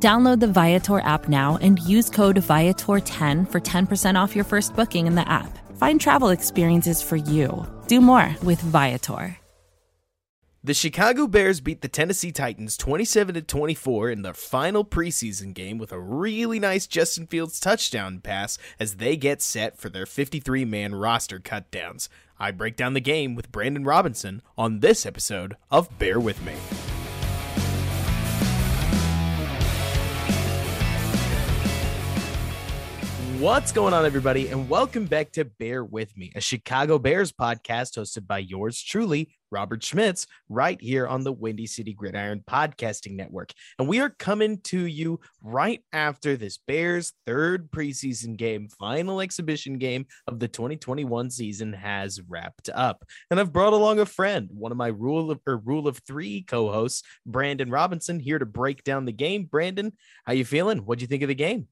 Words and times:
Download 0.00 0.38
the 0.38 0.46
Viator 0.46 1.00
app 1.00 1.28
now 1.28 1.58
and 1.60 1.80
use 1.80 2.08
code 2.08 2.36
Viator10 2.36 3.50
for 3.50 3.60
10% 3.60 4.14
off 4.14 4.36
your 4.36 4.44
first 4.44 4.76
booking 4.76 5.08
in 5.08 5.16
the 5.16 5.28
app. 5.28 5.58
Find 5.76 6.00
travel 6.00 6.28
experiences 6.28 7.02
for 7.02 7.16
you. 7.16 7.66
Do 7.88 8.00
more 8.00 8.36
with 8.44 8.60
Viator. 8.60 9.36
The 10.62 10.74
Chicago 10.74 11.26
Bears 11.26 11.60
beat 11.60 11.82
the 11.82 11.88
Tennessee 11.88 12.30
Titans 12.30 12.76
27 12.76 13.36
to 13.36 13.42
24 13.42 14.10
in 14.10 14.22
their 14.22 14.34
final 14.34 14.84
preseason 14.84 15.54
game 15.54 15.78
with 15.78 15.92
a 15.92 16.00
really 16.00 16.58
nice 16.60 16.86
Justin 16.86 17.26
Fields 17.26 17.58
touchdown 17.58 18.20
pass 18.20 18.58
as 18.78 18.96
they 18.96 19.16
get 19.16 19.40
set 19.40 19.78
for 19.78 19.88
their 19.88 20.04
53-man 20.04 20.94
roster 20.94 21.38
cutdowns. 21.38 22.08
I 22.38 22.50
break 22.50 22.76
down 22.76 22.94
the 22.94 23.00
game 23.00 23.34
with 23.34 23.50
Brandon 23.50 23.84
Robinson 23.84 24.42
on 24.56 24.80
this 24.80 25.06
episode 25.06 25.56
of 25.70 25.96
Bear 25.98 26.20
with 26.20 26.44
Me. 26.44 26.54
What's 33.38 33.70
going 33.70 33.94
on, 33.94 34.04
everybody, 34.04 34.48
and 34.48 34.68
welcome 34.68 35.04
back 35.04 35.30
to 35.34 35.44
Bear 35.44 35.84
With 35.84 36.16
Me, 36.16 36.32
a 36.34 36.40
Chicago 36.40 36.98
Bears 36.98 37.30
podcast 37.30 37.96
hosted 37.96 38.26
by 38.26 38.38
yours 38.38 38.82
truly, 38.82 39.30
Robert 39.52 39.84
Schmitz, 39.84 40.26
right 40.48 40.76
here 40.80 41.06
on 41.06 41.22
the 41.22 41.32
Windy 41.32 41.68
City 41.68 41.92
Gridiron 41.92 42.42
Podcasting 42.50 43.12
Network. 43.12 43.52
And 43.78 43.86
we 43.86 44.00
are 44.00 44.10
coming 44.10 44.58
to 44.62 44.80
you 44.80 45.20
right 45.40 45.80
after 45.92 46.36
this 46.36 46.58
Bears 46.66 47.12
third 47.26 47.70
preseason 47.70 48.36
game, 48.36 48.68
final 48.76 49.20
exhibition 49.20 49.78
game 49.78 50.06
of 50.26 50.40
the 50.40 50.48
2021 50.48 51.30
season 51.30 51.72
has 51.74 52.20
wrapped 52.28 52.68
up. 52.74 53.04
And 53.30 53.38
I've 53.38 53.52
brought 53.52 53.72
along 53.72 54.00
a 54.00 54.06
friend, 54.06 54.48
one 54.52 54.72
of 54.72 54.78
my 54.78 54.88
rule 54.88 55.30
of 55.30 55.38
or 55.46 55.58
rule 55.58 55.86
of 55.86 55.98
three 55.98 56.42
co-hosts, 56.42 57.04
Brandon 57.24 57.70
Robinson, 57.70 58.18
here 58.18 58.40
to 58.40 58.46
break 58.46 58.82
down 58.82 59.04
the 59.04 59.12
game. 59.12 59.44
Brandon, 59.44 59.92
how 60.24 60.32
you 60.32 60.44
feeling? 60.44 60.78
What'd 60.78 61.02
you 61.02 61.06
think 61.06 61.22
of 61.22 61.28
the 61.28 61.36
game? 61.36 61.68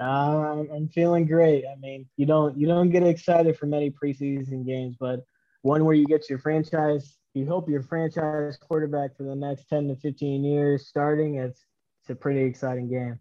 Um, 0.00 0.68
I'm 0.72 0.88
feeling 0.88 1.26
great. 1.26 1.64
I 1.66 1.76
mean, 1.80 2.06
you 2.16 2.26
don't 2.26 2.56
you 2.56 2.66
don't 2.66 2.90
get 2.90 3.02
excited 3.02 3.56
for 3.56 3.66
many 3.66 3.90
preseason 3.90 4.66
games, 4.66 4.96
but 4.98 5.20
one 5.62 5.84
where 5.84 5.94
you 5.94 6.06
get 6.06 6.28
your 6.28 6.38
franchise, 6.38 7.16
you 7.34 7.46
hope 7.46 7.68
your 7.68 7.82
franchise 7.82 8.56
quarterback 8.56 9.16
for 9.16 9.22
the 9.24 9.34
next 9.34 9.68
10 9.68 9.88
to 9.88 9.96
15 9.96 10.44
years 10.44 10.88
starting. 10.88 11.36
It's 11.36 11.64
it's 12.02 12.10
a 12.10 12.14
pretty 12.14 12.42
exciting 12.42 12.90
game. 12.90 13.18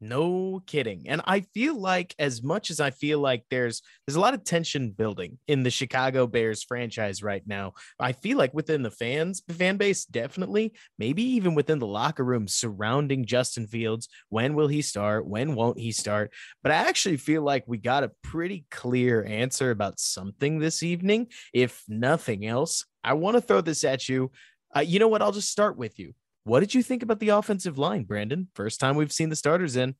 No 0.00 0.62
kidding. 0.64 1.08
And 1.08 1.20
I 1.24 1.40
feel 1.40 1.74
like 1.74 2.14
as 2.20 2.40
much 2.40 2.70
as 2.70 2.78
I 2.78 2.90
feel 2.90 3.18
like 3.18 3.44
there's 3.50 3.82
there's 4.06 4.14
a 4.14 4.20
lot 4.20 4.34
of 4.34 4.44
tension 4.44 4.90
building 4.90 5.38
in 5.48 5.64
the 5.64 5.70
Chicago 5.70 6.28
Bears 6.28 6.62
franchise 6.62 7.20
right 7.20 7.42
now. 7.46 7.72
I 7.98 8.12
feel 8.12 8.38
like 8.38 8.54
within 8.54 8.82
the 8.82 8.92
fans, 8.92 9.42
fan 9.50 9.76
base 9.76 10.04
definitely, 10.04 10.72
maybe 10.98 11.24
even 11.24 11.56
within 11.56 11.80
the 11.80 11.86
locker 11.86 12.24
room 12.24 12.46
surrounding 12.46 13.26
Justin 13.26 13.66
Fields, 13.66 14.08
when 14.28 14.54
will 14.54 14.68
he 14.68 14.82
start? 14.82 15.26
When 15.26 15.56
won't 15.56 15.80
he 15.80 15.90
start? 15.90 16.32
But 16.62 16.70
I 16.70 16.76
actually 16.76 17.16
feel 17.16 17.42
like 17.42 17.64
we 17.66 17.78
got 17.78 18.04
a 18.04 18.12
pretty 18.22 18.66
clear 18.70 19.24
answer 19.24 19.72
about 19.72 19.98
something 19.98 20.60
this 20.60 20.84
evening. 20.84 21.26
If 21.52 21.82
nothing 21.88 22.46
else, 22.46 22.86
I 23.02 23.14
want 23.14 23.36
to 23.36 23.40
throw 23.40 23.62
this 23.62 23.82
at 23.82 24.08
you. 24.08 24.30
Uh, 24.76 24.80
you 24.80 25.00
know 25.00 25.08
what? 25.08 25.22
I'll 25.22 25.32
just 25.32 25.50
start 25.50 25.76
with 25.76 25.98
you. 25.98 26.14
What 26.48 26.60
did 26.60 26.74
you 26.74 26.82
think 26.82 27.02
about 27.02 27.20
the 27.20 27.28
offensive 27.28 27.76
line, 27.76 28.04
Brandon? 28.04 28.48
First 28.54 28.80
time 28.80 28.96
we've 28.96 29.12
seen 29.12 29.28
the 29.28 29.36
starters 29.36 29.76
in. 29.76 29.94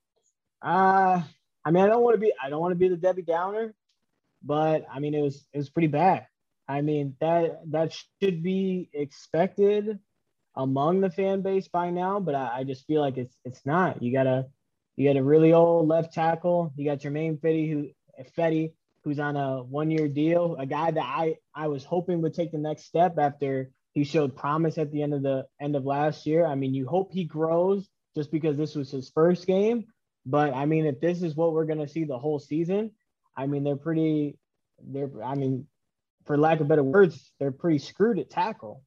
Uh, 0.62 1.20
I 1.62 1.70
mean, 1.70 1.84
I 1.84 1.88
don't 1.88 2.03
want 2.03 2.14
to 2.14 2.20
be 2.20 2.32
I 2.42 2.48
don't 2.48 2.62
want 2.62 2.72
to 2.72 2.78
be 2.78 2.88
the 2.88 2.97
Debbie 2.97 3.20
Downer, 3.20 3.75
but 4.42 4.86
I 4.91 4.98
mean, 4.98 5.14
it 5.14 5.20
was 5.20 5.47
it 5.53 5.59
was 5.59 5.69
pretty 5.69 5.88
bad. 5.88 6.26
I 6.66 6.81
mean, 6.81 7.16
that 7.20 7.60
that 7.70 7.94
should 8.22 8.42
be 8.42 8.88
expected 8.94 9.98
among 10.56 11.03
the 11.03 11.10
fan 11.10 11.42
base 11.42 11.69
by 11.69 11.91
now, 11.91 12.19
but 12.19 12.34
I, 12.34 12.60
I 12.60 12.65
just 12.65 12.86
feel 12.86 13.03
like 13.03 13.19
it's 13.19 13.36
it's 13.44 13.66
not. 13.66 14.03
You 14.03 14.10
got 14.10 14.26
a 14.26 14.47
you 14.97 15.06
got 15.06 15.20
a 15.20 15.22
really 15.22 15.53
old 15.53 15.86
left 15.86 16.15
tackle. 16.15 16.72
You 16.76 16.86
got 16.86 17.00
Germain 17.00 17.36
Ifedi 17.36 17.70
who 17.70 17.91
Ifedi 18.19 18.72
who's 19.04 19.19
on 19.19 19.36
a 19.36 19.62
one 19.65 19.91
year 19.91 20.09
deal, 20.09 20.56
a 20.59 20.65
guy 20.65 20.92
that 20.92 21.04
I 21.04 21.36
I 21.54 21.69
was 21.69 21.84
hoping 21.84 22.22
would 22.22 22.32
take 22.32 22.53
the 22.53 22.59
next 22.59 22.84
step 22.84 23.19
after 23.19 23.70
he 23.98 24.04
showed 24.04 24.36
promise 24.36 24.78
at 24.78 24.92
the 24.92 25.03
end 25.03 25.12
of 25.12 25.22
the 25.22 25.44
end 25.60 25.75
of 25.76 25.84
last 25.84 26.26
year. 26.26 26.47
I 26.47 26.54
mean, 26.54 26.75
you 26.75 26.86
hope 26.86 27.12
he 27.12 27.25
grows 27.25 27.88
just 28.16 28.31
because 28.31 28.56
this 28.56 28.75
was 28.75 28.91
his 28.91 29.10
first 29.10 29.47
game. 29.47 29.86
But 30.25 30.54
I 30.54 30.66
mean, 30.66 30.86
if 30.86 31.00
this 31.00 31.22
is 31.22 31.34
what 31.34 31.53
we're 31.53 31.64
gonna 31.64 31.88
see 31.88 32.04
the 32.04 32.19
whole 32.19 32.38
season, 32.38 32.92
I 33.36 33.47
mean, 33.47 33.64
they're 33.64 33.76
pretty. 33.76 34.38
They're. 34.81 35.10
I 35.25 35.34
mean, 35.34 35.66
for 36.26 36.36
lack 36.36 36.60
of 36.60 36.69
better 36.69 36.82
words, 36.82 37.32
they're 37.41 37.50
pretty 37.50 37.78
screwed 37.78 38.19
at 38.19 38.31
tackle. 38.31 38.82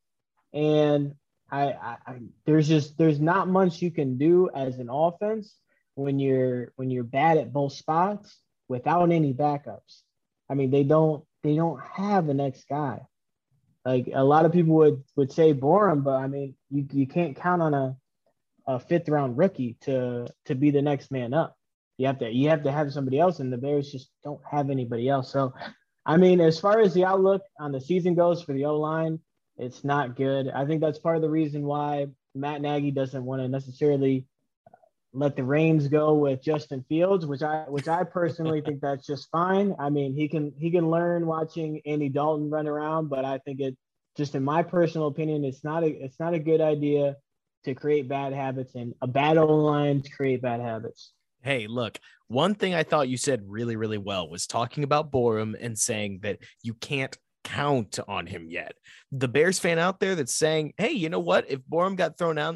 And 0.53 1.15
I, 1.49 1.71
I, 1.71 1.97
I 2.07 2.19
there's 2.45 2.67
just 2.67 2.97
there's 2.97 3.19
not 3.19 3.49
much 3.49 3.81
you 3.81 3.91
can 3.91 4.17
do 4.17 4.49
as 4.53 4.79
an 4.79 4.89
offense 4.89 5.53
when 5.95 6.19
you're 6.19 6.71
when 6.77 6.89
you're 6.89 7.03
bad 7.03 7.37
at 7.37 7.51
both 7.51 7.73
spots 7.73 8.37
without 8.69 9.11
any 9.11 9.33
backups. 9.33 10.01
I 10.49 10.53
mean, 10.53 10.71
they 10.71 10.83
don't 10.83 11.25
they 11.43 11.55
don't 11.55 11.81
have 11.81 12.27
the 12.27 12.33
next 12.33 12.67
guy. 12.69 13.01
Like 13.85 14.09
a 14.13 14.23
lot 14.23 14.45
of 14.45 14.51
people 14.51 14.75
would 14.75 15.03
would 15.15 15.31
say 15.31 15.53
Borom, 15.53 16.03
but 16.03 16.15
I 16.15 16.27
mean, 16.27 16.55
you 16.69 16.85
you 16.91 17.07
can't 17.07 17.35
count 17.35 17.61
on 17.61 17.73
a 17.73 17.95
a 18.67 18.79
fifth 18.79 19.09
round 19.09 19.37
rookie 19.37 19.77
to 19.81 20.27
to 20.45 20.55
be 20.55 20.71
the 20.71 20.81
next 20.81 21.11
man 21.11 21.33
up. 21.33 21.57
You 21.97 22.07
have 22.07 22.19
to 22.19 22.29
you 22.29 22.49
have 22.49 22.63
to 22.63 22.71
have 22.71 22.93
somebody 22.93 23.19
else, 23.19 23.39
and 23.39 23.51
the 23.51 23.57
Bears 23.57 23.91
just 23.91 24.09
don't 24.23 24.41
have 24.49 24.69
anybody 24.69 25.09
else. 25.09 25.31
So, 25.31 25.53
I 26.05 26.17
mean, 26.17 26.39
as 26.41 26.59
far 26.59 26.79
as 26.79 26.93
the 26.93 27.05
outlook 27.05 27.41
on 27.59 27.71
the 27.71 27.81
season 27.81 28.15
goes 28.15 28.41
for 28.41 28.53
the 28.53 28.65
O 28.65 28.79
line, 28.79 29.19
it's 29.57 29.83
not 29.83 30.15
good. 30.15 30.49
I 30.49 30.65
think 30.65 30.81
that's 30.81 30.99
part 30.99 31.15
of 31.15 31.21
the 31.21 31.29
reason 31.29 31.63
why 31.63 32.07
Matt 32.35 32.61
Nagy 32.61 32.91
doesn't 32.91 33.25
want 33.25 33.41
to 33.41 33.47
necessarily 33.47 34.25
let 35.13 35.35
the 35.35 35.43
reins 35.43 35.87
go 35.87 36.13
with 36.13 36.41
Justin 36.41 36.85
Fields, 36.87 37.25
which 37.25 37.41
I 37.41 37.65
which 37.67 37.87
I 37.87 38.03
personally 38.03 38.61
think 38.61 38.81
that's 38.81 39.05
just 39.05 39.29
fine. 39.29 39.75
I 39.77 39.89
mean, 39.89 40.15
he 40.15 40.27
can 40.27 40.53
he 40.57 40.71
can 40.71 40.89
learn 40.89 41.25
watching 41.25 41.81
Andy 41.85 42.09
Dalton 42.09 42.49
run 42.49 42.67
around, 42.67 43.09
but 43.09 43.25
I 43.25 43.39
think 43.39 43.59
it 43.59 43.77
just 44.17 44.35
in 44.35 44.43
my 44.43 44.63
personal 44.63 45.07
opinion, 45.07 45.43
it's 45.43 45.63
not 45.63 45.83
a 45.83 45.87
it's 45.87 46.19
not 46.19 46.33
a 46.33 46.39
good 46.39 46.61
idea 46.61 47.17
to 47.65 47.73
create 47.73 48.07
bad 48.07 48.33
habits 48.33 48.75
and 48.75 48.93
a 49.01 49.07
bad 49.07 49.37
O 49.37 49.45
line 49.45 50.01
to 50.01 50.09
create 50.09 50.41
bad 50.41 50.61
habits. 50.61 51.11
Hey, 51.43 51.67
look, 51.67 51.99
one 52.27 52.55
thing 52.55 52.73
I 52.73 52.83
thought 52.83 53.09
you 53.09 53.17
said 53.17 53.43
really, 53.45 53.75
really 53.75 53.97
well 53.97 54.29
was 54.29 54.47
talking 54.47 54.83
about 54.83 55.11
Borom 55.11 55.55
and 55.59 55.77
saying 55.77 56.19
that 56.23 56.39
you 56.63 56.73
can't 56.75 57.15
count 57.43 57.99
on 58.07 58.27
him 58.27 58.47
yet. 58.49 58.73
The 59.11 59.27
Bears 59.27 59.59
fan 59.59 59.79
out 59.79 59.99
there 59.99 60.15
that's 60.15 60.35
saying, 60.35 60.73
"Hey, 60.77 60.91
you 60.91 61.09
know 61.09 61.19
what? 61.19 61.49
If 61.49 61.59
Borom 61.61 61.95
got 61.95 62.17
thrown 62.17 62.37
out 62.37 62.55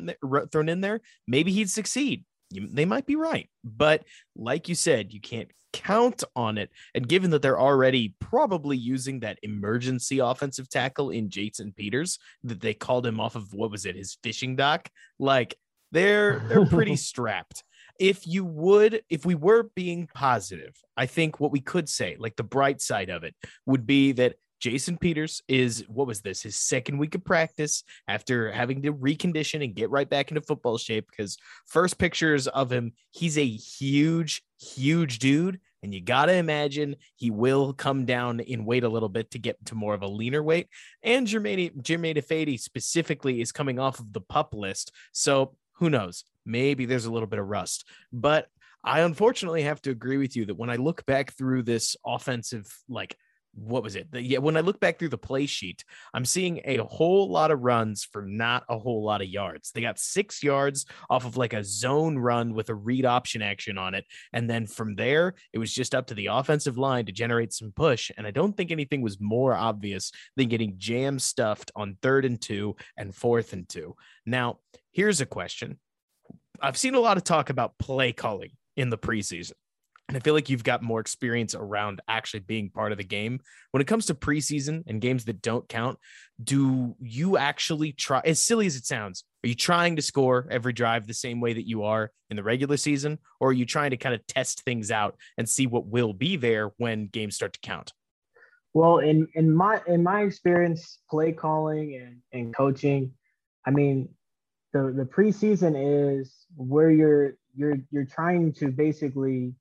thrown 0.52 0.70
in 0.70 0.82
there, 0.82 1.02
maybe 1.28 1.52
he'd 1.52 1.70
succeed." 1.70 2.24
You, 2.56 2.68
they 2.72 2.86
might 2.86 3.06
be 3.06 3.16
right. 3.16 3.50
But 3.64 4.04
like 4.36 4.70
you 4.70 4.76
said, 4.76 5.14
you 5.14 5.22
can't 5.22 5.50
count 5.74 6.24
on 6.36 6.58
it. 6.58 6.70
And 6.94 7.08
given 7.08 7.32
that 7.32 7.42
they're 7.42 7.60
already 7.60 8.16
probably 8.20 8.78
using 8.78 9.20
that 9.20 9.40
emergency 9.44 10.20
offensive 10.20 10.70
tackle 10.70 11.10
in 11.10 11.30
Jason 11.30 11.74
Peters, 11.76 12.18
that 12.44 12.62
they 12.62 12.74
called 12.74 13.06
him 13.06 13.20
off 13.20 13.36
of 13.36 13.54
what 13.54 13.72
was 13.72 13.86
it, 13.86 13.96
his 13.96 14.18
fishing 14.24 14.56
dock, 14.56 14.90
like 15.20 15.56
they're 15.92 16.40
they're 16.48 16.66
pretty 16.66 16.96
strapped. 17.12 17.64
If 18.00 18.28
you 18.28 18.44
would, 18.44 19.04
if 19.10 19.26
we 19.26 19.36
were 19.36 19.70
being 19.76 20.08
positive, 20.14 20.76
I 20.98 21.06
think 21.06 21.40
what 21.40 21.52
we 21.52 21.62
could 21.62 21.88
say, 21.88 22.18
like 22.20 22.36
the 22.36 22.44
bright 22.44 22.82
side 22.82 23.10
of 23.10 23.24
it, 23.24 23.36
would 23.66 23.86
be 23.86 24.12
that 24.14 24.36
Jason 24.60 24.98
Peters 24.98 25.42
is 25.48 25.84
what 25.88 26.08
was 26.08 26.22
this 26.22 26.42
his 26.42 26.56
second 26.56 26.98
week 26.98 27.16
of 27.16 27.24
practice 27.24 27.84
after 28.08 28.52
having 28.52 28.82
to 28.84 28.94
recondition 28.94 29.64
and 29.64 29.76
get 29.76 29.90
right 29.90 30.10
back 30.10 30.32
into 30.32 30.42
football 30.42 30.78
shape? 30.78 31.08
Because 31.10 31.38
first 31.66 31.98
pictures 31.98 32.48
of 32.48 32.72
him 32.72 32.94
he's 33.12 33.38
a 33.38 33.46
huge 33.46 34.44
huge 34.60 35.20
dude 35.20 35.60
and 35.84 35.94
you 35.94 36.02
got 36.02 36.26
to 36.26 36.34
imagine 36.34 36.96
he 37.16 37.30
will 37.30 37.74
come 37.74 38.06
down 38.06 38.40
in 38.40 38.66
weight 38.66 38.84
a 38.84 38.90
little 38.90 39.10
bit 39.10 39.30
to 39.32 39.40
get 39.40 39.64
to 39.68 39.76
more 39.76 39.94
of 39.94 40.02
a 40.02 40.08
leaner 40.08 40.42
weight. 40.42 40.68
And 41.04 41.28
Germain 41.28 41.82
Germain 41.82 42.16
Ifedi 42.16 42.60
specifically 42.60 43.42
is 43.42 43.52
coming 43.52 43.78
off 43.80 44.00
of 44.00 44.12
the 44.14 44.22
pup 44.22 44.54
list 44.54 44.92
so 45.12 45.56
who 45.78 45.90
knows? 45.90 46.24
Maybe 46.46 46.86
there's 46.86 47.06
a 47.06 47.12
little 47.12 47.28
bit 47.28 47.40
of 47.40 47.48
rust. 47.48 47.86
But 48.12 48.48
I 48.84 49.02
unfortunately 49.02 49.64
have 49.64 49.82
to 49.84 49.90
agree 49.90 50.18
with 50.18 50.36
you 50.36 50.46
that 50.46 50.56
when 50.56 50.70
I 50.70 50.76
look 50.76 51.06
back 51.06 51.34
through 51.34 51.64
this 51.64 51.96
offensive 52.06 52.72
like 52.88 53.18
what 53.56 53.84
was 53.84 53.96
it? 53.96 54.12
The, 54.12 54.22
yeah, 54.22 54.40
when 54.40 54.58
I 54.58 54.62
look 54.62 54.80
back 54.80 55.00
through 55.00 55.10
the 55.10 55.18
play 55.18 55.46
sheet, 55.46 55.84
I'm 56.14 56.26
seeing 56.26 56.62
a 56.66 56.78
whole 56.78 57.30
lot 57.30 57.52
of 57.52 57.62
runs 57.62 58.04
for 58.04 58.22
not 58.22 58.64
a 58.70 58.78
whole 58.78 59.04
lot 59.04 59.22
of 59.22 59.28
yards. 59.28 59.72
They 59.72 59.82
got 59.82 60.00
six 60.00 60.44
yards 60.44 60.86
off 61.10 61.26
of 61.26 61.38
like 61.38 61.54
a 61.54 61.64
zone 61.64 62.18
run 62.18 62.54
with 62.54 62.70
a 62.70 62.76
read 62.76 63.06
option 63.06 63.42
action 63.42 63.78
on 63.78 63.94
it. 63.94 64.06
And 64.34 64.50
then 64.50 64.68
from 64.68 64.96
there, 64.96 65.36
it 65.54 65.60
was 65.60 65.74
just 65.74 65.96
up 65.96 66.08
to 66.08 66.14
the 66.14 66.28
offensive 66.28 66.78
line 66.78 67.06
to 67.06 67.12
generate 67.12 67.54
some 67.54 67.72
push. 67.76 68.12
And 68.18 68.28
I 68.28 68.32
don't 68.32 68.56
think 68.56 68.72
anything 68.72 69.02
was 69.02 69.20
more 69.20 69.56
obvious 69.56 70.12
than 70.36 70.50
getting 70.50 70.76
jam 70.78 71.18
stuffed 71.18 71.72
on 71.76 71.98
third 72.02 72.26
and 72.26 72.42
two 72.42 72.76
and 72.98 73.16
fourth 73.16 73.54
and 73.54 73.68
two. 73.68 73.96
Now, 74.26 74.60
here's 74.92 75.22
a 75.22 75.26
question 75.26 75.80
I've 76.62 76.78
seen 76.78 76.96
a 76.96 77.00
lot 77.00 77.18
of 77.18 77.24
talk 77.24 77.50
about 77.50 77.78
play 77.78 78.12
calling 78.12 78.52
in 78.76 78.90
the 78.90 78.98
preseason. 78.98 79.54
And 80.08 80.16
I 80.16 80.20
feel 80.20 80.36
like 80.36 80.50
you've 80.50 80.64
got 80.64 80.84
more 80.84 81.00
experience 81.00 81.56
around 81.56 82.00
actually 82.08 82.42
being 82.42 82.70
part 82.70 82.92
of 82.92 83.00
the 83.00 83.04
game. 83.04 83.40
When 83.72 83.82
it 83.82 83.88
comes 83.88 84.06
to 84.06 84.14
preseason 84.14 84.84
and 84.86 85.02
games 85.02 85.26
that 85.26 85.42
don't 85.42 85.68
count, 85.68 85.98
do 86.44 86.96
you 87.02 87.38
actually 87.38 87.92
try, 87.92 88.22
as 88.24 88.40
silly 88.40 88.68
as 88.68 88.76
it 88.76 88.86
sounds, 88.86 89.24
are 89.44 89.48
you 89.48 89.56
trying 89.56 89.96
to 89.96 90.04
score 90.04 90.48
every 90.52 90.74
drive 90.74 91.08
the 91.08 91.14
same 91.14 91.42
way 91.42 91.54
that 91.54 91.68
you 91.68 91.84
are 91.84 92.12
in 92.30 92.36
the 92.36 92.44
regular 92.44 92.78
season? 92.78 93.18
Or 93.40 93.50
are 93.50 93.54
you 93.54 93.66
trying 93.66 93.92
to 93.92 93.98
kind 93.98 94.14
of 94.14 94.26
test 94.28 94.62
things 94.64 94.92
out 94.92 95.18
and 95.38 95.50
see 95.50 95.66
what 95.66 95.88
will 95.88 96.14
be 96.14 96.36
there 96.36 96.72
when 96.78 97.08
games 97.08 97.36
start 97.36 97.54
to 97.54 97.60
count? 97.60 97.92
Well, 98.76 99.00
in, 99.00 99.28
in 99.34 99.54
my 99.56 99.82
in 99.88 100.04
my 100.04 100.24
experience, 100.24 101.00
play 101.10 101.32
calling 101.32 101.96
and, 101.96 102.18
and 102.34 102.56
coaching, 102.56 103.14
I 103.66 103.72
mean, 103.72 104.10
the, 104.74 104.94
the 104.96 105.06
preseason 105.06 106.20
is 106.20 106.46
where 106.58 106.92
you're 106.92 107.38
you're 107.56 107.78
you're 107.90 108.06
trying 108.06 108.52
to 108.54 108.72
basically 108.72 109.54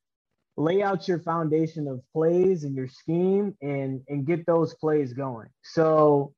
lay 0.56 0.82
out 0.82 1.08
your 1.08 1.18
foundation 1.18 1.88
of 1.88 2.00
plays 2.12 2.64
and 2.64 2.74
your 2.74 2.88
scheme 2.88 3.56
and 3.60 4.00
and 4.08 4.26
get 4.26 4.46
those 4.46 4.74
plays 4.74 5.12
going. 5.12 5.48
So 5.62 6.32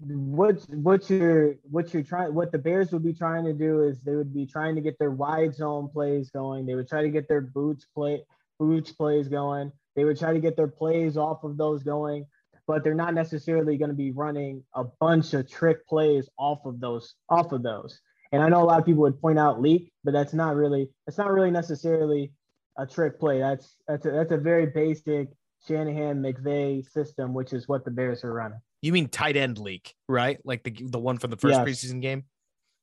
what 0.00 0.60
what 0.70 1.08
you're 1.08 1.54
what 1.62 1.94
you're 1.94 2.02
trying 2.02 2.34
what 2.34 2.50
the 2.50 2.58
Bears 2.58 2.90
would 2.92 3.04
be 3.04 3.12
trying 3.12 3.44
to 3.44 3.52
do 3.52 3.82
is 3.82 4.00
they 4.00 4.16
would 4.16 4.34
be 4.34 4.46
trying 4.46 4.74
to 4.74 4.80
get 4.80 4.98
their 4.98 5.12
wide 5.12 5.54
zone 5.54 5.88
plays 5.88 6.30
going. 6.30 6.66
They 6.66 6.74
would 6.74 6.88
try 6.88 7.02
to 7.02 7.10
get 7.10 7.28
their 7.28 7.40
boots 7.40 7.86
play 7.94 8.24
boots 8.58 8.92
plays 8.92 9.28
going. 9.28 9.72
They 9.94 10.04
would 10.04 10.18
try 10.18 10.32
to 10.32 10.40
get 10.40 10.56
their 10.56 10.68
plays 10.68 11.16
off 11.16 11.44
of 11.44 11.56
those 11.56 11.82
going, 11.82 12.26
but 12.66 12.82
they're 12.82 12.94
not 12.94 13.14
necessarily 13.14 13.76
going 13.76 13.90
to 13.90 13.96
be 13.96 14.10
running 14.10 14.64
a 14.74 14.84
bunch 15.00 15.34
of 15.34 15.48
trick 15.48 15.86
plays 15.86 16.28
off 16.38 16.64
of 16.64 16.80
those 16.80 17.14
off 17.28 17.52
of 17.52 17.62
those. 17.62 18.00
And 18.32 18.42
I 18.42 18.48
know 18.48 18.62
a 18.62 18.64
lot 18.64 18.80
of 18.80 18.86
people 18.86 19.02
would 19.02 19.20
point 19.20 19.38
out 19.38 19.60
leak, 19.60 19.92
but 20.02 20.12
that's 20.12 20.32
not 20.32 20.56
really 20.56 20.88
that's 21.06 21.18
not 21.18 21.30
really 21.30 21.50
necessarily 21.50 22.32
a 22.78 22.86
trick 22.86 23.18
play. 23.18 23.40
That's 23.40 23.76
that's 23.86 24.06
a, 24.06 24.10
that's 24.10 24.32
a 24.32 24.36
very 24.38 24.66
basic 24.66 25.28
Shanahan 25.66 26.22
McVay 26.22 26.84
system, 26.88 27.34
which 27.34 27.52
is 27.52 27.68
what 27.68 27.84
the 27.84 27.90
Bears 27.90 28.24
are 28.24 28.32
running. 28.32 28.60
You 28.80 28.92
mean 28.92 29.08
tight 29.08 29.36
end 29.36 29.58
leak, 29.58 29.94
right? 30.08 30.38
Like 30.44 30.64
the 30.64 30.70
the 30.70 30.98
one 30.98 31.18
from 31.18 31.30
the 31.30 31.36
first 31.36 31.54
yes. 31.54 31.66
preseason 31.66 32.00
game. 32.00 32.24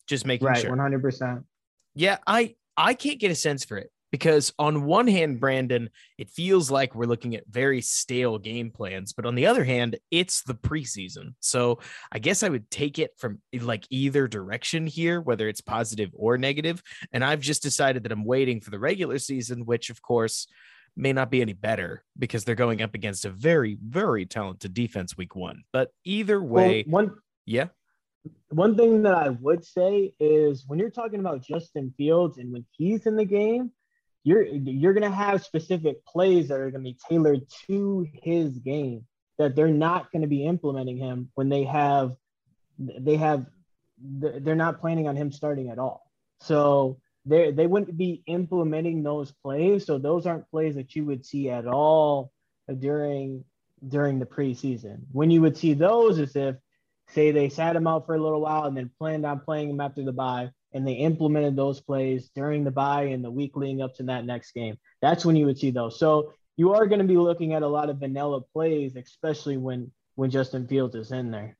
Just 0.07 0.25
making 0.25 0.47
right, 0.47 0.57
sure. 0.57 0.69
One 0.69 0.79
hundred 0.79 1.01
percent. 1.01 1.43
Yeah, 1.95 2.17
I 2.25 2.55
I 2.77 2.93
can't 2.93 3.19
get 3.19 3.31
a 3.31 3.35
sense 3.35 3.65
for 3.65 3.77
it 3.77 3.91
because 4.11 4.53
on 4.57 4.85
one 4.85 5.07
hand, 5.07 5.39
Brandon, 5.39 5.89
it 6.17 6.29
feels 6.29 6.71
like 6.71 6.95
we're 6.95 7.05
looking 7.05 7.35
at 7.35 7.47
very 7.47 7.81
stale 7.81 8.37
game 8.37 8.71
plans, 8.71 9.13
but 9.13 9.25
on 9.25 9.35
the 9.35 9.45
other 9.45 9.63
hand, 9.63 9.97
it's 10.11 10.41
the 10.43 10.55
preseason. 10.55 11.33
So 11.39 11.79
I 12.11 12.19
guess 12.19 12.43
I 12.43 12.49
would 12.49 12.69
take 12.71 12.99
it 12.99 13.11
from 13.17 13.41
like 13.61 13.85
either 13.89 14.27
direction 14.27 14.87
here, 14.87 15.21
whether 15.21 15.47
it's 15.47 15.61
positive 15.61 16.09
or 16.13 16.37
negative. 16.37 16.81
And 17.11 17.23
I've 17.23 17.41
just 17.41 17.63
decided 17.63 18.03
that 18.03 18.11
I'm 18.11 18.25
waiting 18.25 18.61
for 18.61 18.71
the 18.71 18.79
regular 18.79 19.19
season, 19.19 19.65
which 19.65 19.89
of 19.89 20.01
course 20.01 20.47
may 20.95 21.13
not 21.13 21.31
be 21.31 21.41
any 21.41 21.53
better 21.53 22.03
because 22.17 22.43
they're 22.43 22.55
going 22.55 22.81
up 22.81 22.95
against 22.95 23.25
a 23.25 23.29
very, 23.29 23.77
very 23.81 24.25
talented 24.25 24.73
defense 24.73 25.15
week 25.15 25.35
one. 25.35 25.63
But 25.71 25.91
either 26.03 26.41
way, 26.41 26.83
well, 26.87 27.05
one, 27.05 27.15
yeah. 27.45 27.67
One 28.49 28.75
thing 28.75 29.03
that 29.03 29.13
I 29.13 29.29
would 29.29 29.63
say 29.63 30.13
is 30.19 30.65
when 30.67 30.79
you're 30.79 30.89
talking 30.89 31.19
about 31.19 31.41
Justin 31.41 31.93
Fields 31.97 32.37
and 32.37 32.51
when 32.51 32.65
he's 32.71 33.05
in 33.05 33.15
the 33.15 33.25
game, 33.25 33.71
you're 34.29 34.43
you're 34.43 34.93
gonna 34.93 35.09
have 35.09 35.43
specific 35.43 36.05
plays 36.05 36.49
that 36.49 36.59
are 36.59 36.69
gonna 36.69 36.83
be 36.83 36.97
tailored 37.09 37.41
to 37.65 38.05
his 38.21 38.59
game 38.59 39.07
that 39.39 39.55
they're 39.55 39.67
not 39.67 40.11
gonna 40.11 40.27
be 40.27 40.45
implementing 40.45 40.97
him 40.97 41.31
when 41.33 41.49
they 41.49 41.63
have 41.63 42.15
they 42.77 43.15
have 43.15 43.47
they're 43.97 44.55
not 44.55 44.79
planning 44.81 45.07
on 45.07 45.15
him 45.15 45.31
starting 45.31 45.69
at 45.69 45.79
all. 45.79 46.03
So 46.41 46.99
they 47.25 47.51
they 47.51 47.65
wouldn't 47.65 47.97
be 47.97 48.21
implementing 48.27 49.01
those 49.01 49.31
plays. 49.31 49.87
So 49.87 49.97
those 49.97 50.27
aren't 50.27 50.49
plays 50.51 50.75
that 50.75 50.95
you 50.95 51.05
would 51.05 51.25
see 51.25 51.49
at 51.49 51.65
all 51.65 52.31
during 52.77 53.43
during 53.87 54.19
the 54.19 54.27
preseason. 54.27 54.99
When 55.11 55.31
you 55.31 55.41
would 55.41 55.57
see 55.57 55.73
those 55.73 56.19
is 56.19 56.35
if 56.35 56.55
say 57.09 57.31
they 57.31 57.49
sat 57.49 57.75
him 57.75 57.87
out 57.87 58.05
for 58.05 58.13
a 58.13 58.21
little 58.21 58.41
while 58.41 58.65
and 58.65 58.77
then 58.77 58.91
planned 58.99 59.25
on 59.25 59.39
playing 59.39 59.71
him 59.71 59.81
after 59.81 60.03
the 60.03 60.13
bye 60.13 60.51
and 60.73 60.87
they 60.87 60.93
implemented 60.93 61.55
those 61.55 61.79
plays 61.81 62.29
during 62.35 62.63
the 62.63 62.71
bye 62.71 63.03
and 63.03 63.23
the 63.23 63.31
week 63.31 63.55
leading 63.55 63.81
up 63.81 63.95
to 63.95 64.03
that 64.03 64.25
next 64.25 64.51
game. 64.51 64.77
That's 65.01 65.25
when 65.25 65.35
you 65.35 65.45
would 65.45 65.57
see 65.57 65.71
those. 65.71 65.99
So 65.99 66.33
you 66.57 66.73
are 66.73 66.85
going 66.87 66.99
to 66.99 67.07
be 67.07 67.17
looking 67.17 67.53
at 67.53 67.63
a 67.63 67.67
lot 67.67 67.89
of 67.89 67.97
vanilla 67.97 68.41
plays, 68.41 68.95
especially 68.95 69.57
when 69.57 69.91
when 70.15 70.29
Justin 70.29 70.67
Fields 70.67 70.95
is 70.95 71.11
in 71.11 71.31
there. 71.31 71.57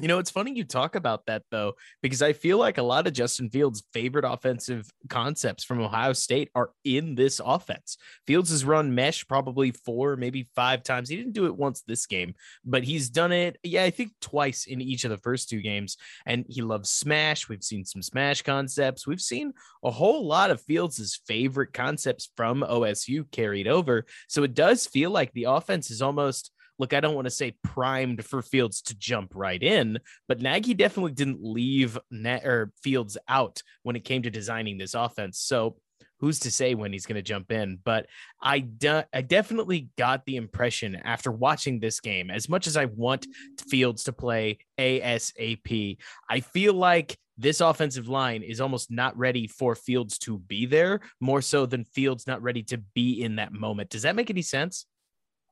You 0.00 0.06
know, 0.06 0.20
it's 0.20 0.30
funny 0.30 0.52
you 0.54 0.62
talk 0.62 0.94
about 0.94 1.26
that 1.26 1.42
though, 1.50 1.74
because 2.02 2.22
I 2.22 2.32
feel 2.32 2.56
like 2.56 2.78
a 2.78 2.82
lot 2.84 3.08
of 3.08 3.12
Justin 3.12 3.50
Fields' 3.50 3.82
favorite 3.92 4.24
offensive 4.24 4.88
concepts 5.08 5.64
from 5.64 5.80
Ohio 5.80 6.12
State 6.12 6.50
are 6.54 6.70
in 6.84 7.16
this 7.16 7.40
offense. 7.44 7.96
Fields 8.24 8.50
has 8.50 8.64
run 8.64 8.94
mesh 8.94 9.26
probably 9.26 9.72
four, 9.72 10.14
maybe 10.14 10.46
five 10.54 10.84
times. 10.84 11.08
He 11.08 11.16
didn't 11.16 11.32
do 11.32 11.46
it 11.46 11.56
once 11.56 11.82
this 11.82 12.06
game, 12.06 12.34
but 12.64 12.84
he's 12.84 13.10
done 13.10 13.32
it, 13.32 13.58
yeah, 13.64 13.82
I 13.82 13.90
think 13.90 14.12
twice 14.20 14.66
in 14.66 14.80
each 14.80 15.02
of 15.02 15.10
the 15.10 15.18
first 15.18 15.48
two 15.48 15.60
games. 15.60 15.96
And 16.26 16.44
he 16.48 16.62
loves 16.62 16.90
smash. 16.90 17.48
We've 17.48 17.64
seen 17.64 17.84
some 17.84 18.02
smash 18.02 18.42
concepts. 18.42 19.04
We've 19.04 19.20
seen 19.20 19.52
a 19.82 19.90
whole 19.90 20.24
lot 20.24 20.52
of 20.52 20.62
Fields' 20.62 21.20
favorite 21.26 21.72
concepts 21.72 22.30
from 22.36 22.62
OSU 22.62 23.28
carried 23.32 23.66
over. 23.66 24.06
So 24.28 24.44
it 24.44 24.54
does 24.54 24.86
feel 24.86 25.10
like 25.10 25.32
the 25.32 25.44
offense 25.44 25.90
is 25.90 26.02
almost 26.02 26.52
look, 26.78 26.92
I 26.92 27.00
don't 27.00 27.14
want 27.14 27.26
to 27.26 27.30
say 27.30 27.56
primed 27.64 28.24
for 28.24 28.42
Fields 28.42 28.82
to 28.82 28.96
jump 28.96 29.32
right 29.34 29.62
in, 29.62 29.98
but 30.26 30.40
Nagy 30.40 30.74
definitely 30.74 31.12
didn't 31.12 31.42
leave 31.42 31.98
net 32.10 32.44
or 32.46 32.72
Fields 32.82 33.18
out 33.28 33.62
when 33.82 33.96
it 33.96 34.04
came 34.04 34.22
to 34.22 34.30
designing 34.30 34.78
this 34.78 34.94
offense. 34.94 35.38
So 35.40 35.76
who's 36.20 36.40
to 36.40 36.50
say 36.50 36.74
when 36.74 36.92
he's 36.92 37.06
going 37.06 37.16
to 37.16 37.22
jump 37.22 37.50
in? 37.52 37.78
But 37.84 38.06
I, 38.40 38.60
de- 38.60 39.06
I 39.12 39.22
definitely 39.22 39.88
got 39.96 40.24
the 40.24 40.36
impression 40.36 40.96
after 40.96 41.30
watching 41.30 41.80
this 41.80 42.00
game, 42.00 42.30
as 42.30 42.48
much 42.48 42.66
as 42.66 42.76
I 42.76 42.86
want 42.86 43.26
Fields 43.68 44.04
to 44.04 44.12
play 44.12 44.58
ASAP, 44.78 45.98
I 46.28 46.40
feel 46.40 46.74
like 46.74 47.16
this 47.40 47.60
offensive 47.60 48.08
line 48.08 48.42
is 48.42 48.60
almost 48.60 48.90
not 48.90 49.16
ready 49.16 49.46
for 49.46 49.76
Fields 49.76 50.18
to 50.18 50.38
be 50.38 50.66
there, 50.66 51.00
more 51.20 51.40
so 51.40 51.66
than 51.66 51.84
Fields 51.84 52.26
not 52.26 52.42
ready 52.42 52.64
to 52.64 52.78
be 52.94 53.22
in 53.22 53.36
that 53.36 53.52
moment. 53.52 53.90
Does 53.90 54.02
that 54.02 54.16
make 54.16 54.30
any 54.30 54.42
sense? 54.42 54.86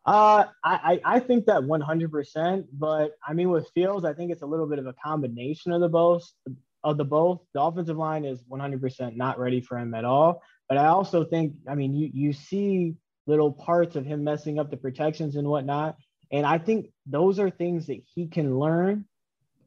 Uh, 0.07 0.45
I, 0.63 1.01
I 1.05 1.19
think 1.19 1.47
that 1.47 1.63
100%, 1.63 2.67
but 2.73 3.11
I 3.27 3.33
mean, 3.33 3.51
with 3.51 3.69
Fields, 3.75 4.05
I 4.05 4.13
think 4.15 4.31
it's 4.31 4.43
a 4.43 4.47
little 4.47 4.67
bit 4.67 4.79
of 4.79 4.87
a 4.87 4.95
combination 5.05 5.73
of 5.73 5.81
the 5.81 5.89
both. 5.89 6.31
Of 6.85 6.99
the 6.99 7.05
both, 7.05 7.41
the 7.53 7.61
offensive 7.61 7.97
line 7.97 8.25
is 8.25 8.41
100% 8.45 9.17
not 9.17 9.41
ready 9.41 9.61
for 9.61 9.77
him 9.77 9.93
at 9.95 10.05
all. 10.05 10.43
But 10.69 10.79
I 10.79 10.87
also 10.87 11.25
think, 11.25 11.55
I 11.69 11.75
mean, 11.75 11.95
you 11.95 12.11
you 12.13 12.33
see 12.33 12.95
little 13.27 13.51
parts 13.51 13.97
of 13.97 14.07
him 14.07 14.23
messing 14.23 14.61
up 14.61 14.71
the 14.71 14.77
protections 14.77 15.35
and 15.35 15.49
whatnot, 15.49 15.97
and 16.31 16.47
I 16.47 16.59
think 16.59 16.93
those 17.05 17.41
are 17.41 17.51
things 17.51 17.87
that 17.87 18.03
he 18.15 18.29
can 18.29 18.57
learn 18.57 19.07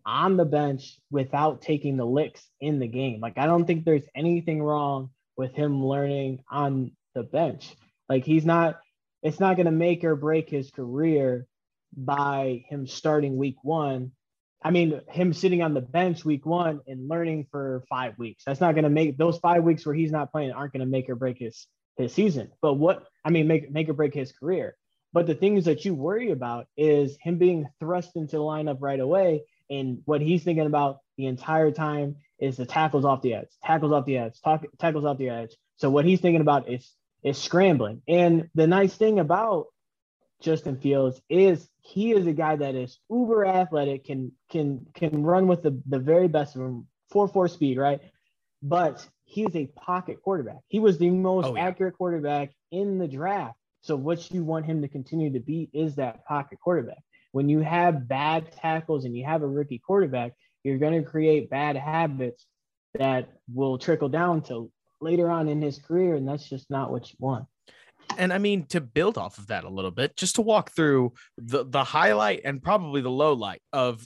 on 0.05 0.37
the 0.37 0.45
bench 0.45 0.97
without 1.11 1.61
taking 1.61 1.97
the 1.97 2.05
licks 2.05 2.47
in 2.61 2.79
the 2.79 2.87
game. 2.87 3.19
Like 3.19 3.37
I 3.37 3.45
don't 3.45 3.65
think 3.65 3.83
there's 3.83 4.07
anything 4.15 4.63
wrong 4.63 5.09
with 5.35 5.53
him 5.53 5.85
learning 5.85 6.43
on 6.49 6.91
the 7.15 7.23
bench. 7.23 7.75
Like 8.07 8.23
he's 8.23 8.45
not 8.45 8.79
it's 9.21 9.39
not 9.39 9.55
going 9.55 9.65
to 9.65 9.71
make 9.71 10.03
or 10.03 10.15
break 10.15 10.49
his 10.49 10.71
career 10.71 11.47
by 11.95 12.63
him 12.69 12.87
starting 12.87 13.37
week 13.37 13.57
one. 13.63 14.11
I 14.61 14.71
mean, 14.71 15.01
him 15.09 15.33
sitting 15.33 15.61
on 15.61 15.73
the 15.73 15.81
bench 15.81 16.25
week 16.25 16.45
one 16.45 16.81
and 16.87 17.07
learning 17.07 17.47
for 17.51 17.83
five 17.89 18.17
weeks. 18.17 18.43
That's 18.45 18.59
not 18.59 18.75
going 18.75 18.83
to 18.83 18.89
make 18.89 19.17
those 19.17 19.37
five 19.39 19.63
weeks 19.63 19.85
where 19.85 19.95
he's 19.95 20.11
not 20.11 20.31
playing 20.31 20.51
aren't 20.51 20.73
going 20.73 20.81
to 20.81 20.85
make 20.85 21.09
or 21.09 21.15
break 21.15 21.39
his 21.39 21.67
his 21.97 22.13
season. 22.13 22.51
But 22.61 22.73
what 22.73 23.05
I 23.23 23.29
mean, 23.29 23.47
make 23.47 23.71
make 23.71 23.89
or 23.89 23.93
break 23.93 24.13
his 24.13 24.31
career. 24.31 24.75
But 25.11 25.27
the 25.27 25.35
things 25.35 25.65
that 25.65 25.85
you 25.85 25.95
worry 25.95 26.31
about 26.31 26.67
is 26.77 27.17
him 27.21 27.37
being 27.37 27.67
thrust 27.79 28.15
into 28.15 28.37
the 28.37 28.43
lineup 28.43 28.77
right 28.79 28.99
away, 28.99 29.43
and 29.69 30.01
what 30.05 30.21
he's 30.21 30.43
thinking 30.43 30.65
about 30.65 30.99
the 31.17 31.25
entire 31.25 31.71
time 31.71 32.17
is 32.39 32.57
the 32.57 32.65
tackles 32.65 33.05
off 33.05 33.21
the 33.21 33.33
edge, 33.33 33.49
tackles 33.63 33.91
off 33.91 34.05
the 34.05 34.17
edge, 34.17 34.39
tackles 34.79 35.05
off 35.05 35.17
the 35.17 35.29
edge. 35.29 35.55
So 35.77 35.89
what 35.89 36.05
he's 36.05 36.21
thinking 36.21 36.41
about 36.41 36.69
is 36.69 36.89
is 37.23 37.37
scrambling. 37.37 38.01
And 38.07 38.49
the 38.55 38.67
nice 38.67 38.95
thing 38.95 39.19
about 39.19 39.67
Justin 40.41 40.77
Fields 40.77 41.21
is 41.29 41.67
he 41.81 42.11
is 42.11 42.27
a 42.27 42.33
guy 42.33 42.55
that 42.55 42.75
is 42.75 42.99
uber 43.09 43.45
athletic, 43.45 44.05
can 44.05 44.31
can 44.49 44.85
can 44.93 45.23
run 45.23 45.47
with 45.47 45.63
the, 45.63 45.81
the 45.87 45.99
very 45.99 46.27
best 46.27 46.55
of 46.55 46.61
them, 46.61 46.87
4-4 47.13 47.49
speed, 47.49 47.77
right? 47.77 47.99
But 48.61 49.05
he's 49.25 49.55
a 49.55 49.67
pocket 49.67 50.21
quarterback. 50.21 50.59
He 50.67 50.79
was 50.79 50.97
the 50.97 51.09
most 51.09 51.45
oh, 51.47 51.55
yeah. 51.55 51.67
accurate 51.67 51.97
quarterback 51.97 52.51
in 52.71 52.97
the 52.97 53.07
draft. 53.07 53.57
So 53.81 53.95
what 53.95 54.31
you 54.31 54.43
want 54.43 54.65
him 54.65 54.81
to 54.81 54.87
continue 54.87 55.31
to 55.33 55.39
be 55.39 55.69
is 55.73 55.95
that 55.95 56.25
pocket 56.25 56.59
quarterback. 56.61 57.01
When 57.31 57.47
you 57.47 57.59
have 57.59 58.07
bad 58.07 58.51
tackles 58.51 59.05
and 59.05 59.15
you 59.15 59.25
have 59.25 59.43
a 59.43 59.47
rookie 59.47 59.79
quarterback, 59.79 60.33
you're 60.63 60.77
going 60.77 61.01
to 61.01 61.09
create 61.09 61.49
bad 61.49 61.77
habits 61.77 62.45
that 62.95 63.29
will 63.53 63.77
trickle 63.77 64.09
down 64.09 64.41
to 64.41 64.71
later 65.01 65.29
on 65.29 65.47
in 65.47 65.61
his 65.61 65.79
career, 65.79 66.15
and 66.15 66.27
that's 66.27 66.47
just 66.47 66.69
not 66.69 66.91
what 66.91 67.09
you 67.09 67.15
want 67.19 67.45
and 68.17 68.33
I 68.33 68.37
mean 68.37 68.65
to 68.67 68.81
build 68.81 69.17
off 69.17 69.37
of 69.37 69.47
that 69.47 69.63
a 69.63 69.69
little 69.69 69.91
bit, 69.91 70.15
just 70.15 70.35
to 70.35 70.41
walk 70.41 70.71
through 70.71 71.13
the 71.37 71.65
the 71.65 71.83
highlight 71.83 72.41
and 72.45 72.61
probably 72.61 73.01
the 73.01 73.09
low 73.09 73.33
light 73.33 73.61
of 73.73 74.05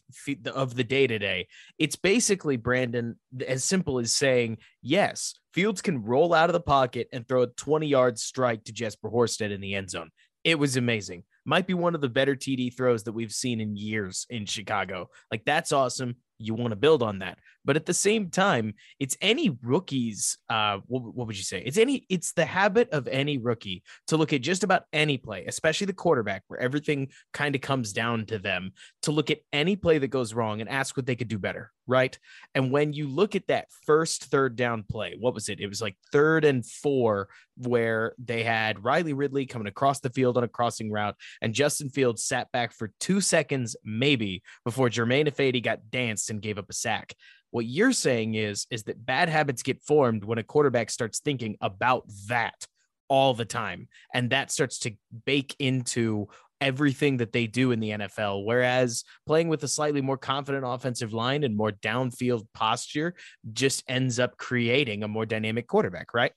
of 0.54 0.76
the 0.76 0.84
day 0.84 1.08
to 1.08 1.20
day. 1.20 1.48
It's 1.78 1.96
basically 1.96 2.58
Brandon 2.58 3.20
as 3.46 3.64
simple 3.64 4.00
as 4.00 4.12
saying 4.12 4.58
yes, 4.82 5.36
Fields 5.54 5.82
can 5.82 6.04
roll 6.04 6.34
out 6.34 6.50
of 6.50 6.54
the 6.54 6.60
pocket 6.60 7.08
and 7.14 7.28
throw 7.28 7.44
a 7.44 7.48
20 7.48 7.88
yard 7.88 8.20
strike 8.20 8.64
to 8.66 8.74
Jesper 8.74 9.10
Horsted 9.10 9.52
in 9.52 9.62
the 9.62 9.76
end 9.76 9.90
zone. 9.90 10.10
It 10.44 10.60
was 10.60 10.78
amazing. 10.78 11.24
Might 11.46 11.68
be 11.68 11.74
one 11.74 11.96
of 11.96 12.02
the 12.02 12.10
better 12.10 12.36
TD 12.36 12.76
throws 12.76 13.04
that 13.04 13.12
we've 13.14 13.32
seen 13.32 13.60
in 13.62 13.76
years 13.76 14.26
in 14.30 14.46
Chicago. 14.46 15.10
Like 15.32 15.44
that's 15.46 15.72
awesome 15.72 16.16
you 16.38 16.54
want 16.54 16.72
to 16.72 16.75
build 16.75 17.04
on 17.04 17.20
that. 17.20 17.38
But 17.66 17.75
at 17.75 17.86
the 17.86 17.94
same 17.94 18.30
time, 18.30 18.74
it's 19.00 19.18
any 19.22 19.58
rookie's 19.62 20.38
uh 20.50 20.80
what, 20.88 21.04
what, 21.16 21.28
would 21.28 21.38
you 21.38 21.44
say? 21.44 21.63
It's 21.66 21.78
any 21.78 22.06
it's 22.10 22.34
the 22.34 22.46
habit 22.46 22.90
of 22.92 23.08
any 23.08 23.38
rookie 23.38 23.84
to 24.08 24.18
look 24.18 24.34
at 24.34 24.42
just 24.42 24.63
about 24.63 24.84
any 24.92 25.18
play, 25.18 25.46
especially 25.46 25.86
the 25.86 25.94
quarterback 25.94 26.44
where 26.48 26.60
everything 26.60 27.10
kind 27.34 27.56
of 27.56 27.62
comes 27.62 27.94
down 27.94 28.25
to 28.28 28.40
them, 28.40 28.72
to 29.04 29.12
look 29.12 29.32
at 29.32 29.40
any 29.52 29.75
play 29.75 29.98
that 29.98 30.08
goes 30.08 30.34
wrong 30.34 30.62
and 30.62 30.70
ask 30.70 30.98
what 30.98 31.06
they 31.06 31.16
could 31.16 31.28
do 31.28 31.40
better, 31.40 31.72
right? 31.88 32.18
And 32.56 32.72
when 32.72 32.94
you 32.94 33.08
look 33.08 33.36
at 33.36 33.48
that 33.48 33.68
first 33.86 34.25
third 34.25 34.56
down 34.56 34.84
play, 34.84 35.16
what 35.20 35.34
was 35.34 35.50
it? 35.50 35.60
It 35.60 35.68
was 35.68 35.82
like 35.82 35.96
third 36.12 36.46
and 36.46 36.66
4 36.66 37.28
where 37.58 38.13
they 38.18 38.44
had 38.44 38.84
Riley 38.84 39.13
Ridley 39.13 39.46
coming 39.46 39.68
across 39.68 40.00
the 40.00 40.10
field 40.10 40.38
on 40.38 40.44
a 40.44 40.48
crossing 40.48 40.92
route 40.92 41.16
and 41.42 41.54
Justin 41.54 41.90
Fields 41.90 42.24
sat 42.24 42.52
back 42.52 42.74
for 42.74 42.92
2 43.00 43.22
seconds 43.22 43.75
maybe 43.84 44.44
before 44.66 44.90
Germain 44.90 45.28
Ifedi 45.28 45.62
got 45.63 45.92
danced 45.92 46.30
and 46.30 46.42
gave 46.42 46.58
up 46.58 46.70
a 46.70 46.74
sack. 46.74 47.13
What 47.52 47.66
you're 47.66 47.92
saying 47.92 48.34
is 48.34 48.66
is 48.72 48.84
that 48.84 49.06
bad 49.06 49.30
habits 49.30 49.62
get 49.62 49.84
formed 49.84 50.24
when 50.24 50.40
a 50.40 50.44
quarterback 50.44 50.90
starts 50.90 51.20
thinking 51.20 51.58
about 51.62 52.06
that 52.28 52.66
all 53.10 53.34
the 53.36 53.46
time 53.46 53.88
and 54.13 54.32
that 54.32 54.52
starts 54.52 54.80
to 54.80 54.92
bake 55.25 55.56
into 55.60 56.28
everything 56.63 57.17
that 57.17 57.34
they 57.34 57.46
do 57.46 57.72
in 57.72 57.79
the 57.82 57.89
NFL. 57.89 58.46
Whereas 58.46 59.03
playing 59.27 59.50
with 59.50 59.63
a 59.63 59.67
slightly 59.67 60.01
more 60.01 60.17
confident 60.17 60.63
offensive 60.65 61.13
line 61.13 61.43
and 61.43 61.58
more 61.58 61.72
downfield 61.72 62.48
posture 62.53 63.13
just 63.51 63.84
ends 63.88 64.17
up 64.17 64.38
creating 64.38 65.03
a 65.03 65.08
more 65.08 65.25
dynamic 65.25 65.67
quarterback, 65.67 66.13
right? 66.13 66.32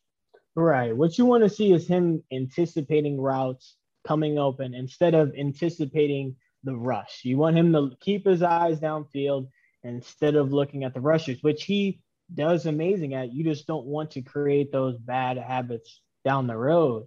Right. 0.56 0.94
What 0.94 1.16
you 1.16 1.26
want 1.26 1.44
to 1.44 1.48
see 1.50 1.72
is 1.72 1.86
him 1.86 2.22
anticipating 2.32 3.20
routes 3.20 3.76
coming 4.06 4.38
open 4.38 4.74
instead 4.74 5.14
of 5.14 5.32
anticipating 5.38 6.34
the 6.64 6.74
rush. 6.74 7.20
You 7.22 7.36
want 7.36 7.56
him 7.56 7.72
to 7.72 7.90
keep 8.00 8.26
his 8.26 8.42
eyes 8.42 8.80
downfield 8.80 9.48
instead 9.84 10.34
of 10.34 10.52
looking 10.52 10.82
at 10.82 10.92
the 10.92 11.00
rushers, 11.00 11.38
which 11.42 11.64
he 11.64 12.00
does 12.34 12.66
amazing 12.66 13.14
at. 13.14 13.32
You 13.32 13.44
just 13.44 13.66
don't 13.66 13.86
want 13.86 14.10
to 14.12 14.22
create 14.22 14.72
those 14.72 14.98
bad 14.98 15.38
habits 15.38 16.00
down 16.24 16.48
the 16.48 16.56
road. 16.56 17.06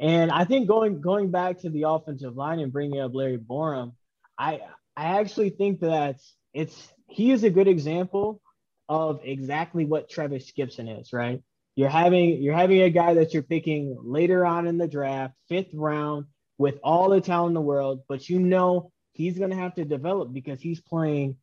And 0.00 0.30
I 0.30 0.44
think 0.44 0.66
going 0.66 1.02
going 1.02 1.30
back 1.30 1.60
to 1.60 1.70
the 1.70 1.82
offensive 1.82 2.34
line 2.34 2.58
and 2.58 2.72
bringing 2.72 3.00
up 3.00 3.14
Larry 3.14 3.36
Borom, 3.38 3.92
I 4.38 4.60
I 4.96 5.20
actually 5.20 5.50
think 5.50 5.80
that 5.80 6.16
it's 6.54 6.88
he 7.06 7.30
is 7.32 7.44
a 7.44 7.50
good 7.50 7.68
example 7.68 8.40
of 8.88 9.20
exactly 9.22 9.84
what 9.84 10.08
Trevis 10.08 10.52
Gipson 10.58 11.00
is, 11.00 11.12
right? 11.12 11.42
You're 11.76 11.90
having 11.90 12.42
you're 12.42 12.56
having 12.56 12.80
a 12.80 12.90
guy 12.90 13.14
that 13.14 13.34
you're 13.34 13.42
picking 13.42 13.96
later 14.02 14.46
on 14.46 14.66
in 14.66 14.78
the 14.78 14.88
draft, 14.88 15.34
fifth 15.50 15.74
round, 15.74 16.24
with 16.56 16.78
all 16.82 17.10
the 17.10 17.20
talent 17.20 17.50
in 17.50 17.54
the 17.54 17.60
world, 17.60 18.00
but 18.08 18.28
you 18.28 18.38
know 18.38 18.90
he's 19.12 19.36
going 19.36 19.50
to 19.50 19.56
have 19.56 19.74
to 19.74 19.84
develop 19.84 20.32
because 20.32 20.62
he's 20.62 20.80
playing 20.80 21.36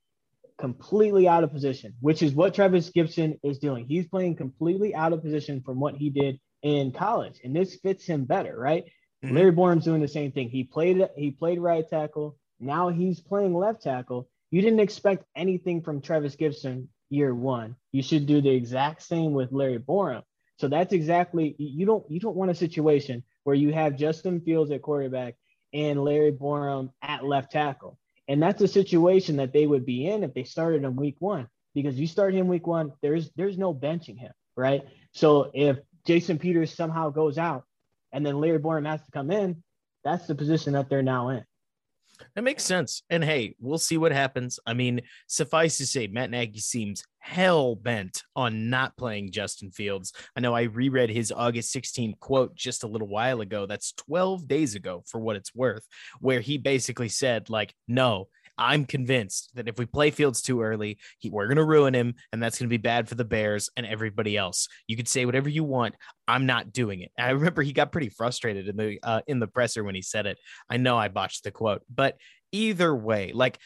completely 0.57 1.27
out 1.27 1.43
of 1.43 1.51
position, 1.51 1.93
which 1.99 2.23
is 2.23 2.33
what 2.33 2.55
Trevis 2.55 2.89
Gipson 2.89 3.39
is 3.43 3.59
doing. 3.59 3.85
He's 3.87 4.07
playing 4.07 4.35
completely 4.35 4.95
out 4.95 5.13
of 5.13 5.21
position 5.21 5.61
from 5.61 5.79
what 5.79 5.95
he 5.95 6.09
did 6.09 6.39
in 6.61 6.91
college, 6.91 7.39
and 7.43 7.55
this 7.55 7.75
fits 7.75 8.05
him 8.05 8.25
better, 8.25 8.57
right? 8.57 8.85
Mm-hmm. 9.23 9.35
Larry 9.35 9.51
Borom's 9.51 9.85
doing 9.85 10.01
the 10.01 10.07
same 10.07 10.31
thing. 10.31 10.49
He 10.49 10.63
played 10.63 11.07
he 11.15 11.31
played 11.31 11.59
right 11.59 11.87
tackle. 11.87 12.37
Now 12.59 12.89
he's 12.89 13.19
playing 13.19 13.53
left 13.53 13.83
tackle. 13.83 14.29
You 14.51 14.61
didn't 14.61 14.79
expect 14.79 15.25
anything 15.35 15.81
from 15.81 16.01
Travis 16.01 16.35
Gipson 16.35 16.87
year 17.09 17.33
one. 17.33 17.75
You 17.91 18.01
should 18.01 18.25
do 18.25 18.41
the 18.41 18.49
exact 18.49 19.01
same 19.03 19.33
with 19.33 19.51
Larry 19.51 19.79
Borom. 19.79 20.23
So 20.57 20.67
that's 20.67 20.93
exactly 20.93 21.55
you 21.57 21.85
don't 21.85 22.09
you 22.09 22.19
don't 22.19 22.35
want 22.35 22.51
a 22.51 22.55
situation 22.55 23.23
where 23.43 23.55
you 23.55 23.73
have 23.73 23.97
Justin 23.97 24.41
Fields 24.41 24.71
at 24.71 24.81
quarterback 24.81 25.35
and 25.73 26.03
Larry 26.03 26.31
Borom 26.31 26.91
at 27.01 27.25
left 27.25 27.51
tackle. 27.51 27.97
And 28.27 28.41
that's 28.41 28.61
a 28.61 28.67
situation 28.67 29.37
that 29.37 29.53
they 29.53 29.65
would 29.65 29.85
be 29.85 30.07
in 30.07 30.23
if 30.23 30.33
they 30.33 30.43
started 30.43 30.83
in 30.83 30.95
week 30.95 31.15
one, 31.19 31.47
because 31.73 31.97
you 31.99 32.07
start 32.07 32.33
him 32.33 32.47
week 32.47 32.67
one, 32.67 32.91
there's 33.01 33.29
there's 33.35 33.57
no 33.57 33.73
benching 33.73 34.17
him, 34.17 34.33
right? 34.55 34.83
So 35.13 35.49
if 35.53 35.77
Jason 36.07 36.39
Peters 36.39 36.73
somehow 36.73 37.09
goes 37.09 37.37
out 37.37 37.65
and 38.13 38.25
then 38.25 38.39
Larry 38.39 38.59
Borom 38.59 38.87
has 38.87 39.03
to 39.03 39.11
come 39.11 39.29
in, 39.29 39.61
that's 40.03 40.25
the 40.25 40.35
position 40.35 40.73
that 40.73 40.89
they're 40.89 41.03
now 41.03 41.29
in. 41.29 41.43
That 42.33 42.43
makes 42.43 42.63
sense. 42.63 43.03
And 43.09 43.23
hey, 43.23 43.55
we'll 43.59 43.77
see 43.77 43.97
what 43.97 44.11
happens. 44.11 44.59
I 44.65 44.73
mean, 44.73 45.01
suffice 45.27 45.77
to 45.77 45.85
say, 45.85 46.07
Matt 46.07 46.31
Nagy 46.31 46.59
seems 46.59 47.03
hell 47.19 47.75
bent 47.75 48.23
on 48.35 48.69
not 48.69 48.97
playing 48.97 49.31
Justin 49.31 49.69
Fields. 49.69 50.13
I 50.35 50.39
know 50.39 50.55
I 50.55 50.63
reread 50.63 51.09
his 51.09 51.31
August 51.31 51.71
16 51.71 52.15
quote 52.19 52.55
just 52.55 52.83
a 52.83 52.87
little 52.87 53.07
while 53.07 53.41
ago. 53.41 53.65
That's 53.65 53.91
12 53.93 54.47
days 54.47 54.75
ago 54.75 55.03
for 55.05 55.19
what 55.19 55.35
it's 55.35 55.53
worth, 55.53 55.85
where 56.19 56.39
he 56.39 56.57
basically 56.57 57.09
said, 57.09 57.49
like, 57.49 57.75
no, 57.87 58.29
I'm 58.57 58.85
convinced 58.85 59.51
that 59.55 59.67
if 59.67 59.77
we 59.77 59.85
play 59.85 60.11
Fields 60.11 60.41
too 60.41 60.61
early, 60.61 60.97
he, 61.19 61.29
we're 61.29 61.47
going 61.47 61.57
to 61.57 61.63
ruin 61.63 61.93
him, 61.93 62.15
and 62.31 62.41
that's 62.41 62.59
going 62.59 62.67
to 62.67 62.73
be 62.73 62.77
bad 62.77 63.07
for 63.07 63.15
the 63.15 63.25
Bears 63.25 63.69
and 63.77 63.85
everybody 63.85 64.35
else. 64.37 64.67
You 64.87 64.95
could 64.95 65.07
say 65.07 65.25
whatever 65.25 65.49
you 65.49 65.63
want. 65.63 65.95
I'm 66.27 66.45
not 66.45 66.71
doing 66.71 67.01
it. 67.01 67.11
I 67.17 67.29
remember 67.31 67.61
he 67.61 67.73
got 67.73 67.91
pretty 67.91 68.09
frustrated 68.09 68.67
in 68.67 68.77
the 68.77 68.99
uh, 69.03 69.21
in 69.27 69.39
the 69.39 69.47
presser 69.47 69.83
when 69.83 69.95
he 69.95 70.01
said 70.01 70.25
it. 70.25 70.37
I 70.69 70.77
know 70.77 70.97
I 70.97 71.07
botched 71.07 71.43
the 71.43 71.51
quote, 71.51 71.83
but 71.93 72.17
either 72.51 72.95
way, 72.95 73.31
like 73.33 73.59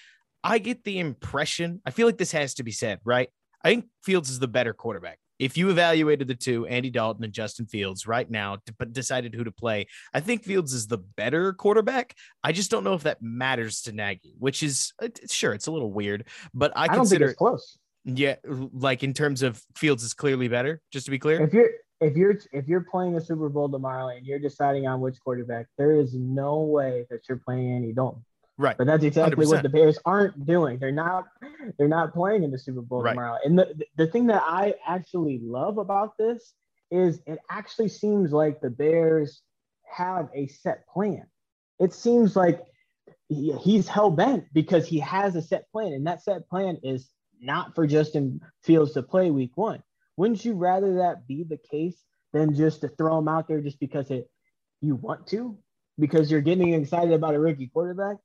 I 0.44 0.58
get 0.58 0.84
the 0.84 1.00
impression. 1.00 1.82
I 1.86 1.92
feel 1.92 2.08
like 2.08 2.18
this 2.18 2.32
has 2.32 2.56
to 2.56 2.64
be 2.64 2.72
said, 2.72 3.00
right? 3.04 3.30
I 3.64 3.70
think 3.70 3.86
Fields 4.04 4.30
is 4.30 4.40
the 4.40 4.48
better 4.48 4.74
quarterback 4.74 5.20
if 5.42 5.58
you 5.58 5.72
evaluated 5.72 6.28
the 6.28 6.36
two, 6.36 6.68
Andy 6.68 6.92
Dalton 6.92 7.24
and 7.24 7.34
Justin 7.34 7.66
Fields, 7.66 8.06
right 8.06 8.30
now, 8.30 8.60
but 8.78 8.94
decided 8.94 9.34
who 9.34 9.44
to 9.44 9.52
play, 9.52 9.88
I 10.14 10.20
think 10.20 10.44
Fields 10.44 10.72
is 10.72 10.86
the 10.86 11.00
better 11.00 11.52
quarterback. 11.54 12.16
I 12.44 12.52
just 12.52 12.70
don't 12.70 12.84
know 12.84 12.94
if 12.94 13.04
that 13.04 13.24
matters 13.24 13.82
to 13.84 13.92
Nagy, 13.92 14.36
which 14.38 14.62
is 14.62 14.94
uh, 15.02 15.08
sure 15.28 15.54
it's 15.54 15.66
a 15.66 15.72
little 15.72 15.92
weird, 15.92 16.28
but 16.54 16.72
I, 16.76 16.84
I 16.84 16.88
consider 16.90 17.30
it 17.30 17.38
close. 17.38 17.80
Yeah, 18.06 18.36
like 18.46 19.02
in 19.02 19.16
terms 19.16 19.42
of 19.42 19.60
Fields 19.76 20.04
is 20.04 20.14
clearly 20.14 20.48
better. 20.48 20.80
Just 20.92 21.06
to 21.06 21.12
be 21.12 21.18
clear, 21.18 21.42
if 21.42 21.54
you're 21.54 21.70
if 22.02 22.16
you're 22.16 22.38
if 22.52 22.68
you're 22.68 22.86
playing 22.92 23.16
a 23.16 23.22
Super 23.22 23.50
Bowl 23.50 23.68
tomorrow 23.68 24.10
and 24.10 24.24
you're 24.26 24.40
deciding 24.40 24.86
on 24.86 25.02
which 25.02 25.20
quarterback, 25.24 25.66
there 25.76 25.94
is 25.94 26.14
no 26.14 26.62
way 26.62 27.08
that 27.10 27.28
you're 27.28 27.42
playing 27.44 27.72
Andy 27.72 27.94
Dalton. 27.94 28.24
Right. 28.58 28.78
But 28.78 28.88
that's 28.88 29.04
exactly 29.04 29.46
100%. 29.46 29.50
what 29.50 29.64
the 29.64 29.70
Bears 29.70 29.98
aren't 30.06 30.46
doing. 30.46 30.78
They're 30.80 30.92
not 30.92 31.26
they're 31.78 31.88
not 31.88 32.14
playing 32.14 32.44
in 32.44 32.52
the 32.52 32.60
Super 32.60 32.82
Bowl 32.82 33.02
right. 33.02 33.12
tomorrow. 33.12 33.38
And 33.44 33.58
the 33.58 33.74
the 33.98 34.08
thing 34.08 34.28
that 34.28 34.44
I 34.46 34.76
actually 34.86 35.40
love 35.44 35.78
about 35.78 36.18
this 36.18 36.54
is 36.92 37.22
it 37.26 37.40
actually 37.50 37.88
seems 37.88 38.32
like 38.32 38.62
the 38.62 38.70
Bears 38.70 39.42
have 39.90 40.30
a 40.36 40.48
set 40.48 40.88
plan. 40.88 41.26
It 41.80 41.94
seems 41.94 42.36
like 42.36 42.62
he, 43.30 43.54
he's 43.54 43.88
hell 43.88 44.12
bent 44.12 44.46
because 44.54 44.88
he 44.88 45.00
has 45.00 45.36
a 45.36 45.42
set 45.42 45.72
plan, 45.72 45.94
and 45.94 46.06
that 46.06 46.22
set 46.22 46.48
plan 46.50 46.78
is 46.84 47.10
not 47.40 47.74
for 47.74 47.88
Justin 47.88 48.42
Fields 48.64 48.94
to 48.94 49.02
play 49.02 49.32
week 49.32 49.52
one. 49.56 49.82
Wouldn't 50.18 50.46
you 50.46 50.54
rather 50.54 50.98
that 50.98 51.28
be 51.28 51.44
the 51.44 51.58
case 51.58 52.04
than 52.34 52.54
just 52.54 52.82
to 52.82 52.90
throw 52.90 53.18
him 53.18 53.28
out 53.28 53.48
there 53.48 53.62
just 53.62 53.80
because 53.80 54.12
it 54.12 54.30
you 54.82 54.96
want 54.96 55.28
to? 55.28 55.58
Because 55.98 56.30
you're 56.30 56.42
getting 56.42 56.74
excited 56.74 57.14
about 57.14 57.36
a 57.36 57.40
rookie 57.40 57.68
quarterback? 57.68 58.18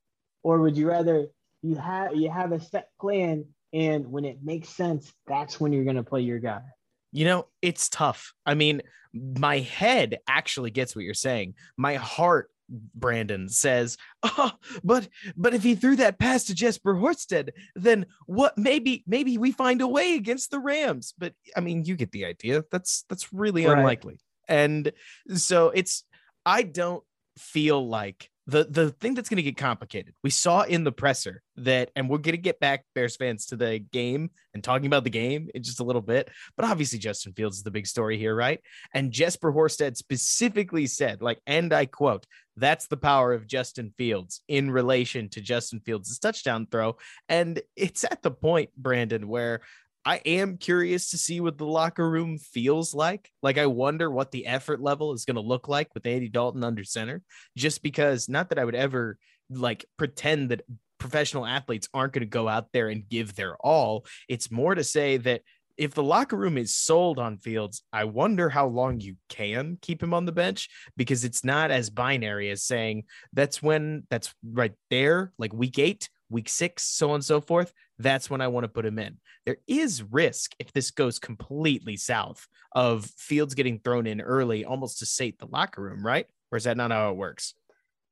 Or 0.46 0.60
would 0.60 0.76
you 0.76 0.86
rather 0.88 1.26
you 1.62 1.74
have 1.74 2.14
you 2.14 2.30
have 2.30 2.52
a 2.52 2.60
set 2.60 2.90
plan 3.00 3.44
and 3.72 4.06
when 4.06 4.24
it 4.24 4.38
makes 4.44 4.68
sense, 4.68 5.12
that's 5.26 5.58
when 5.58 5.72
you're 5.72 5.82
going 5.82 5.96
to 5.96 6.04
play 6.04 6.20
your 6.20 6.38
guy? 6.38 6.62
You 7.10 7.24
know, 7.24 7.48
it's 7.62 7.88
tough. 7.88 8.32
I 8.46 8.54
mean, 8.54 8.82
my 9.12 9.58
head 9.58 10.18
actually 10.28 10.70
gets 10.70 10.94
what 10.94 11.04
you're 11.04 11.14
saying. 11.14 11.54
My 11.76 11.94
heart 11.94 12.48
Brandon 12.94 13.48
says, 13.48 13.98
"Oh, 14.22 14.52
but 14.84 15.08
but 15.36 15.52
if 15.52 15.64
he 15.64 15.74
threw 15.74 15.96
that 15.96 16.20
pass 16.20 16.44
to 16.44 16.54
Jesper 16.54 16.94
Horsted, 16.94 17.50
then 17.74 18.06
what? 18.26 18.56
Maybe 18.56 19.02
maybe 19.04 19.38
we 19.38 19.50
find 19.50 19.80
a 19.80 19.88
way 19.88 20.14
against 20.14 20.52
the 20.52 20.60
Rams." 20.60 21.12
But 21.18 21.34
I 21.56 21.60
mean, 21.60 21.84
you 21.84 21.96
get 21.96 22.12
the 22.12 22.24
idea. 22.24 22.62
That's 22.70 23.04
that's 23.08 23.32
really 23.32 23.66
right. 23.66 23.78
unlikely. 23.78 24.20
And 24.48 24.92
so 25.34 25.70
it's 25.70 26.04
I 26.44 26.62
don't 26.62 27.02
feel 27.36 27.86
like 27.86 28.30
the 28.46 28.64
the 28.64 28.90
thing 28.90 29.14
that's 29.14 29.28
going 29.28 29.36
to 29.36 29.42
get 29.42 29.56
complicated 29.56 30.14
we 30.22 30.30
saw 30.30 30.62
in 30.62 30.84
the 30.84 30.92
presser 30.92 31.42
that 31.56 31.90
and 31.96 32.08
we're 32.08 32.18
going 32.18 32.32
to 32.32 32.38
get 32.38 32.60
back 32.60 32.84
bears 32.94 33.16
fans 33.16 33.46
to 33.46 33.56
the 33.56 33.78
game 33.78 34.30
and 34.54 34.62
talking 34.62 34.86
about 34.86 35.04
the 35.04 35.10
game 35.10 35.48
in 35.54 35.62
just 35.62 35.80
a 35.80 35.84
little 35.84 36.02
bit 36.02 36.28
but 36.56 36.64
obviously 36.64 36.98
justin 36.98 37.32
fields 37.32 37.58
is 37.58 37.62
the 37.62 37.70
big 37.70 37.86
story 37.86 38.18
here 38.18 38.34
right? 38.34 38.60
And 38.94 39.12
jesper 39.12 39.52
horsted 39.52 39.96
specifically 39.96 40.86
said 40.86 41.22
like 41.22 41.40
and 41.46 41.72
i 41.72 41.86
quote 41.86 42.26
that's 42.56 42.86
the 42.86 42.96
power 42.96 43.32
of 43.32 43.46
justin 43.46 43.92
fields 43.98 44.40
in 44.48 44.70
relation 44.70 45.28
to 45.30 45.40
justin 45.40 45.80
fields' 45.80 46.18
touchdown 46.18 46.66
throw. 46.70 46.96
And 47.28 47.60
it's 47.74 48.04
at 48.04 48.22
the 48.22 48.30
point 48.30 48.70
brandon 48.76 49.28
where 49.28 49.60
I 50.06 50.20
am 50.24 50.56
curious 50.56 51.10
to 51.10 51.18
see 51.18 51.40
what 51.40 51.58
the 51.58 51.66
locker 51.66 52.08
room 52.08 52.38
feels 52.38 52.94
like. 52.94 53.28
Like, 53.42 53.58
I 53.58 53.66
wonder 53.66 54.08
what 54.08 54.30
the 54.30 54.46
effort 54.46 54.80
level 54.80 55.12
is 55.12 55.24
going 55.24 55.34
to 55.34 55.40
look 55.40 55.66
like 55.66 55.92
with 55.94 56.06
Andy 56.06 56.28
Dalton 56.28 56.62
under 56.62 56.84
center, 56.84 57.22
just 57.56 57.82
because 57.82 58.28
not 58.28 58.48
that 58.50 58.58
I 58.60 58.64
would 58.64 58.76
ever 58.76 59.18
like 59.50 59.84
pretend 59.96 60.50
that 60.50 60.62
professional 60.98 61.44
athletes 61.44 61.88
aren't 61.92 62.12
going 62.12 62.20
to 62.20 62.26
go 62.26 62.48
out 62.48 62.68
there 62.72 62.88
and 62.88 63.08
give 63.08 63.34
their 63.34 63.56
all. 63.56 64.06
It's 64.28 64.48
more 64.50 64.76
to 64.76 64.84
say 64.84 65.16
that 65.18 65.42
if 65.76 65.92
the 65.92 66.04
locker 66.04 66.36
room 66.36 66.56
is 66.56 66.74
sold 66.74 67.18
on 67.18 67.38
Fields, 67.38 67.82
I 67.92 68.04
wonder 68.04 68.48
how 68.48 68.68
long 68.68 69.00
you 69.00 69.16
can 69.28 69.76
keep 69.82 70.02
him 70.02 70.14
on 70.14 70.24
the 70.24 70.32
bench 70.32 70.68
because 70.96 71.24
it's 71.24 71.44
not 71.44 71.70
as 71.72 71.90
binary 71.90 72.48
as 72.50 72.62
saying 72.62 73.04
that's 73.32 73.60
when 73.60 74.04
that's 74.08 74.32
right 74.44 74.72
there, 74.88 75.32
like 75.36 75.52
week 75.52 75.78
eight, 75.80 76.08
week 76.30 76.48
six, 76.48 76.82
so 76.82 77.10
on 77.10 77.16
and 77.16 77.24
so 77.24 77.40
forth. 77.40 77.72
That's 77.98 78.28
when 78.28 78.40
I 78.40 78.48
want 78.48 78.64
to 78.64 78.68
put 78.68 78.84
him 78.84 78.98
in 78.98 79.18
there 79.46 79.56
is 79.68 80.02
risk 80.02 80.54
if 80.58 80.72
this 80.72 80.90
goes 80.90 81.18
completely 81.18 81.96
south 81.96 82.46
of 82.72 83.06
Fields 83.16 83.54
getting 83.54 83.78
thrown 83.78 84.06
in 84.06 84.20
early, 84.20 84.64
almost 84.64 84.98
to 84.98 85.06
sate 85.06 85.38
the 85.38 85.46
locker 85.46 85.80
room, 85.80 86.04
right? 86.04 86.26
Or 86.50 86.58
is 86.58 86.64
that 86.64 86.76
not 86.76 86.90
how 86.90 87.10
it 87.10 87.16
works? 87.16 87.54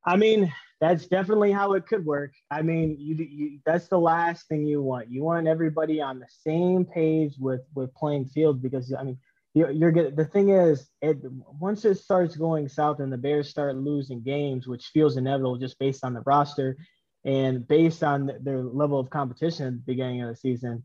I 0.05 0.15
mean, 0.15 0.51
that's 0.79 1.07
definitely 1.07 1.51
how 1.51 1.73
it 1.73 1.87
could 1.87 2.05
work. 2.05 2.31
I 2.49 2.61
mean, 2.61 2.95
you, 2.99 3.15
you 3.15 3.59
that's 3.65 3.87
the 3.87 3.99
last 3.99 4.47
thing 4.47 4.65
you 4.65 4.81
want. 4.81 5.09
You 5.09 5.23
want 5.23 5.47
everybody 5.47 6.01
on 6.01 6.19
the 6.19 6.27
same 6.45 6.85
page 6.85 7.35
with 7.37 7.61
with 7.75 7.93
playing 7.95 8.27
Fields 8.27 8.59
because 8.59 8.93
I 8.97 9.03
mean, 9.03 9.17
you're, 9.53 9.71
you're 9.71 9.91
good. 9.91 10.15
The 10.15 10.25
thing 10.25 10.49
is, 10.49 10.89
it 11.01 11.17
once 11.59 11.85
it 11.85 11.95
starts 11.95 12.35
going 12.35 12.69
south 12.69 12.99
and 12.99 13.11
the 13.11 13.17
Bears 13.17 13.49
start 13.49 13.75
losing 13.75 14.21
games, 14.21 14.67
which 14.67 14.85
feels 14.87 15.17
inevitable 15.17 15.57
just 15.57 15.79
based 15.79 16.03
on 16.03 16.13
the 16.13 16.21
roster 16.21 16.77
and 17.25 17.67
based 17.67 18.03
on 18.03 18.31
their 18.41 18.63
level 18.63 18.99
of 18.99 19.09
competition 19.09 19.67
at 19.67 19.73
the 19.73 19.83
beginning 19.85 20.21
of 20.21 20.29
the 20.29 20.35
season 20.35 20.83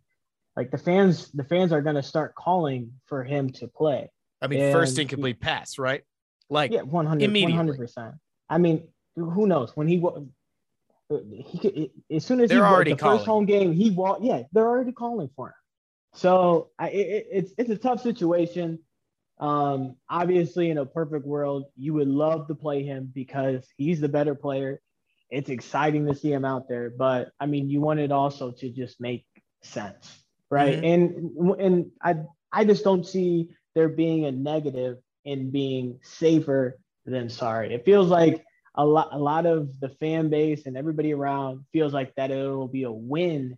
like 0.56 0.70
the 0.70 0.78
fans, 0.78 1.30
the 1.30 1.44
fans 1.44 1.72
are 1.72 1.80
going 1.80 1.94
to 1.94 2.02
start 2.02 2.34
calling 2.34 2.92
for 3.06 3.24
him 3.24 3.50
to 3.52 3.68
play. 3.68 4.10
I 4.42 4.46
mean, 4.46 4.60
and 4.60 4.72
first 4.72 4.98
incomplete 4.98 5.36
he, 5.36 5.40
pass, 5.40 5.78
right? 5.78 6.02
Like 6.48 6.72
yeah, 6.72 6.82
100 6.82 7.76
percent. 7.76 8.14
I 8.48 8.58
mean, 8.58 8.88
who 9.16 9.46
knows 9.46 9.76
when 9.76 9.86
he 9.86 10.02
he 11.34 11.58
could 11.58 11.90
as 12.10 12.24
soon 12.24 12.40
as 12.40 12.48
they're 12.48 12.58
he 12.58 12.64
already 12.64 12.92
the 12.92 12.96
calling. 12.96 13.18
first 13.18 13.26
home 13.26 13.46
game 13.46 13.72
he 13.72 13.90
walked. 13.90 14.22
Yeah, 14.22 14.42
they're 14.52 14.66
already 14.66 14.92
calling 14.92 15.30
for 15.36 15.48
him. 15.48 15.54
So 16.14 16.70
I, 16.78 16.88
it, 16.88 17.26
it's 17.30 17.52
it's 17.56 17.70
a 17.70 17.76
tough 17.76 18.02
situation. 18.02 18.80
Um, 19.38 19.96
obviously, 20.08 20.70
in 20.70 20.78
a 20.78 20.84
perfect 20.84 21.24
world, 21.24 21.66
you 21.76 21.94
would 21.94 22.08
love 22.08 22.48
to 22.48 22.54
play 22.54 22.82
him 22.82 23.10
because 23.14 23.66
he's 23.76 24.00
the 24.00 24.08
better 24.08 24.34
player. 24.34 24.80
It's 25.30 25.48
exciting 25.48 26.06
to 26.06 26.14
see 26.14 26.32
him 26.32 26.44
out 26.44 26.68
there, 26.68 26.90
but 26.90 27.30
I 27.38 27.46
mean, 27.46 27.70
you 27.70 27.80
want 27.80 28.00
it 28.00 28.10
also 28.10 28.50
to 28.50 28.68
just 28.68 29.00
make 29.00 29.24
sense 29.62 30.20
right? 30.50 30.82
Mm-hmm. 30.82 31.50
And 31.50 31.60
and 31.60 31.90
I 32.02 32.16
I 32.52 32.64
just 32.64 32.84
don't 32.84 33.06
see 33.06 33.48
there 33.74 33.88
being 33.88 34.26
a 34.26 34.32
negative 34.32 34.98
in 35.24 35.50
being 35.50 36.00
safer 36.02 36.78
than 37.06 37.28
sorry. 37.28 37.72
It 37.72 37.84
feels 37.84 38.08
like 38.08 38.44
a 38.74 38.84
lot 38.84 39.08
a 39.12 39.18
lot 39.18 39.46
of 39.46 39.68
the 39.80 39.88
fan 39.88 40.28
base 40.28 40.66
and 40.66 40.76
everybody 40.76 41.14
around 41.14 41.64
feels 41.72 41.92
like 41.92 42.14
that 42.16 42.30
it 42.30 42.48
will 42.48 42.68
be 42.68 42.82
a 42.82 42.92
win 42.92 43.56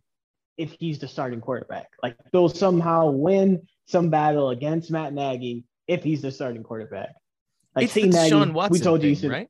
if 0.59 0.73
he's 0.73 0.99
the 0.99 1.09
starting 1.09 1.41
quarterback. 1.41 1.89
Like 2.03 2.17
they'll 2.33 2.49
somehow 2.49 3.11
win 3.11 3.67
some 3.87 4.11
battle 4.11 4.51
against 4.51 4.91
Matt 4.91 5.13
Nagy 5.13 5.65
if 5.89 6.03
he's 6.05 6.23
the 6.23 6.31
starting 6.31 6.63
quarterback. 6.63 7.15
Like 7.75 7.85
it's 7.87 7.95
the 7.95 8.09
Nagy, 8.09 8.51
Watson 8.53 8.73
we 8.73 8.79
told 8.81 9.01
thing, 9.01 9.11
you, 9.11 9.17
should, 9.17 9.31
right? 9.31 9.49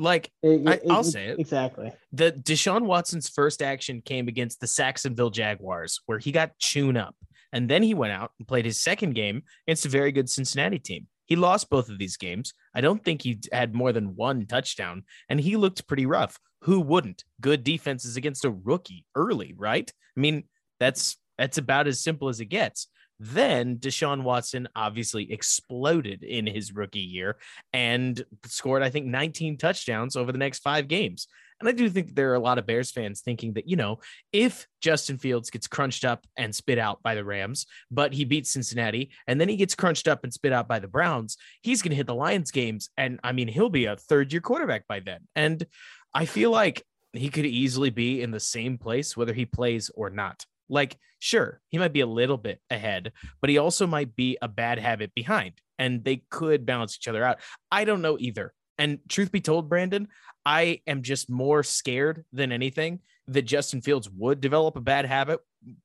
Like 0.00 0.32
it, 0.42 0.66
it, 0.66 0.82
I, 0.88 0.94
will 0.94 1.04
say 1.04 1.26
it 1.26 1.38
exactly. 1.38 1.92
The 2.14 2.32
Deshaun 2.32 2.86
Watson's 2.86 3.28
first 3.28 3.60
action 3.60 4.00
came 4.00 4.28
against 4.28 4.58
the 4.58 4.66
Sacksonville 4.66 5.28
Jaguars, 5.28 6.00
where 6.06 6.18
he 6.18 6.32
got 6.32 6.56
chewed 6.58 6.96
up, 6.96 7.14
and 7.52 7.68
then 7.68 7.82
he 7.82 7.92
went 7.92 8.14
out 8.14 8.32
and 8.38 8.48
played 8.48 8.64
his 8.64 8.80
second 8.80 9.14
game 9.14 9.42
against 9.66 9.84
a 9.84 9.90
very 9.90 10.10
good 10.10 10.30
Cincinnati 10.30 10.78
team. 10.78 11.06
He 11.26 11.36
lost 11.36 11.68
both 11.68 11.90
of 11.90 11.98
these 11.98 12.16
games. 12.16 12.54
I 12.74 12.80
don't 12.80 13.04
think 13.04 13.20
he 13.20 13.40
had 13.52 13.74
more 13.74 13.92
than 13.92 14.16
one 14.16 14.46
touchdown, 14.46 15.04
and 15.28 15.38
he 15.38 15.58
looked 15.58 15.86
pretty 15.86 16.06
rough. 16.06 16.38
Who 16.62 16.80
wouldn't? 16.80 17.24
Good 17.42 17.62
defenses 17.62 18.16
against 18.16 18.46
a 18.46 18.50
rookie 18.50 19.04
early, 19.14 19.54
right? 19.54 19.92
I 20.16 20.20
mean, 20.20 20.44
that's 20.78 21.18
that's 21.36 21.58
about 21.58 21.86
as 21.86 22.00
simple 22.00 22.30
as 22.30 22.40
it 22.40 22.46
gets. 22.46 22.88
Then 23.20 23.76
Deshaun 23.76 24.22
Watson 24.22 24.66
obviously 24.74 25.30
exploded 25.30 26.22
in 26.22 26.46
his 26.46 26.74
rookie 26.74 27.00
year 27.00 27.36
and 27.74 28.24
scored, 28.46 28.82
I 28.82 28.88
think, 28.88 29.06
19 29.06 29.58
touchdowns 29.58 30.16
over 30.16 30.32
the 30.32 30.38
next 30.38 30.60
five 30.60 30.88
games. 30.88 31.28
And 31.60 31.68
I 31.68 31.72
do 31.72 31.90
think 31.90 32.14
there 32.14 32.30
are 32.30 32.36
a 32.36 32.40
lot 32.40 32.56
of 32.56 32.66
Bears 32.66 32.90
fans 32.90 33.20
thinking 33.20 33.52
that, 33.52 33.68
you 33.68 33.76
know, 33.76 33.98
if 34.32 34.66
Justin 34.80 35.18
Fields 35.18 35.50
gets 35.50 35.66
crunched 35.66 36.06
up 36.06 36.26
and 36.38 36.54
spit 36.54 36.78
out 36.78 37.02
by 37.02 37.14
the 37.14 37.24
Rams, 37.24 37.66
but 37.90 38.14
he 38.14 38.24
beats 38.24 38.50
Cincinnati 38.50 39.10
and 39.26 39.38
then 39.38 39.50
he 39.50 39.56
gets 39.56 39.74
crunched 39.74 40.08
up 40.08 40.24
and 40.24 40.32
spit 40.32 40.54
out 40.54 40.66
by 40.66 40.78
the 40.78 40.88
Browns, 40.88 41.36
he's 41.60 41.82
going 41.82 41.90
to 41.90 41.96
hit 41.96 42.06
the 42.06 42.14
Lions 42.14 42.50
games. 42.50 42.88
And 42.96 43.20
I 43.22 43.32
mean, 43.32 43.48
he'll 43.48 43.68
be 43.68 43.84
a 43.84 43.96
third 43.96 44.32
year 44.32 44.40
quarterback 44.40 44.86
by 44.88 45.00
then. 45.00 45.20
And 45.36 45.66
I 46.14 46.24
feel 46.24 46.50
like 46.50 46.82
he 47.12 47.28
could 47.28 47.44
easily 47.44 47.90
be 47.90 48.22
in 48.22 48.30
the 48.30 48.40
same 48.40 48.78
place, 48.78 49.14
whether 49.14 49.34
he 49.34 49.44
plays 49.44 49.90
or 49.94 50.08
not. 50.08 50.46
Like, 50.70 50.96
sure, 51.18 51.60
he 51.68 51.78
might 51.78 51.92
be 51.92 52.00
a 52.00 52.06
little 52.06 52.38
bit 52.38 52.60
ahead, 52.70 53.12
but 53.40 53.50
he 53.50 53.58
also 53.58 53.86
might 53.86 54.16
be 54.16 54.38
a 54.40 54.48
bad 54.48 54.78
habit 54.78 55.12
behind, 55.14 55.54
and 55.78 56.04
they 56.04 56.22
could 56.30 56.64
balance 56.64 56.96
each 56.96 57.08
other 57.08 57.24
out. 57.24 57.40
I 57.70 57.84
don't 57.84 58.02
know 58.02 58.16
either. 58.18 58.54
And 58.78 59.00
truth 59.08 59.30
be 59.30 59.42
told, 59.42 59.68
Brandon, 59.68 60.08
I 60.46 60.80
am 60.86 61.02
just 61.02 61.28
more 61.28 61.62
scared 61.62 62.24
than 62.32 62.52
anything 62.52 63.00
that 63.30 63.42
Justin 63.42 63.80
Fields 63.80 64.10
would 64.10 64.40
develop 64.40 64.76
a 64.76 64.80
bad 64.80 65.06
habit 65.06 65.40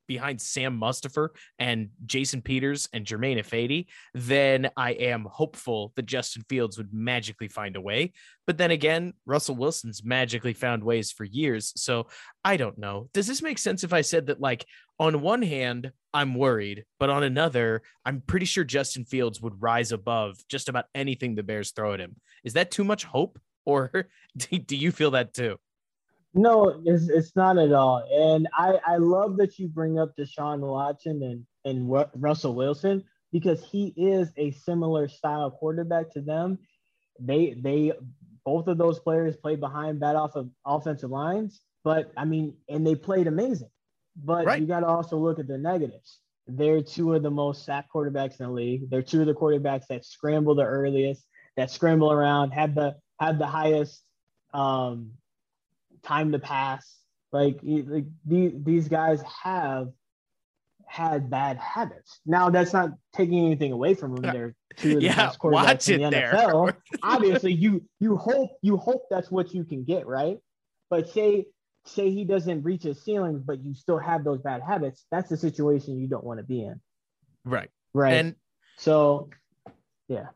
behind 0.08 0.42
Sam 0.42 0.80
Mustipher 0.80 1.30
and 1.60 1.90
Jason 2.06 2.42
Peters 2.42 2.90
and 2.92 3.06
Germain 3.06 3.38
Ifedi, 3.38 3.86
then 4.14 4.70
I 4.76 4.92
am 4.92 5.28
hopeful 5.30 5.94
that 5.96 6.06
Justin 6.06 6.44
Fields 6.50 6.78
would 6.78 6.94
magically 6.94 7.48
find 7.48 7.76
a 7.76 7.82
way. 7.82 8.14
But 8.48 8.58
then 8.58 8.72
again, 8.72 9.14
Russell 9.26 9.56
Wilson's 9.56 10.04
magically 10.04 10.54
found 10.54 10.84
ways 10.84 11.12
for 11.12 11.24
years. 11.24 11.72
So 11.76 12.08
I 12.44 12.58
don't 12.58 12.78
know. 12.78 13.10
Does 13.14 13.28
this 13.28 13.42
make 13.42 13.60
sense 13.60 13.84
if 13.84 13.94
I 13.94 14.02
said 14.02 14.28
that, 14.28 14.42
like, 14.42 14.66
on 14.98 15.22
one 15.22 15.42
hand, 15.42 15.92
I'm 16.14 16.36
worried, 16.36 16.86
but 17.00 17.10
on 17.10 17.24
another, 17.24 17.82
I'm 18.06 18.22
pretty 18.22 18.46
sure 18.46 18.64
Justin 18.64 19.06
Fields 19.06 19.42
would 19.42 19.62
rise 19.62 19.92
above 19.92 20.38
just 20.48 20.70
about 20.70 20.86
anything 20.96 21.36
the 21.36 21.44
Bears 21.44 21.72
throw 21.72 21.94
at 21.94 22.00
him? 22.00 22.16
Is 22.44 22.54
that 22.54 22.72
too 22.72 22.84
much 22.84 23.04
hope? 23.04 23.40
Or 23.66 24.08
do 24.38 24.76
you 24.76 24.92
feel 24.92 25.12
that 25.12 25.34
too? 25.34 25.58
No, 26.36 26.82
it's, 26.84 27.08
it's 27.08 27.36
not 27.36 27.58
at 27.58 27.72
all. 27.72 28.04
And 28.12 28.48
I, 28.54 28.78
I 28.86 28.98
love 28.98 29.38
that 29.38 29.58
you 29.58 29.70
bring 29.70 29.98
up 29.98 30.16
Deshaun 30.18 30.60
Watson 30.60 31.24
and, 31.24 31.46
and 31.64 31.90
Russell 32.14 32.54
Wilson 32.54 33.06
because 33.32 33.64
he 33.64 33.94
is 33.96 34.32
a 34.38 34.52
similar 34.52 35.08
style 35.08 35.50
quarterback 35.50 36.12
to 36.12 36.22
them. 36.22 36.60
They 37.20 37.56
they 37.62 37.94
both 38.44 38.68
of 38.68 38.78
those 38.78 39.00
players 39.00 39.38
played 39.38 39.62
behind 39.62 40.02
bad 40.02 40.18
off 40.18 40.36
of 40.36 40.50
offensive 40.66 41.10
lines, 41.10 41.62
but 41.84 42.12
I 42.18 42.26
mean, 42.26 42.58
and 42.70 42.86
they 42.86 42.96
played 42.96 43.28
amazing. 43.28 43.70
But 44.22 44.46
right. 44.46 44.62
you 44.62 44.68
got 44.68 44.82
to 44.82 44.88
also 44.88 45.18
look 45.18 45.40
at 45.40 45.48
the 45.48 45.58
negatives. 45.58 46.20
They're 46.48 46.82
two 46.82 47.14
of 47.14 47.24
the 47.24 47.32
most 47.32 47.66
sacked 47.66 47.92
quarterbacks 47.94 48.40
in 48.40 48.46
the 48.46 48.52
league. 48.52 48.90
They're 48.90 49.02
two 49.02 49.22
of 49.22 49.28
the 49.28 49.34
quarterbacks 49.34 49.88
that 49.88 50.06
scramble 50.06 50.56
the 50.56 50.64
earliest, 50.64 51.26
that 51.58 51.72
scramble 51.72 52.12
around, 52.12 52.52
have 52.52 52.76
the 52.76 52.96
have 53.20 53.40
the 53.40 53.48
highest 53.48 54.04
um, 54.54 55.12
time 56.06 56.32
to 56.32 56.40
pass. 56.40 56.96
Like, 57.32 57.60
like 57.64 58.06
these, 58.26 58.54
these 58.64 58.88
guys 58.88 59.22
have 59.44 59.90
had 60.88 61.30
bad 61.30 61.58
habits. 61.58 62.20
Now 62.26 62.50
that's 62.50 62.72
not 62.72 62.92
taking 63.14 63.46
anything 63.46 63.72
away 63.72 63.94
from 63.96 64.16
them. 64.16 64.34
They're 64.34 64.56
two 64.78 64.92
of 64.92 64.96
the 64.98 65.06
yeah, 65.06 65.16
best 65.16 65.40
quarterbacks 65.40 65.94
in 65.94 66.02
the 66.02 66.18
NFL. 66.18 66.76
Obviously, 67.04 67.54
you 67.54 67.84
you 68.00 68.16
hope 68.16 68.52
you 68.62 68.78
hope 68.78 69.08
that's 69.10 69.32
what 69.32 69.54
you 69.54 69.64
can 69.64 69.84
get, 69.84 70.06
right? 70.06 70.38
But 70.90 71.10
say 71.10 71.46
say 71.86 72.12
he 72.12 72.24
doesn't 72.24 72.64
reach 72.64 72.84
his 72.84 73.04
ceiling, 73.04 73.44
but 73.46 73.64
you 73.64 73.74
still 73.74 74.00
have 74.00 74.24
those 74.24 74.42
bad 74.42 74.62
habits. 74.62 75.06
That's 75.12 75.30
the 75.30 75.38
situation 75.38 76.00
you 76.00 76.08
don't 76.08 76.24
want 76.24 76.40
to 76.40 76.46
be 76.46 76.64
in. 76.64 76.80
Right. 77.44 77.70
Right. 77.94 78.14
And 78.14 78.36
so, 78.78 79.30
yeah 80.08 80.28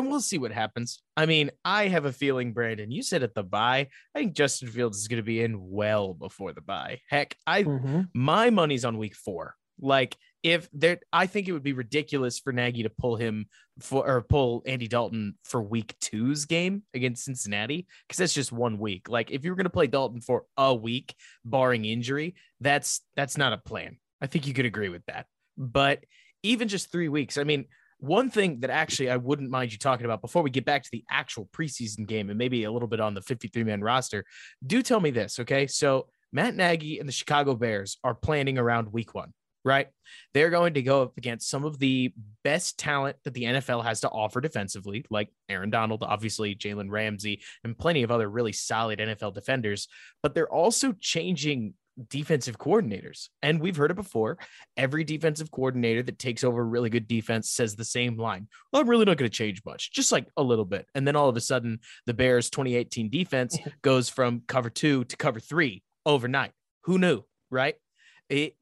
and 0.00 0.10
we'll 0.10 0.20
see 0.20 0.38
what 0.38 0.52
happens. 0.52 1.02
I 1.16 1.26
mean, 1.26 1.50
I 1.64 1.88
have 1.88 2.04
a 2.04 2.12
feeling, 2.12 2.52
Brandon, 2.52 2.90
you 2.90 3.02
said 3.02 3.22
at 3.22 3.34
the 3.34 3.42
bye, 3.42 3.88
I 4.14 4.18
think 4.18 4.34
Justin 4.34 4.68
Fields 4.68 4.98
is 4.98 5.08
going 5.08 5.18
to 5.18 5.22
be 5.22 5.42
in 5.42 5.70
well 5.70 6.14
before 6.14 6.52
the 6.52 6.60
bye. 6.60 7.00
Heck, 7.08 7.36
I 7.46 7.64
mm-hmm. 7.64 8.02
my 8.14 8.50
money's 8.50 8.84
on 8.84 8.98
week 8.98 9.14
four. 9.14 9.54
Like 9.80 10.16
if 10.42 10.68
there, 10.72 10.98
I 11.12 11.26
think 11.26 11.48
it 11.48 11.52
would 11.52 11.62
be 11.62 11.72
ridiculous 11.72 12.38
for 12.38 12.52
Nagy 12.52 12.82
to 12.82 12.90
pull 12.90 13.16
him 13.16 13.46
for 13.80 14.06
or 14.06 14.22
pull 14.22 14.62
Andy 14.66 14.88
Dalton 14.88 15.34
for 15.44 15.62
week 15.62 15.94
two's 16.00 16.44
game 16.44 16.82
against 16.94 17.24
Cincinnati 17.24 17.86
because 18.06 18.18
that's 18.18 18.34
just 18.34 18.52
one 18.52 18.78
week. 18.78 19.08
Like 19.08 19.30
if 19.30 19.44
you 19.44 19.50
were 19.50 19.56
going 19.56 19.64
to 19.64 19.70
play 19.70 19.86
Dalton 19.86 20.20
for 20.20 20.44
a 20.56 20.74
week, 20.74 21.14
barring 21.44 21.84
injury, 21.84 22.34
that's 22.60 23.00
that's 23.16 23.38
not 23.38 23.52
a 23.52 23.58
plan. 23.58 23.98
I 24.20 24.26
think 24.26 24.46
you 24.46 24.54
could 24.54 24.66
agree 24.66 24.88
with 24.90 25.04
that. 25.06 25.26
But 25.56 26.04
even 26.42 26.68
just 26.68 26.90
three 26.90 27.08
weeks, 27.08 27.38
I 27.38 27.44
mean, 27.44 27.66
one 28.00 28.30
thing 28.30 28.60
that 28.60 28.70
actually 28.70 29.10
I 29.10 29.16
wouldn't 29.16 29.50
mind 29.50 29.72
you 29.72 29.78
talking 29.78 30.06
about 30.06 30.20
before 30.20 30.42
we 30.42 30.50
get 30.50 30.64
back 30.64 30.82
to 30.82 30.90
the 30.90 31.04
actual 31.10 31.48
preseason 31.52 32.06
game 32.06 32.30
and 32.30 32.38
maybe 32.38 32.64
a 32.64 32.72
little 32.72 32.88
bit 32.88 33.00
on 33.00 33.14
the 33.14 33.22
53 33.22 33.64
man 33.64 33.82
roster, 33.82 34.24
do 34.66 34.82
tell 34.82 35.00
me 35.00 35.10
this, 35.10 35.38
okay? 35.40 35.66
So 35.66 36.08
Matt 36.32 36.54
Nagy 36.54 36.98
and 36.98 37.08
the 37.08 37.12
Chicago 37.12 37.54
Bears 37.54 37.98
are 38.02 38.14
planning 38.14 38.58
around 38.58 38.92
week 38.92 39.14
one 39.14 39.32
right? 39.64 39.88
They're 40.32 40.50
going 40.50 40.74
to 40.74 40.82
go 40.82 41.02
up 41.02 41.18
against 41.18 41.48
some 41.48 41.64
of 41.64 41.78
the 41.78 42.12
best 42.44 42.78
talent 42.78 43.16
that 43.24 43.34
the 43.34 43.44
NFL 43.44 43.84
has 43.84 44.00
to 44.00 44.08
offer 44.08 44.40
defensively, 44.40 45.04
like 45.10 45.30
Aaron 45.48 45.70
Donald, 45.70 46.02
obviously, 46.02 46.54
Jalen 46.54 46.90
Ramsey, 46.90 47.42
and 47.62 47.78
plenty 47.78 48.02
of 48.02 48.10
other 48.10 48.28
really 48.28 48.52
solid 48.52 48.98
NFL 48.98 49.34
defenders. 49.34 49.88
But 50.22 50.34
they're 50.34 50.52
also 50.52 50.92
changing 50.98 51.74
defensive 52.08 52.58
coordinators. 52.58 53.28
And 53.42 53.60
we've 53.60 53.76
heard 53.76 53.90
it 53.90 53.94
before. 53.94 54.38
Every 54.76 55.04
defensive 55.04 55.50
coordinator 55.50 56.02
that 56.02 56.18
takes 56.18 56.44
over 56.44 56.60
a 56.60 56.64
really 56.64 56.90
good 56.90 57.08
defense 57.08 57.50
says 57.50 57.76
the 57.76 57.84
same 57.84 58.16
line. 58.16 58.48
Well, 58.72 58.82
I'm 58.82 58.88
really 58.88 59.04
not 59.04 59.16
going 59.16 59.30
to 59.30 59.36
change 59.36 59.62
much, 59.64 59.92
just 59.92 60.12
like 60.12 60.26
a 60.36 60.42
little 60.42 60.64
bit. 60.64 60.86
And 60.94 61.06
then 61.06 61.16
all 61.16 61.28
of 61.28 61.36
a 61.36 61.40
sudden, 61.40 61.80
the 62.06 62.14
Bears 62.14 62.50
2018 62.50 63.10
defense 63.10 63.58
goes 63.82 64.08
from 64.08 64.42
cover 64.46 64.70
two 64.70 65.04
to 65.04 65.16
cover 65.16 65.40
three 65.40 65.82
overnight. 66.06 66.52
Who 66.84 66.98
knew? 66.98 67.22
Right 67.50 67.74
it, 68.30 68.54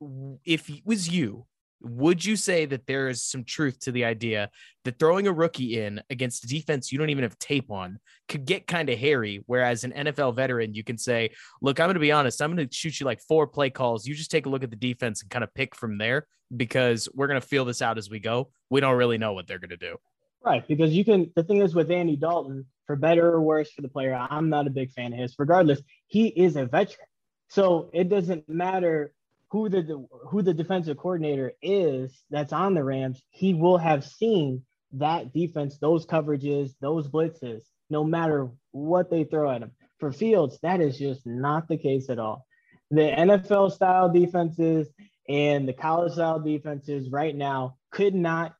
if 0.44 0.68
it 0.70 0.82
was 0.84 1.08
you, 1.08 1.46
would 1.80 2.24
you 2.24 2.36
say 2.36 2.66
that 2.66 2.86
there 2.86 3.08
is 3.08 3.22
some 3.22 3.44
truth 3.44 3.78
to 3.80 3.92
the 3.92 4.04
idea 4.04 4.50
that 4.84 4.98
throwing 4.98 5.26
a 5.26 5.32
rookie 5.32 5.80
in 5.80 6.02
against 6.10 6.44
a 6.44 6.48
defense 6.48 6.90
you 6.90 6.98
don't 6.98 7.10
even 7.10 7.22
have 7.22 7.38
tape 7.38 7.70
on 7.70 7.98
could 8.28 8.44
get 8.44 8.66
kind 8.66 8.88
of 8.88 8.98
hairy? 8.98 9.42
Whereas 9.46 9.84
an 9.84 9.92
NFL 9.92 10.36
veteran, 10.36 10.74
you 10.74 10.82
can 10.82 10.98
say, 10.98 11.30
Look, 11.62 11.78
I'm 11.78 11.86
going 11.86 11.94
to 11.94 12.00
be 12.00 12.12
honest, 12.12 12.42
I'm 12.42 12.54
going 12.54 12.68
to 12.68 12.74
shoot 12.74 12.98
you 12.98 13.06
like 13.06 13.20
four 13.20 13.46
play 13.46 13.70
calls. 13.70 14.06
You 14.06 14.14
just 14.14 14.30
take 14.30 14.46
a 14.46 14.48
look 14.48 14.64
at 14.64 14.70
the 14.70 14.76
defense 14.76 15.22
and 15.22 15.30
kind 15.30 15.44
of 15.44 15.54
pick 15.54 15.74
from 15.74 15.98
there 15.98 16.26
because 16.56 17.08
we're 17.14 17.26
going 17.26 17.40
to 17.40 17.46
feel 17.46 17.64
this 17.64 17.82
out 17.82 17.98
as 17.98 18.10
we 18.10 18.18
go. 18.18 18.50
We 18.70 18.80
don't 18.80 18.96
really 18.96 19.18
know 19.18 19.32
what 19.32 19.46
they're 19.46 19.58
going 19.58 19.70
to 19.70 19.76
do. 19.76 19.96
Right. 20.44 20.66
Because 20.66 20.92
you 20.92 21.04
can, 21.04 21.30
the 21.34 21.42
thing 21.42 21.58
is 21.58 21.74
with 21.74 21.90
Andy 21.90 22.16
Dalton, 22.16 22.64
for 22.86 22.96
better 22.96 23.28
or 23.28 23.42
worse 23.42 23.70
for 23.70 23.82
the 23.82 23.88
player, 23.88 24.14
I'm 24.14 24.48
not 24.48 24.66
a 24.66 24.70
big 24.70 24.90
fan 24.92 25.12
of 25.12 25.18
his. 25.18 25.34
Regardless, 25.38 25.80
he 26.06 26.28
is 26.28 26.56
a 26.56 26.64
veteran. 26.64 27.06
So 27.48 27.90
it 27.92 28.08
doesn't 28.08 28.48
matter 28.48 29.12
who 29.50 29.68
the 29.68 30.06
who 30.28 30.42
the 30.42 30.54
defensive 30.54 30.96
coordinator 30.96 31.52
is 31.62 32.22
that's 32.30 32.52
on 32.52 32.74
the 32.74 32.84
Rams, 32.84 33.22
he 33.30 33.54
will 33.54 33.78
have 33.78 34.04
seen 34.04 34.62
that 34.92 35.32
defense, 35.32 35.78
those 35.78 36.06
coverages, 36.06 36.72
those 36.80 37.08
blitzes, 37.08 37.62
no 37.90 38.04
matter 38.04 38.50
what 38.72 39.10
they 39.10 39.24
throw 39.24 39.50
at 39.50 39.62
him. 39.62 39.72
For 39.98 40.12
Fields, 40.12 40.58
that 40.62 40.80
is 40.80 40.98
just 40.98 41.26
not 41.26 41.68
the 41.68 41.76
case 41.76 42.08
at 42.08 42.18
all. 42.18 42.46
The 42.90 43.02
NFL 43.02 43.72
style 43.72 44.10
defenses 44.10 44.88
and 45.28 45.68
the 45.68 45.72
college 45.72 46.12
style 46.12 46.40
defenses 46.40 47.10
right 47.10 47.34
now 47.34 47.76
could 47.90 48.14
not 48.14 48.54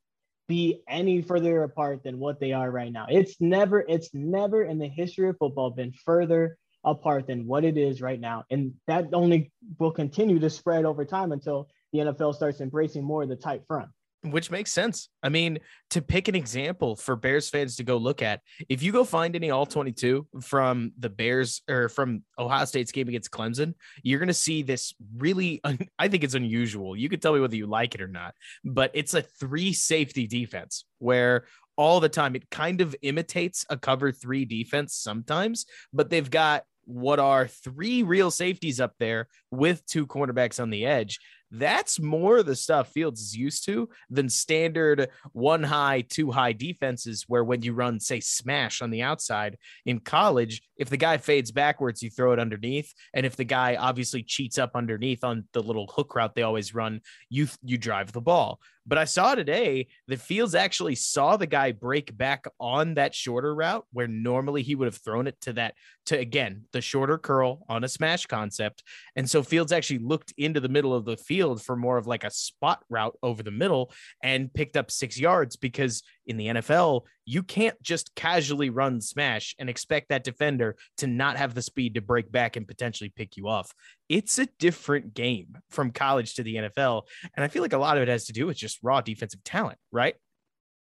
be 0.49 0.83
any 0.89 1.23
further 1.23 1.63
apart 1.63 2.03
than 2.03 2.19
what 2.19 2.41
they 2.41 2.53
are 2.53 2.71
right 2.71 2.93
now. 2.93 3.07
It's 3.09 3.41
never, 3.41 3.81
it's 3.81 4.11
never 4.15 4.63
in 4.63 4.79
the 4.79 4.89
history 4.89 5.29
of 5.29 5.37
football 5.39 5.71
been 5.71 5.93
further 5.93 6.59
apart 6.91 7.27
than 7.27 7.47
what 7.47 7.65
it 7.65 7.77
is 7.77 8.01
right 8.01 8.21
now. 8.21 8.45
And 8.51 8.75
that 8.87 9.09
only 9.13 9.53
will 9.79 9.93
continue 9.93 10.39
to 10.39 10.51
spread 10.51 10.85
over 10.85 11.05
time 11.05 11.33
until 11.33 11.69
the 11.93 12.01
NFL 12.01 12.35
starts 12.35 12.61
embracing 12.61 13.05
more 13.05 13.23
of 13.23 13.29
the 13.29 13.37
tight 13.37 13.63
front. 13.67 13.89
Which 14.25 14.51
makes 14.51 14.73
sense. 14.73 15.11
I 15.23 15.29
mean, 15.29 15.61
to 15.91 16.03
pick 16.03 16.27
an 16.27 16.35
example 16.35 16.97
for 16.97 17.15
Bears 17.15 17.49
fans 17.49 17.77
to 17.77 17.85
go 17.85 17.97
look 17.97 18.21
at, 18.21 18.41
if 18.69 18.83
you 18.83 18.91
go 18.91 19.05
find 19.05 19.37
any 19.37 19.51
all 19.51 19.65
22 19.65 20.27
from 20.43 20.91
the 20.99 21.09
Bears 21.09 21.63
or 21.71 21.89
from 21.89 22.25
Ohio 22.37 22.65
State's 22.65 22.91
game 22.91 23.07
against 23.09 23.31
Clemson, 23.31 23.75
you're 24.03 24.19
going 24.19 24.27
to 24.27 24.35
see 24.35 24.63
this 24.63 24.93
really, 25.17 25.61
I 26.01 26.09
think 26.09 26.25
it's 26.25 26.35
unusual. 26.35 26.97
You 26.97 27.09
could 27.09 27.23
tell 27.23 27.33
me 27.33 27.39
whether 27.39 27.55
you 27.55 27.69
like 27.69 27.95
it 27.95 28.01
or 28.01 28.09
not, 28.09 28.35
but 28.65 28.91
it's 28.93 29.15
a 29.15 29.23
three 29.23 29.73
safety 29.73 30.27
defense 30.27 30.85
where 30.99 31.47
all 31.77 32.01
the 32.01 32.09
time 32.09 32.35
it 32.35 32.51
kind 32.51 32.81
of 32.81 32.97
imitates 33.03 33.65
a 33.71 33.77
cover 33.77 34.11
three 34.11 34.45
defense 34.45 34.97
sometimes, 34.97 35.65
but 35.93 36.11
they've 36.11 36.29
got 36.29 36.65
what 36.89 37.19
are 37.19 37.47
three 37.47 38.03
real 38.03 38.31
safeties 38.31 38.81
up 38.81 38.95
there 38.99 39.29
with 39.51 39.85
two 39.85 40.07
cornerbacks 40.07 40.59
on 40.59 40.71
the 40.71 40.87
edge. 40.87 41.19
That's 41.51 42.01
more 42.01 42.43
the 42.43 42.57
stuff 42.57 42.91
Fields 42.93 43.21
is 43.21 43.37
used 43.37 43.65
to 43.67 43.91
than 44.09 44.29
standard 44.29 45.09
one 45.33 45.63
high, 45.63 46.03
two 46.03 46.31
high 46.31 46.53
defenses, 46.53 47.25
where 47.29 47.45
when 47.45 47.63
you 47.63 47.75
run, 47.75 48.01
say, 48.01 48.21
smash 48.21 48.81
on 48.81 48.91
the 48.91 49.03
outside 49.03 49.59
in 49.85 50.01
college, 50.01 50.63
if 50.77 50.89
the 50.89 50.97
guy 50.97 51.19
fades 51.19 51.51
backwards, 51.51 52.03
you 52.03 52.11
throw 52.11 52.33
it 52.33 52.39
underneath. 52.39 52.93
And 53.15 53.27
if 53.27 53.37
the 53.37 53.45
guy 53.45 53.77
obviously 53.77 54.23
cheats 54.23 54.59
up 54.59 54.73
underneath 54.75 55.25
on 55.25 55.45
the 55.53 55.63
little 55.63 55.91
hook 55.95 56.15
route 56.15 56.35
they 56.35 56.43
always 56.43 56.75
run, 56.75 57.01
you 57.29 57.49
you 57.63 57.77
drive 57.77 58.13
the 58.13 58.21
ball. 58.21 58.61
But 58.89 58.99
I 58.99 59.05
saw 59.05 59.35
today 59.35 59.89
that 60.09 60.21
Fields 60.21 60.55
actually 60.55 60.95
saw 60.95 61.37
the 61.37 61.47
guy 61.47 61.73
break 61.73 62.17
back 62.17 62.47
on 62.59 62.95
that 62.95 63.15
shorter 63.15 63.55
route 63.55 63.85
where 63.93 64.09
normally 64.09 64.63
he 64.63 64.75
would 64.75 64.87
have 64.87 64.97
thrown 64.97 65.27
it 65.27 65.39
to 65.43 65.53
that 65.53 65.75
to 66.07 66.19
again 66.19 66.65
the 66.73 66.81
shorter 66.81 67.19
curl 67.19 67.67
on 67.69 67.85
a 67.85 67.89
smash 67.89 68.25
concept. 68.25 68.83
And 69.15 69.29
so 69.29 69.43
Fields 69.43 69.73
actually 69.73 69.99
looked 69.99 70.33
into 70.39 70.59
the 70.59 70.71
middle 70.71 70.95
of 70.95 71.05
the 71.05 71.19
field 71.19 71.63
for 71.63 71.77
more 71.77 71.99
of 71.99 72.07
like 72.07 72.25
a 72.25 72.31
spot 72.31 72.83
route 72.89 73.17
over 73.23 73.43
the 73.43 73.51
middle 73.51 73.93
and 74.23 74.53
picked 74.53 74.77
up 74.79 74.91
six 74.91 75.21
yards 75.21 75.57
because 75.57 76.03
in 76.27 76.39
the 76.39 76.47
NFL, 76.47 77.03
you 77.29 77.43
can't 77.43 77.81
just 77.83 78.15
casually 78.15 78.71
run 78.71 79.03
smash 79.03 79.55
and 79.59 79.69
expect 79.69 80.09
that 80.09 80.25
defender 80.25 80.77
to 80.97 81.07
not 81.07 81.37
have 81.37 81.53
the 81.53 81.61
speed 81.61 81.93
to 81.93 82.01
break 82.01 82.33
back 82.33 82.57
and 82.57 82.67
potentially 82.67 83.13
pick 83.15 83.37
you 83.37 83.47
off. 83.47 83.75
It's 84.09 84.39
a 84.39 84.49
different 84.59 85.13
game 85.13 85.59
from 85.69 85.91
college 85.91 86.37
to 86.37 86.43
the 86.43 86.55
NFL. 86.55 87.03
And 87.37 87.45
I 87.45 87.49
feel 87.49 87.61
like 87.61 87.75
a 87.75 87.79
lot 87.79 87.99
of 87.99 88.03
it 88.03 88.09
has 88.09 88.25
to 88.27 88.33
do 88.33 88.47
with 88.47 88.57
just 88.57 88.79
raw 88.83 89.03
defensive 89.03 89.45
talent, 89.45 89.77
right? 89.93 90.15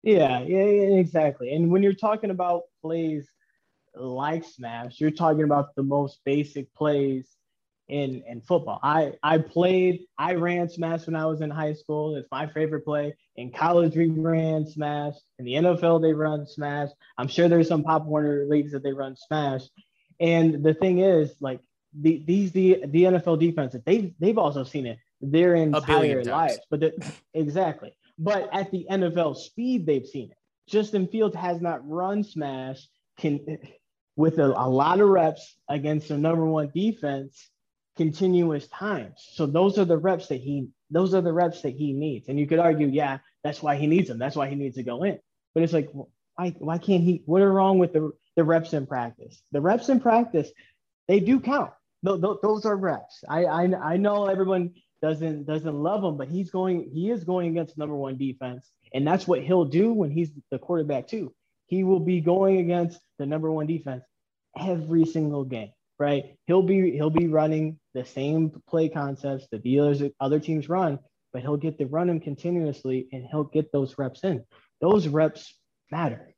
Yeah, 0.02 0.40
yeah, 0.40 0.58
exactly. 0.98 1.54
And 1.54 1.70
when 1.70 1.84
you're 1.84 1.92
talking 1.92 2.30
about 2.30 2.62
plays 2.82 3.28
like 3.94 4.42
smash, 4.42 5.00
you're 5.00 5.12
talking 5.12 5.44
about 5.44 5.76
the 5.76 5.84
most 5.84 6.18
basic 6.24 6.74
plays 6.74 7.28
in 7.88 8.22
in 8.26 8.40
football. 8.40 8.80
I 8.82 9.12
I 9.22 9.38
played 9.38 10.06
I 10.18 10.34
ran 10.34 10.68
smash 10.68 11.06
when 11.06 11.16
I 11.16 11.26
was 11.26 11.40
in 11.40 11.50
high 11.50 11.74
school. 11.74 12.16
It's 12.16 12.28
my 12.30 12.46
favorite 12.46 12.84
play. 12.84 13.14
In 13.36 13.50
college 13.50 13.96
we 13.96 14.08
ran 14.08 14.66
smash. 14.66 15.14
In 15.38 15.44
the 15.44 15.54
NFL 15.54 16.00
they 16.00 16.12
run 16.12 16.46
smash. 16.46 16.90
I'm 17.18 17.28
sure 17.28 17.48
there's 17.48 17.68
some 17.68 17.82
Pop 17.82 18.04
Warner 18.06 18.46
leagues 18.46 18.72
that 18.72 18.82
they 18.82 18.92
run 18.92 19.16
smash. 19.16 19.62
And 20.20 20.62
the 20.62 20.74
thing 20.74 21.00
is, 21.00 21.34
like 21.40 21.60
the, 21.92 22.22
these 22.26 22.52
the 22.52 22.84
the 22.86 23.02
NFL 23.04 23.38
defenses, 23.40 23.82
they've 23.84 24.14
they've 24.18 24.38
also 24.38 24.64
seen 24.64 24.86
it 24.86 24.98
their 25.20 25.54
entire 25.54 26.24
lives. 26.24 26.60
But 26.70 26.80
the, 26.80 27.12
exactly. 27.34 27.94
But 28.18 28.48
at 28.52 28.70
the 28.70 28.86
NFL 28.90 29.36
speed, 29.36 29.86
they've 29.86 30.06
seen 30.06 30.30
it. 30.30 30.36
Justin 30.68 31.08
Fields 31.08 31.36
has 31.36 31.60
not 31.60 31.86
run 31.88 32.24
smash 32.24 32.86
can 33.18 33.58
with 34.16 34.38
a, 34.38 34.46
a 34.46 34.68
lot 34.68 35.00
of 35.00 35.08
reps 35.08 35.56
against 35.68 36.08
the 36.08 36.16
number 36.16 36.46
one 36.46 36.70
defense 36.74 37.50
continuous 37.96 38.68
times. 38.68 39.28
So 39.32 39.46
those 39.46 39.78
are 39.78 39.84
the 39.84 39.98
reps 39.98 40.28
that 40.28 40.40
he 40.40 40.68
those 40.90 41.14
are 41.14 41.20
the 41.20 41.32
reps 41.32 41.62
that 41.62 41.74
he 41.74 41.92
needs. 41.92 42.28
And 42.28 42.38
you 42.38 42.46
could 42.46 42.58
argue, 42.58 42.86
yeah, 42.86 43.18
that's 43.42 43.62
why 43.62 43.76
he 43.76 43.86
needs 43.86 44.08
them. 44.08 44.18
That's 44.18 44.36
why 44.36 44.48
he 44.48 44.54
needs 44.54 44.76
to 44.76 44.82
go 44.82 45.02
in. 45.02 45.18
But 45.54 45.62
it's 45.62 45.72
like, 45.72 45.90
why 46.36 46.54
why 46.58 46.78
can't 46.78 47.02
he? 47.02 47.22
What 47.26 47.42
are 47.42 47.52
wrong 47.52 47.78
with 47.78 47.92
the 47.92 48.12
the 48.36 48.44
reps 48.44 48.72
in 48.72 48.86
practice? 48.86 49.40
The 49.52 49.60
reps 49.60 49.88
in 49.88 50.00
practice, 50.00 50.50
they 51.08 51.20
do 51.20 51.40
count. 51.40 51.72
those 52.02 52.64
are 52.64 52.76
reps. 52.76 53.22
I, 53.28 53.44
I 53.44 53.92
I 53.92 53.96
know 53.96 54.26
everyone 54.26 54.74
doesn't 55.00 55.46
doesn't 55.46 55.74
love 55.74 56.02
him, 56.02 56.16
but 56.16 56.28
he's 56.28 56.50
going 56.50 56.90
he 56.92 57.10
is 57.10 57.24
going 57.24 57.50
against 57.50 57.78
number 57.78 57.94
one 57.94 58.16
defense, 58.16 58.70
and 58.92 59.06
that's 59.06 59.28
what 59.28 59.42
he'll 59.42 59.64
do 59.64 59.92
when 59.92 60.10
he's 60.10 60.30
the 60.50 60.58
quarterback 60.58 61.06
too. 61.06 61.32
He 61.66 61.84
will 61.84 62.00
be 62.00 62.20
going 62.20 62.58
against 62.58 63.00
the 63.18 63.26
number 63.26 63.50
one 63.50 63.66
defense 63.66 64.04
every 64.56 65.04
single 65.04 65.44
game 65.44 65.72
right? 65.98 66.36
He'll 66.46 66.62
be 66.62 66.92
he'll 66.92 67.10
be 67.10 67.28
running 67.28 67.78
the 67.94 68.04
same 68.04 68.50
play 68.68 68.88
concepts 68.88 69.46
the 69.50 69.80
other, 69.80 70.10
other 70.20 70.40
teams 70.40 70.68
run, 70.68 70.98
but 71.32 71.42
he'll 71.42 71.56
get 71.56 71.78
to 71.78 71.86
run 71.86 72.06
them 72.08 72.20
continuously 72.20 73.08
and 73.12 73.24
he'll 73.30 73.44
get 73.44 73.72
those 73.72 73.96
reps 73.98 74.24
in. 74.24 74.44
Those 74.80 75.08
reps 75.08 75.54
matter. 75.90 76.34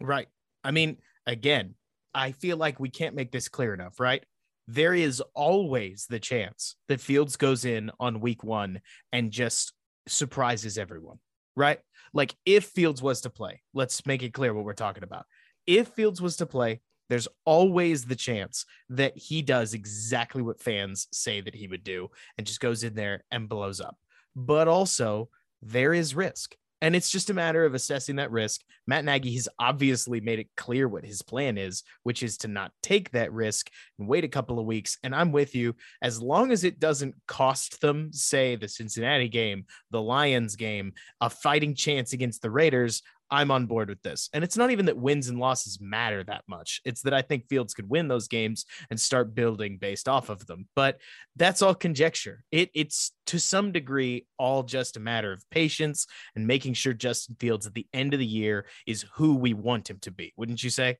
Right. 0.00 0.28
I 0.64 0.70
mean, 0.72 0.98
again, 1.26 1.74
I 2.14 2.32
feel 2.32 2.56
like 2.56 2.80
we 2.80 2.90
can't 2.90 3.14
make 3.14 3.30
this 3.30 3.48
clear 3.48 3.74
enough, 3.74 4.00
right? 4.00 4.24
There 4.68 4.94
is 4.94 5.22
always 5.34 6.06
the 6.08 6.18
chance 6.18 6.76
that 6.88 7.00
Fields 7.00 7.36
goes 7.36 7.64
in 7.64 7.90
on 8.00 8.20
week 8.20 8.42
one 8.42 8.80
and 9.12 9.30
just 9.30 9.72
surprises 10.08 10.76
everyone, 10.76 11.18
right? 11.54 11.78
Like 12.12 12.34
if 12.44 12.64
Fields 12.64 13.02
was 13.02 13.20
to 13.22 13.30
play, 13.30 13.62
let's 13.74 14.04
make 14.06 14.22
it 14.22 14.32
clear 14.32 14.52
what 14.54 14.64
we're 14.64 14.72
talking 14.72 15.04
about. 15.04 15.26
If 15.66 15.88
Fields 15.88 16.20
was 16.20 16.36
to 16.38 16.46
play, 16.46 16.80
there's 17.08 17.28
always 17.44 18.04
the 18.04 18.16
chance 18.16 18.64
that 18.90 19.16
he 19.16 19.42
does 19.42 19.74
exactly 19.74 20.42
what 20.42 20.60
fans 20.60 21.08
say 21.12 21.40
that 21.40 21.54
he 21.54 21.68
would 21.68 21.84
do 21.84 22.08
and 22.36 22.46
just 22.46 22.60
goes 22.60 22.82
in 22.82 22.94
there 22.94 23.24
and 23.30 23.48
blows 23.48 23.80
up. 23.80 23.96
but 24.36 24.68
also 24.68 25.28
there 25.62 25.94
is 25.94 26.14
risk. 26.14 26.54
And 26.82 26.94
it's 26.94 27.10
just 27.10 27.30
a 27.30 27.34
matter 27.34 27.64
of 27.64 27.74
assessing 27.74 28.16
that 28.16 28.30
risk. 28.30 28.60
Matt 28.86 29.06
Nagy 29.06 29.34
has 29.36 29.48
obviously 29.58 30.20
made 30.20 30.38
it 30.38 30.50
clear 30.58 30.86
what 30.86 31.06
his 31.06 31.22
plan 31.22 31.56
is, 31.56 31.82
which 32.02 32.22
is 32.22 32.36
to 32.38 32.48
not 32.48 32.70
take 32.82 33.10
that 33.12 33.32
risk 33.32 33.70
and 33.98 34.06
wait 34.06 34.24
a 34.24 34.28
couple 34.28 34.58
of 34.58 34.66
weeks. 34.66 34.98
And 35.02 35.14
I'm 35.14 35.32
with 35.32 35.54
you. 35.54 35.74
As 36.02 36.20
long 36.20 36.52
as 36.52 36.64
it 36.64 36.78
doesn't 36.78 37.14
cost 37.26 37.80
them, 37.80 38.12
say, 38.12 38.56
the 38.56 38.68
Cincinnati 38.68 39.28
game, 39.28 39.64
the 39.90 40.02
Lions 40.02 40.54
game, 40.54 40.92
a 41.22 41.30
fighting 41.30 41.74
chance 41.74 42.12
against 42.12 42.42
the 42.42 42.50
Raiders, 42.50 43.02
I'm 43.30 43.50
on 43.50 43.66
board 43.66 43.88
with 43.88 44.02
this. 44.02 44.28
And 44.32 44.44
it's 44.44 44.56
not 44.56 44.70
even 44.70 44.86
that 44.86 44.96
wins 44.96 45.28
and 45.28 45.38
losses 45.38 45.80
matter 45.80 46.22
that 46.24 46.44
much. 46.48 46.80
It's 46.84 47.02
that 47.02 47.14
I 47.14 47.22
think 47.22 47.48
Fields 47.48 47.74
could 47.74 47.88
win 47.88 48.08
those 48.08 48.28
games 48.28 48.64
and 48.90 49.00
start 49.00 49.34
building 49.34 49.78
based 49.78 50.08
off 50.08 50.28
of 50.28 50.46
them. 50.46 50.68
But 50.76 50.98
that's 51.36 51.62
all 51.62 51.74
conjecture. 51.74 52.44
It 52.50 52.70
it's 52.74 53.12
to 53.26 53.38
some 53.38 53.72
degree 53.72 54.26
all 54.38 54.62
just 54.62 54.96
a 54.96 55.00
matter 55.00 55.32
of 55.32 55.44
patience 55.50 56.06
and 56.34 56.46
making 56.46 56.74
sure 56.74 56.92
Justin 56.92 57.36
Fields 57.38 57.66
at 57.66 57.74
the 57.74 57.86
end 57.92 58.14
of 58.14 58.20
the 58.20 58.26
year 58.26 58.66
is 58.86 59.04
who 59.14 59.36
we 59.36 59.54
want 59.54 59.90
him 59.90 59.98
to 60.02 60.10
be. 60.10 60.32
Wouldn't 60.36 60.62
you 60.62 60.70
say? 60.70 60.98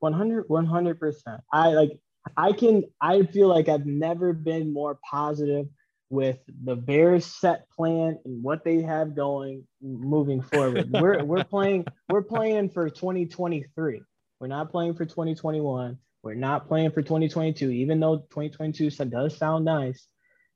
100 0.00 0.48
100%. 0.48 1.40
I 1.52 1.68
like 1.68 1.98
I 2.36 2.52
can 2.52 2.84
I 3.00 3.22
feel 3.24 3.48
like 3.48 3.68
I've 3.68 3.86
never 3.86 4.32
been 4.32 4.72
more 4.72 4.98
positive 5.08 5.66
with 6.14 6.38
the 6.62 6.76
Bears 6.76 7.26
set 7.26 7.68
plan 7.70 8.18
and 8.24 8.42
what 8.42 8.64
they 8.64 8.80
have 8.80 9.16
going 9.16 9.64
moving 9.82 10.40
forward. 10.40 10.90
we're 10.90 11.22
we're 11.24 11.44
playing 11.44 11.84
we're 12.08 12.22
playing 12.22 12.70
for 12.70 12.88
2023. 12.88 14.00
We're 14.40 14.46
not 14.46 14.70
playing 14.70 14.94
for 14.94 15.04
2021. 15.04 15.98
We're 16.22 16.34
not 16.34 16.68
playing 16.68 16.92
for 16.92 17.02
2022, 17.02 17.70
even 17.70 18.00
though 18.00 18.18
2022 18.18 18.90
does 19.06 19.36
sound 19.36 19.64
nice. 19.64 20.06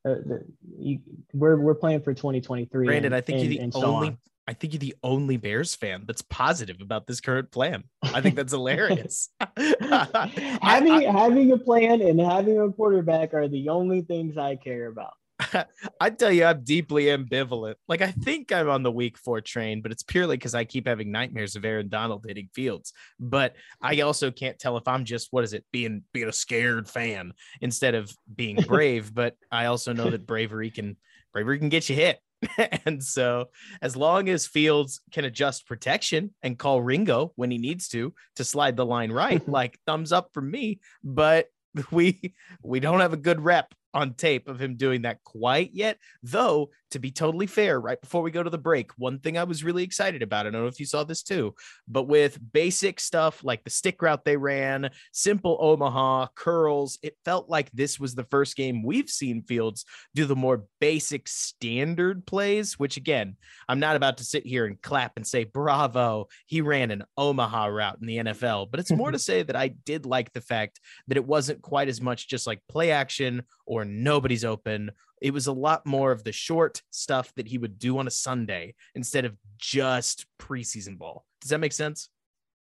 Uh, 0.06 0.14
the, 0.24 0.44
you, 0.78 1.00
we're 1.34 1.58
we're 1.58 1.74
playing 1.74 2.00
for 2.00 2.14
2023. 2.14 2.86
Brandon, 2.86 3.06
and, 3.06 3.14
I 3.14 3.20
think 3.20 3.40
and, 3.40 3.52
you're 3.52 3.66
the 3.66 3.72
so 3.72 3.84
only. 3.84 4.08
On. 4.08 4.18
I 4.46 4.54
think 4.54 4.72
you're 4.72 4.78
the 4.78 4.94
only 5.02 5.36
Bears 5.36 5.74
fan 5.74 6.04
that's 6.06 6.22
positive 6.22 6.80
about 6.80 7.06
this 7.06 7.20
current 7.20 7.50
plan. 7.50 7.84
I 8.02 8.22
think 8.22 8.34
that's 8.34 8.52
hilarious. 8.52 9.28
having 9.58 10.92
I, 10.92 11.12
having 11.12 11.52
a 11.52 11.58
plan 11.58 12.00
and 12.00 12.18
having 12.18 12.58
a 12.58 12.72
quarterback 12.72 13.34
are 13.34 13.46
the 13.46 13.68
only 13.68 14.00
things 14.00 14.38
I 14.38 14.56
care 14.56 14.86
about. 14.86 15.12
I 16.00 16.10
tell 16.10 16.32
you, 16.32 16.44
I'm 16.44 16.62
deeply 16.64 17.04
ambivalent. 17.04 17.74
Like 17.88 18.02
I 18.02 18.10
think 18.10 18.52
I'm 18.52 18.68
on 18.68 18.82
the 18.82 18.92
week 18.92 19.18
four 19.18 19.40
train, 19.40 19.82
but 19.82 19.92
it's 19.92 20.02
purely 20.02 20.36
because 20.36 20.54
I 20.54 20.64
keep 20.64 20.86
having 20.86 21.10
nightmares 21.10 21.56
of 21.56 21.64
Aaron 21.64 21.88
Donald 21.88 22.24
hitting 22.26 22.48
Fields. 22.54 22.92
But 23.18 23.54
I 23.80 24.00
also 24.00 24.30
can't 24.30 24.58
tell 24.58 24.76
if 24.76 24.86
I'm 24.86 25.04
just 25.04 25.28
what 25.30 25.44
is 25.44 25.52
it 25.52 25.64
being 25.72 26.02
being 26.12 26.28
a 26.28 26.32
scared 26.32 26.88
fan 26.88 27.32
instead 27.60 27.94
of 27.94 28.12
being 28.34 28.56
brave. 28.66 29.14
but 29.14 29.36
I 29.50 29.66
also 29.66 29.92
know 29.92 30.10
that 30.10 30.26
bravery 30.26 30.70
can 30.70 30.96
bravery 31.32 31.58
can 31.58 31.68
get 31.68 31.88
you 31.88 31.96
hit. 31.96 32.20
and 32.86 33.02
so 33.02 33.46
as 33.82 33.96
long 33.96 34.28
as 34.28 34.46
Fields 34.46 35.00
can 35.12 35.24
adjust 35.24 35.66
protection 35.66 36.32
and 36.42 36.58
call 36.58 36.80
Ringo 36.80 37.32
when 37.34 37.50
he 37.50 37.58
needs 37.58 37.88
to 37.88 38.14
to 38.36 38.44
slide 38.44 38.76
the 38.76 38.86
line 38.86 39.10
right, 39.10 39.46
like 39.48 39.78
thumbs 39.86 40.12
up 40.12 40.30
for 40.32 40.40
me. 40.40 40.80
But 41.02 41.46
we 41.90 42.34
we 42.62 42.80
don't 42.80 43.00
have 43.00 43.12
a 43.12 43.18
good 43.18 43.40
rep 43.40 43.74
on 43.98 44.14
tape 44.14 44.48
of 44.48 44.60
him 44.60 44.76
doing 44.76 45.02
that 45.02 45.22
quite 45.24 45.70
yet. 45.72 45.98
Though, 46.22 46.70
to 46.92 46.98
be 46.98 47.10
totally 47.10 47.46
fair, 47.46 47.80
right 47.80 48.00
before 48.00 48.22
we 48.22 48.30
go 48.30 48.42
to 48.42 48.48
the 48.48 48.56
break, 48.56 48.92
one 48.96 49.18
thing 49.18 49.36
I 49.36 49.44
was 49.44 49.64
really 49.64 49.82
excited 49.82 50.22
about, 50.22 50.46
I 50.46 50.50
don't 50.50 50.62
know 50.62 50.68
if 50.68 50.80
you 50.80 50.86
saw 50.86 51.04
this 51.04 51.22
too, 51.22 51.54
but 51.88 52.04
with 52.04 52.38
basic 52.52 53.00
stuff 53.00 53.42
like 53.42 53.64
the 53.64 53.70
stick 53.70 54.00
route 54.00 54.24
they 54.24 54.36
ran, 54.36 54.90
simple 55.12 55.58
Omaha, 55.60 56.28
curls, 56.34 56.98
it 57.02 57.16
felt 57.24 57.50
like 57.50 57.70
this 57.72 57.98
was 57.98 58.14
the 58.14 58.24
first 58.24 58.56
game 58.56 58.84
we've 58.84 59.10
seen 59.10 59.42
Fields 59.42 59.84
do 60.14 60.24
the 60.24 60.36
more 60.36 60.64
basic 60.80 61.26
standard 61.28 62.24
plays, 62.24 62.78
which 62.78 62.96
again, 62.96 63.36
I'm 63.68 63.80
not 63.80 63.96
about 63.96 64.18
to 64.18 64.24
sit 64.24 64.46
here 64.46 64.64
and 64.64 64.80
clap 64.80 65.12
and 65.16 65.26
say, 65.26 65.42
bravo, 65.42 66.28
he 66.46 66.60
ran 66.60 66.92
an 66.92 67.02
Omaha 67.16 67.66
route 67.66 67.98
in 68.00 68.06
the 68.06 68.18
NFL, 68.18 68.70
but 68.70 68.80
it's 68.80 68.92
more 68.92 69.10
to 69.10 69.18
say 69.18 69.42
that 69.42 69.56
I 69.56 69.68
did 69.68 70.06
like 70.06 70.32
the 70.32 70.40
fact 70.40 70.80
that 71.08 71.16
it 71.16 71.26
wasn't 71.26 71.62
quite 71.62 71.88
as 71.88 72.00
much 72.00 72.28
just 72.28 72.46
like 72.46 72.60
play 72.68 72.92
action 72.92 73.42
or 73.68 73.84
nobody's 73.84 74.44
open. 74.44 74.90
It 75.20 75.32
was 75.32 75.46
a 75.46 75.52
lot 75.52 75.84
more 75.84 76.10
of 76.10 76.24
the 76.24 76.32
short 76.32 76.82
stuff 76.90 77.32
that 77.36 77.46
he 77.46 77.58
would 77.58 77.78
do 77.78 77.98
on 77.98 78.06
a 78.06 78.10
Sunday 78.10 78.74
instead 78.94 79.24
of 79.24 79.36
just 79.58 80.26
preseason 80.40 80.98
ball. 80.98 81.26
Does 81.40 81.50
that 81.50 81.60
make 81.60 81.72
sense? 81.72 82.08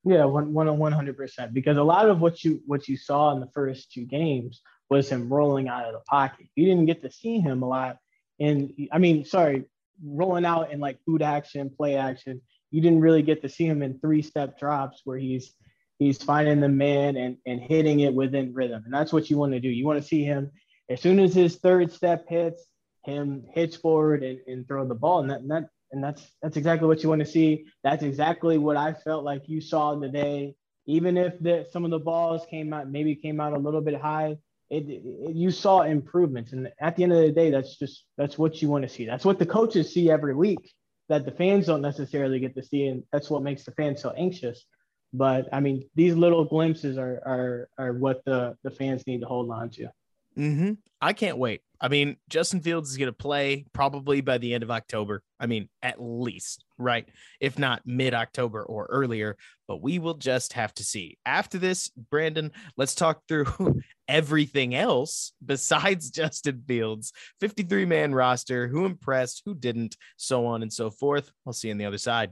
Yeah, 0.04 0.26
one 0.26 0.54
one 0.54 0.92
hundred 0.92 1.18
percent. 1.18 1.54
Because 1.54 1.78
a 1.78 1.84
lot 1.84 2.10
of 2.10 2.20
what 2.20 2.44
you 2.44 2.62
what 2.66 2.88
you 2.88 2.98
saw 2.98 3.32
in 3.34 3.40
the 3.40 3.50
first 3.54 3.92
two 3.92 4.06
games 4.06 4.62
was 4.90 5.10
him 5.10 5.32
rolling 5.32 5.68
out 5.68 5.86
of 5.86 5.94
the 5.94 6.02
pocket. 6.02 6.48
You 6.56 6.66
didn't 6.66 6.86
get 6.86 7.02
to 7.04 7.12
see 7.12 7.40
him 7.40 7.64
a 7.64 7.68
lot. 7.68 7.98
And 8.40 8.74
I 8.92 8.98
mean, 8.98 9.26
sorry, 9.26 9.66
rolling 10.04 10.46
out 10.46 10.72
in 10.72 10.80
like 10.80 11.00
boot 11.06 11.22
action, 11.22 11.70
play 11.70 11.96
action. 11.96 12.42
You 12.72 12.82
didn't 12.82 13.02
really 13.02 13.22
get 13.22 13.42
to 13.42 13.50
see 13.50 13.66
him 13.66 13.82
in 13.82 14.00
three 14.00 14.22
step 14.22 14.58
drops 14.60 15.02
where 15.04 15.18
he's 15.18 15.54
he's 16.00 16.24
finding 16.24 16.62
the 16.62 16.70
man 16.70 17.18
and, 17.18 17.38
and 17.46 17.60
hitting 17.60 18.00
it 18.00 18.14
within 18.14 18.54
rhythm. 18.54 18.84
And 18.86 18.94
that's 18.94 19.12
what 19.12 19.30
you 19.30 19.38
want 19.38 19.52
to 19.52 19.60
do. 19.60 19.70
You 19.70 19.86
want 19.86 20.02
to 20.02 20.08
see 20.08 20.24
him 20.24 20.50
as 20.90 21.02
soon 21.02 21.20
as 21.20 21.34
his 21.34 21.58
third 21.58 21.92
step 21.92 22.26
hits, 22.28 22.66
him 23.06 23.46
hitch 23.54 23.78
forward 23.78 24.24
and, 24.24 24.40
and 24.48 24.68
throw 24.68 24.86
the 24.88 24.96
ball. 24.96 25.22
And 25.22 25.30
that, 25.30 25.42
and 25.42 25.52
that 25.52 25.70
and 25.92 26.04
that's 26.04 26.24
that's 26.42 26.58
exactly 26.58 26.88
what 26.88 27.04
you 27.04 27.10
want 27.10 27.20
to 27.20 27.26
see. 27.26 27.66
That's 27.84 28.04
exactly 28.04 28.58
what 28.58 28.78
I 28.78 28.94
felt 28.94 29.24
like 29.24 29.48
you 29.48 29.62
saw 29.62 30.00
today. 30.00 30.56
Even 30.86 31.18
if 31.18 31.40
the, 31.40 31.68
some 31.72 31.86
of 31.86 31.92
the 31.92 32.00
balls 32.00 32.46
came 32.50 32.74
out, 32.74 32.90
maybe 32.90 33.16
came 33.16 33.40
out 33.40 33.54
a 33.54 33.60
little 33.60 33.82
bit 33.82 34.00
high, 34.00 34.38
it, 34.70 34.90
it, 34.90 35.36
you 35.36 35.52
saw 35.52 35.82
improvements. 35.82 36.52
And 36.52 36.70
at 36.80 36.96
the 36.96 37.04
end 37.04 37.14
of 37.14 37.20
the 37.20 37.32
day, 37.32 37.52
that's 37.52 37.78
just 37.78 38.06
that's 38.18 38.38
what 38.38 38.62
you 38.62 38.70
want 38.70 38.84
to 38.84 38.90
see. 38.90 39.06
That's 39.06 39.26
what 39.26 39.40
the 39.40 39.46
coaches 39.46 39.94
see 39.94 40.10
every 40.10 40.36
week 40.36 40.74
that 41.10 41.26
the 41.26 41.32
fans 41.32 41.66
don't 41.66 41.82
necessarily 41.82 42.40
get 42.40 42.56
to 42.56 42.64
see, 42.64 42.86
and 42.86 43.04
that's 43.12 43.30
what 43.30 43.42
makes 43.42 43.64
the 43.66 43.72
fans 43.72 44.02
so 44.02 44.12
anxious. 44.12 44.66
But 45.12 45.50
I 45.52 45.60
mean, 45.60 45.90
these 45.96 46.16
little 46.16 46.46
glimpses 46.46 46.98
are 46.98 47.20
are 47.26 47.70
are 47.80 47.94
what 47.94 48.24
the 48.26 48.56
the 48.64 48.72
fans 48.72 49.06
need 49.08 49.22
to 49.22 49.28
hold 49.28 49.50
on 49.52 49.70
to. 49.72 49.90
Mm-hmm. 50.38 50.74
I 51.02 51.14
can't 51.14 51.38
wait. 51.38 51.62
I 51.82 51.88
mean, 51.88 52.18
Justin 52.28 52.60
Fields 52.60 52.90
is 52.90 52.98
going 52.98 53.08
to 53.08 53.14
play 53.14 53.66
probably 53.72 54.20
by 54.20 54.38
the 54.38 54.54
end 54.54 54.64
of 54.64 54.72
October. 54.72 55.24
I 55.40 55.46
mean, 55.46 55.70
at 55.82 56.02
least, 56.02 56.66
right? 56.78 57.08
If 57.40 57.58
not 57.58 57.84
mid 57.86 58.14
October 58.14 58.64
or 58.64 58.86
earlier, 58.90 59.38
but 59.66 59.82
we 59.82 59.98
will 59.98 60.16
just 60.16 60.54
have 60.54 60.74
to 60.76 60.84
see. 60.84 61.18
After 61.26 61.58
this, 61.58 61.90
Brandon, 61.90 62.52
let's 62.76 62.96
talk 62.96 63.22
through 63.28 63.82
everything 64.10 64.76
else 64.76 65.32
besides 65.46 66.10
Justin 66.12 66.64
Fields 66.68 67.14
53 67.40 67.86
man 67.86 68.14
roster, 68.14 68.68
who 68.68 68.86
impressed, 68.86 69.44
who 69.46 69.56
didn't, 69.56 69.96
so 70.18 70.46
on 70.46 70.62
and 70.62 70.74
so 70.74 70.90
forth. 70.90 71.32
I'll 71.48 71.54
see 71.54 71.70
you 71.70 71.74
on 71.74 71.78
the 71.78 71.86
other 71.86 71.98
side. 71.98 72.32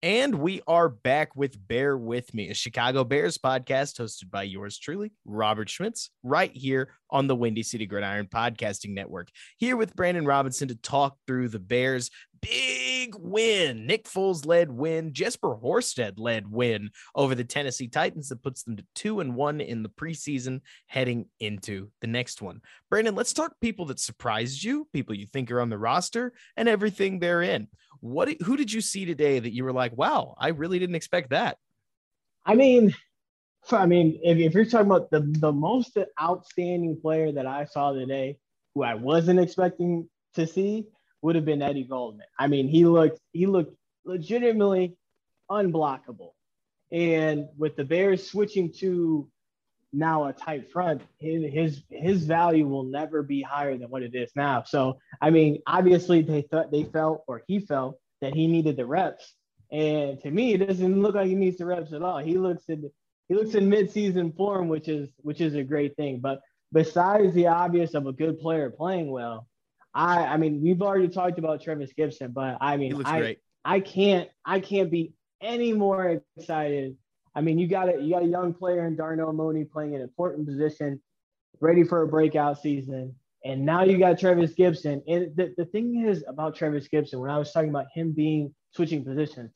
And 0.02 0.36
we 0.36 0.62
are 0.66 0.88
back 0.88 1.36
with 1.36 1.68
Bear 1.68 1.94
With 1.94 2.32
Me, 2.32 2.48
a 2.48 2.54
Chicago 2.54 3.04
Bears 3.04 3.36
podcast 3.36 4.00
hosted 4.00 4.30
by 4.30 4.44
yours 4.44 4.78
truly, 4.78 5.12
Robert 5.26 5.68
Schmitz, 5.68 6.08
right 6.22 6.50
here 6.54 6.94
on 7.10 7.26
the 7.26 7.36
Windy 7.36 7.62
City 7.62 7.84
Gridiron 7.84 8.26
Podcasting 8.26 8.94
Network. 8.94 9.28
Here 9.58 9.76
with 9.76 9.94
Brandon 9.94 10.24
Robinson 10.24 10.68
to 10.68 10.74
talk 10.74 11.18
through 11.26 11.50
the 11.50 11.58
Bears 11.58 12.10
big 12.42 13.14
win. 13.16 13.86
Nick 13.86 14.04
Foles 14.04 14.46
led 14.46 14.70
win, 14.70 15.12
Jesper 15.12 15.56
Horsted 15.56 16.14
led 16.18 16.50
win 16.50 16.90
over 17.14 17.34
the 17.34 17.44
Tennessee 17.44 17.88
Titans 17.88 18.28
that 18.28 18.42
puts 18.42 18.62
them 18.62 18.76
to 18.76 18.84
two 18.94 19.20
and 19.20 19.34
one 19.34 19.60
in 19.60 19.82
the 19.82 19.88
preseason 19.88 20.60
heading 20.86 21.26
into 21.38 21.90
the 22.00 22.06
next 22.06 22.42
one. 22.42 22.60
Brandon, 22.88 23.14
let's 23.14 23.32
talk 23.32 23.54
people 23.60 23.86
that 23.86 24.00
surprised 24.00 24.62
you, 24.62 24.88
people 24.92 25.14
you 25.14 25.26
think 25.26 25.50
are 25.50 25.60
on 25.60 25.70
the 25.70 25.78
roster, 25.78 26.32
and 26.56 26.68
everything 26.68 27.18
they're 27.18 27.42
in. 27.42 27.68
What 28.00 28.40
who 28.42 28.56
did 28.56 28.72
you 28.72 28.80
see 28.80 29.04
today 29.04 29.38
that 29.38 29.52
you 29.52 29.64
were 29.64 29.72
like, 29.72 29.96
wow, 29.96 30.34
I 30.38 30.48
really 30.48 30.78
didn't 30.78 30.96
expect 30.96 31.30
that? 31.30 31.58
I 32.46 32.54
mean, 32.54 32.94
I 33.70 33.86
mean, 33.86 34.18
if, 34.22 34.38
if 34.38 34.54
you're 34.54 34.64
talking 34.64 34.86
about 34.86 35.10
the, 35.10 35.20
the 35.20 35.52
most 35.52 35.96
outstanding 36.20 36.98
player 37.00 37.32
that 37.32 37.46
I 37.46 37.66
saw 37.66 37.92
today, 37.92 38.38
who 38.74 38.82
I 38.82 38.94
wasn't 38.94 39.40
expecting 39.40 40.08
to 40.34 40.46
see, 40.46 40.86
would 41.22 41.34
have 41.34 41.44
been 41.44 41.62
Eddie 41.62 41.84
Goldman. 41.84 42.26
I 42.38 42.46
mean, 42.46 42.68
he 42.68 42.84
looked 42.84 43.20
he 43.32 43.46
looked 43.46 43.76
legitimately 44.04 44.96
unblockable. 45.50 46.32
And 46.92 47.48
with 47.56 47.76
the 47.76 47.84
Bears 47.84 48.28
switching 48.28 48.72
to 48.74 49.28
now 49.92 50.26
a 50.26 50.32
tight 50.32 50.70
front, 50.70 51.02
his 51.18 51.52
his 51.52 51.82
his 51.90 52.24
value 52.24 52.66
will 52.66 52.84
never 52.84 53.22
be 53.22 53.42
higher 53.42 53.76
than 53.76 53.90
what 53.90 54.02
it 54.02 54.14
is 54.14 54.30
now. 54.34 54.64
So 54.64 54.98
I 55.20 55.30
mean, 55.30 55.60
obviously 55.66 56.22
they 56.22 56.42
thought 56.42 56.70
they 56.70 56.84
felt 56.84 57.24
or 57.26 57.42
he 57.46 57.60
felt 57.60 57.98
that 58.20 58.34
he 58.34 58.46
needed 58.46 58.76
the 58.76 58.86
reps. 58.86 59.34
And 59.72 60.20
to 60.22 60.30
me, 60.30 60.54
it 60.54 60.66
doesn't 60.66 61.00
look 61.00 61.14
like 61.14 61.28
he 61.28 61.34
needs 61.34 61.58
the 61.58 61.66
reps 61.66 61.92
at 61.92 62.02
all. 62.02 62.18
He 62.18 62.38
looks 62.38 62.64
in 62.68 62.90
he 63.28 63.34
looks 63.34 63.54
in 63.54 63.70
midseason 63.70 64.36
form, 64.36 64.68
which 64.68 64.88
is 64.88 65.08
which 65.18 65.40
is 65.40 65.54
a 65.54 65.62
great 65.62 65.96
thing. 65.96 66.18
But 66.18 66.40
besides 66.72 67.32
the 67.34 67.46
obvious 67.46 67.94
of 67.94 68.06
a 68.06 68.12
good 68.12 68.40
player 68.40 68.70
playing 68.70 69.10
well, 69.10 69.46
I 69.94 70.24
I 70.24 70.36
mean 70.36 70.62
we've 70.62 70.82
already 70.82 71.08
talked 71.08 71.38
about 71.38 71.62
Trevis 71.62 71.92
Gipson, 71.96 72.32
but 72.32 72.58
I 72.60 72.76
mean 72.76 73.02
I 73.04 73.18
great. 73.18 73.38
I 73.64 73.80
can't 73.80 74.28
I 74.44 74.60
can't 74.60 74.90
be 74.90 75.14
any 75.40 75.72
more 75.72 76.20
excited. 76.36 76.96
I 77.34 77.40
mean 77.40 77.58
you 77.58 77.66
got 77.66 77.88
a 77.88 78.00
you 78.00 78.12
got 78.12 78.22
a 78.22 78.26
young 78.26 78.54
player 78.54 78.86
in 78.86 78.96
Darnell 78.96 79.32
Mooney 79.32 79.64
playing 79.64 79.94
an 79.94 80.00
important 80.02 80.46
position, 80.46 81.00
ready 81.60 81.84
for 81.84 82.02
a 82.02 82.08
breakout 82.08 82.60
season. 82.60 83.14
And 83.44 83.64
now 83.64 83.84
you 83.84 83.98
got 83.98 84.18
Trevis 84.18 84.54
Gipson. 84.54 85.02
And 85.08 85.34
the, 85.34 85.54
the 85.56 85.64
thing 85.64 86.06
is 86.06 86.22
about 86.28 86.56
Trevis 86.56 86.88
Gipson 86.88 87.20
when 87.20 87.30
I 87.30 87.38
was 87.38 87.52
talking 87.52 87.70
about 87.70 87.86
him 87.94 88.12
being 88.12 88.54
switching 88.72 89.02
positions, 89.02 89.52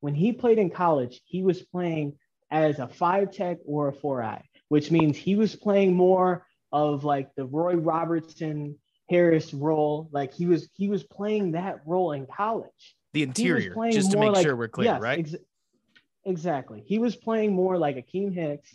when 0.00 0.14
he 0.14 0.32
played 0.32 0.58
in 0.58 0.70
college, 0.70 1.20
he 1.24 1.42
was 1.42 1.62
playing 1.62 2.18
as 2.50 2.78
a 2.78 2.88
five 2.88 3.30
tech 3.30 3.58
or 3.64 3.88
a 3.88 3.92
four 3.92 4.22
eye, 4.22 4.44
which 4.68 4.90
means 4.90 5.16
he 5.16 5.36
was 5.36 5.54
playing 5.54 5.94
more 5.94 6.46
of 6.72 7.04
like 7.04 7.34
the 7.36 7.44
Roy 7.44 7.74
Robertson 7.74 8.76
Harris 9.08 9.54
role. 9.54 10.08
Like 10.12 10.32
he 10.34 10.46
was 10.46 10.68
he 10.74 10.88
was 10.88 11.02
playing 11.02 11.52
that 11.52 11.80
role 11.86 12.12
in 12.12 12.26
college. 12.26 12.96
The 13.14 13.22
interior, 13.22 13.74
just 13.90 14.10
to 14.12 14.18
make 14.18 14.32
like, 14.32 14.44
sure 14.44 14.54
we're 14.54 14.68
clear, 14.68 14.92
yes, 14.92 15.00
right? 15.00 15.18
Ex- 15.18 15.34
exactly. 16.24 16.82
He 16.86 16.98
was 16.98 17.16
playing 17.16 17.54
more 17.54 17.78
like 17.78 17.96
Akiem 17.96 18.34
Hicks 18.34 18.70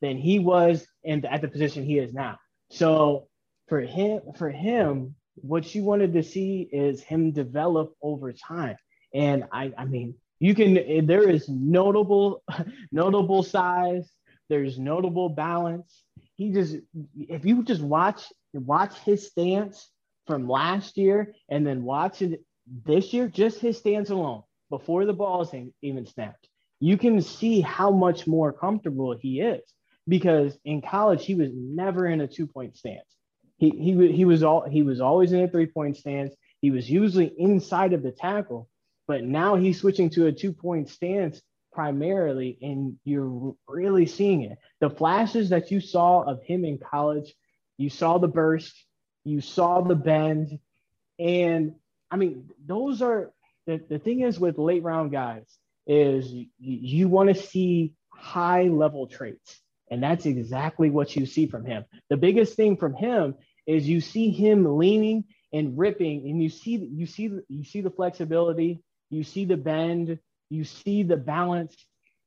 than 0.00 0.18
he 0.18 0.38
was 0.38 0.86
and 1.04 1.24
at 1.24 1.40
the 1.40 1.48
position 1.48 1.84
he 1.84 1.98
is 1.98 2.12
now. 2.12 2.38
So 2.70 3.28
for 3.68 3.80
him, 3.80 4.20
for 4.36 4.50
him, 4.50 5.14
what 5.36 5.74
you 5.74 5.84
wanted 5.84 6.12
to 6.14 6.22
see 6.22 6.68
is 6.70 7.02
him 7.02 7.32
develop 7.32 7.94
over 8.02 8.32
time. 8.32 8.76
And 9.14 9.44
I, 9.52 9.72
I 9.76 9.84
mean, 9.84 10.14
you 10.38 10.54
can 10.54 11.06
there 11.06 11.28
is 11.28 11.48
notable, 11.48 12.42
notable 12.92 13.42
size. 13.42 14.08
There's 14.48 14.78
notable 14.78 15.28
balance. 15.28 16.02
He 16.34 16.52
just 16.52 16.76
if 17.16 17.44
you 17.44 17.62
just 17.64 17.82
watch 17.82 18.22
watch 18.52 18.98
his 19.00 19.26
stance 19.26 19.88
from 20.26 20.48
last 20.48 20.96
year 20.96 21.34
and 21.48 21.66
then 21.66 21.84
watch 21.84 22.22
it 22.22 22.42
this 22.84 23.12
year, 23.12 23.28
just 23.28 23.60
his 23.60 23.78
stance 23.78 24.10
alone 24.10 24.42
before 24.70 25.06
the 25.06 25.12
ball's 25.12 25.54
even 25.82 26.06
snapped, 26.06 26.48
you 26.80 26.98
can 26.98 27.20
see 27.20 27.60
how 27.60 27.90
much 27.90 28.26
more 28.26 28.52
comfortable 28.52 29.16
he 29.16 29.40
is. 29.40 29.62
Because 30.06 30.56
in 30.64 30.80
college, 30.80 31.24
he 31.24 31.34
was 31.34 31.50
never 31.52 32.06
in 32.06 32.22
a 32.22 32.26
two 32.26 32.46
point 32.46 32.76
stance. 32.76 33.04
He, 33.58 33.70
he, 33.70 34.12
he 34.12 34.24
was 34.24 34.42
all 34.42 34.66
he 34.66 34.82
was 34.82 35.00
always 35.00 35.32
in 35.32 35.42
a 35.42 35.48
three 35.48 35.66
point 35.66 35.98
stance. 35.98 36.34
He 36.62 36.70
was 36.70 36.88
usually 36.88 37.26
inside 37.38 37.92
of 37.92 38.02
the 38.02 38.12
tackle, 38.12 38.68
but 39.06 39.24
now 39.24 39.56
he's 39.56 39.80
switching 39.80 40.08
to 40.10 40.26
a 40.26 40.32
two 40.32 40.52
point 40.52 40.88
stance 40.88 41.42
primarily, 41.72 42.58
and 42.62 42.98
you're 43.04 43.54
really 43.68 44.06
seeing 44.06 44.42
it. 44.42 44.56
The 44.80 44.88
flashes 44.88 45.50
that 45.50 45.70
you 45.70 45.80
saw 45.80 46.22
of 46.22 46.42
him 46.42 46.64
in 46.64 46.78
college 46.78 47.34
you 47.78 47.88
saw 47.88 48.18
the 48.18 48.28
burst, 48.28 48.74
you 49.24 49.40
saw 49.40 49.80
the 49.80 49.94
bend. 49.94 50.58
And 51.18 51.74
I 52.10 52.16
mean, 52.16 52.50
those 52.66 53.00
are 53.00 53.32
the, 53.66 53.80
the 53.88 53.98
thing 53.98 54.20
is 54.20 54.38
with 54.38 54.58
late 54.58 54.82
round 54.82 55.12
guys 55.12 55.46
is 55.86 56.30
you, 56.30 56.46
you 56.58 57.08
want 57.08 57.28
to 57.28 57.34
see 57.34 57.94
high 58.10 58.64
level 58.64 59.06
traits. 59.06 59.60
And 59.90 60.02
that's 60.02 60.26
exactly 60.26 60.90
what 60.90 61.16
you 61.16 61.24
see 61.24 61.46
from 61.46 61.64
him. 61.64 61.84
The 62.10 62.16
biggest 62.16 62.56
thing 62.56 62.76
from 62.76 62.94
him 62.94 63.34
is 63.66 63.88
you 63.88 64.00
see 64.00 64.30
him 64.30 64.78
leaning 64.78 65.24
and 65.52 65.78
ripping, 65.78 66.28
and 66.28 66.42
you 66.42 66.50
see 66.50 66.76
you 66.76 67.06
see 67.06 67.30
you 67.48 67.64
see 67.64 67.80
the 67.80 67.90
flexibility, 67.90 68.82
you 69.08 69.24
see 69.24 69.46
the 69.46 69.56
bend, 69.56 70.18
you 70.50 70.64
see 70.64 71.02
the 71.02 71.16
balance, 71.16 71.74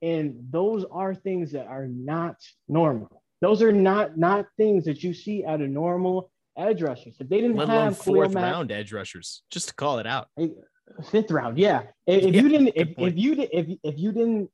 and 0.02 0.48
those 0.50 0.86
are 0.92 1.14
things 1.14 1.52
that 1.52 1.68
are 1.68 1.88
not 1.88 2.38
normal. 2.68 3.21
Those 3.42 3.62
are 3.62 3.72
not 3.72 4.18
not 4.18 4.46
things 4.56 4.86
that 4.86 5.04
you 5.04 5.14
see 5.14 5.44
at 5.44 5.62
a 5.62 5.68
normal 5.68 6.32
edge 6.58 6.82
rushers. 6.82 7.16
If 7.20 7.28
they 7.28 7.42
didn't 7.42 7.58
Let 7.58 7.70
have 7.70 7.98
fourth 7.98 8.34
Mack, 8.34 8.44
round 8.44 8.72
edge 8.72 8.94
rushers, 8.94 9.42
just 9.50 9.70
to 9.70 9.74
call 9.74 10.00
it 10.00 10.08
out. 10.08 10.30
Fifth 11.10 11.32
round, 11.32 11.58
yeah. 11.58 11.84
If, 12.06 12.24
if 12.24 12.36
yeah, 12.36 12.42
you 12.42 12.50
didn't, 12.50 12.74
if, 12.76 12.90
if 12.98 13.18
you 13.18 13.36
did, 13.36 13.50
if 13.52 13.68
if 13.84 13.98
you 13.98 14.12
didn't, 14.12 14.50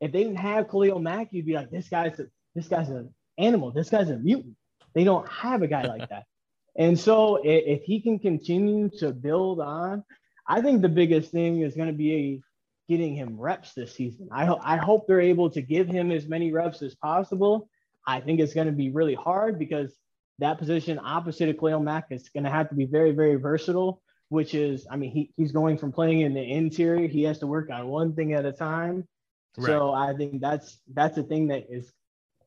if 0.00 0.12
they 0.12 0.24
didn't 0.24 0.38
have 0.38 0.68
Khalil 0.68 0.98
Mack, 0.98 1.28
you'd 1.30 1.46
be 1.46 1.54
like, 1.54 1.70
this 1.70 1.88
guy's 1.88 2.18
a, 2.18 2.26
this 2.54 2.68
guy's 2.68 2.88
an 2.88 3.14
animal. 3.38 3.70
This 3.70 3.90
guy's 3.90 4.10
a 4.10 4.16
mutant. 4.16 4.56
They 4.94 5.04
don't 5.04 5.28
have 5.28 5.62
a 5.62 5.66
guy 5.66 5.82
like 5.82 6.08
that. 6.08 6.24
And 6.74 6.98
so 6.98 7.36
if, 7.36 7.80
if 7.80 7.82
he 7.82 8.00
can 8.00 8.18
continue 8.18 8.88
to 8.98 9.12
build 9.12 9.60
on, 9.60 10.02
I 10.46 10.62
think 10.62 10.80
the 10.80 10.88
biggest 10.88 11.30
thing 11.30 11.60
is 11.60 11.74
going 11.74 11.88
to 11.88 11.94
be 11.94 12.42
getting 12.88 13.14
him 13.14 13.38
reps 13.38 13.74
this 13.74 13.94
season. 13.94 14.28
I, 14.32 14.46
ho- 14.46 14.60
I 14.62 14.78
hope 14.78 15.06
they're 15.06 15.20
able 15.20 15.50
to 15.50 15.60
give 15.60 15.86
him 15.86 16.10
as 16.10 16.26
many 16.26 16.50
reps 16.50 16.80
as 16.80 16.94
possible 16.94 17.68
I 18.06 18.20
think 18.20 18.40
it's 18.40 18.54
going 18.54 18.66
to 18.66 18.72
be 18.72 18.90
really 18.90 19.14
hard 19.14 19.58
because 19.58 19.94
that 20.38 20.58
position 20.58 20.98
opposite 21.02 21.48
of 21.48 21.58
Khalil 21.58 21.80
Mack 21.80 22.06
is 22.10 22.28
going 22.28 22.44
to 22.44 22.50
have 22.50 22.68
to 22.70 22.74
be 22.74 22.86
very, 22.86 23.12
very 23.12 23.36
versatile, 23.36 24.02
which 24.28 24.54
is, 24.54 24.86
I 24.90 24.96
mean, 24.96 25.10
he, 25.10 25.32
he's 25.36 25.52
going 25.52 25.78
from 25.78 25.92
playing 25.92 26.20
in 26.20 26.34
the 26.34 26.42
interior, 26.42 27.06
he 27.06 27.22
has 27.24 27.38
to 27.40 27.46
work 27.46 27.70
on 27.70 27.86
one 27.86 28.14
thing 28.14 28.32
at 28.32 28.44
a 28.44 28.52
time. 28.52 29.06
Right. 29.56 29.66
So 29.66 29.92
I 29.92 30.14
think 30.14 30.40
that's 30.40 30.80
that's 30.92 31.18
a 31.18 31.22
thing 31.22 31.48
that 31.48 31.66
is 31.68 31.92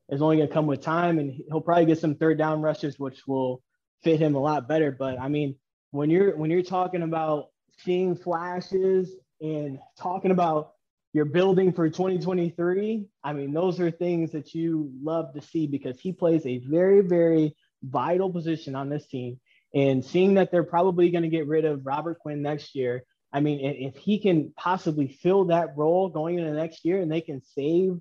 is 0.08 0.22
only 0.22 0.36
going 0.36 0.48
to 0.48 0.54
come 0.54 0.66
with 0.66 0.82
time, 0.82 1.18
and 1.18 1.32
he'll 1.48 1.60
probably 1.60 1.86
get 1.86 1.98
some 1.98 2.16
third 2.16 2.38
down 2.38 2.62
rushes, 2.62 2.98
which 2.98 3.26
will 3.26 3.62
fit 4.02 4.20
him 4.20 4.34
a 4.34 4.40
lot 4.40 4.68
better. 4.68 4.90
But 4.90 5.18
I 5.20 5.28
mean, 5.28 5.56
when 5.92 6.10
you're 6.10 6.36
when 6.36 6.50
you're 6.50 6.62
talking 6.62 7.02
about 7.02 7.46
seeing 7.78 8.16
flashes 8.16 9.14
and 9.40 9.78
talking 9.98 10.30
about 10.30 10.72
you're 11.16 11.24
building 11.24 11.72
for 11.72 11.88
2023, 11.88 13.06
I 13.24 13.32
mean, 13.32 13.54
those 13.54 13.80
are 13.80 13.90
things 13.90 14.32
that 14.32 14.52
you 14.52 14.92
love 15.02 15.32
to 15.32 15.40
see 15.40 15.66
because 15.66 15.98
he 15.98 16.12
plays 16.12 16.44
a 16.44 16.58
very, 16.58 17.00
very 17.00 17.56
vital 17.82 18.30
position 18.30 18.74
on 18.74 18.90
this 18.90 19.06
team. 19.06 19.40
And 19.74 20.04
seeing 20.04 20.34
that 20.34 20.50
they're 20.50 20.62
probably 20.62 21.08
going 21.08 21.22
to 21.22 21.30
get 21.30 21.46
rid 21.46 21.64
of 21.64 21.86
Robert 21.86 22.18
Quinn 22.18 22.42
next 22.42 22.74
year, 22.74 23.02
I 23.32 23.40
mean, 23.40 23.60
if 23.64 23.96
he 23.96 24.18
can 24.18 24.52
possibly 24.58 25.08
fill 25.08 25.46
that 25.46 25.74
role 25.74 26.10
going 26.10 26.38
into 26.38 26.52
next 26.52 26.84
year 26.84 27.00
and 27.00 27.10
they 27.10 27.22
can 27.22 27.40
save 27.40 27.98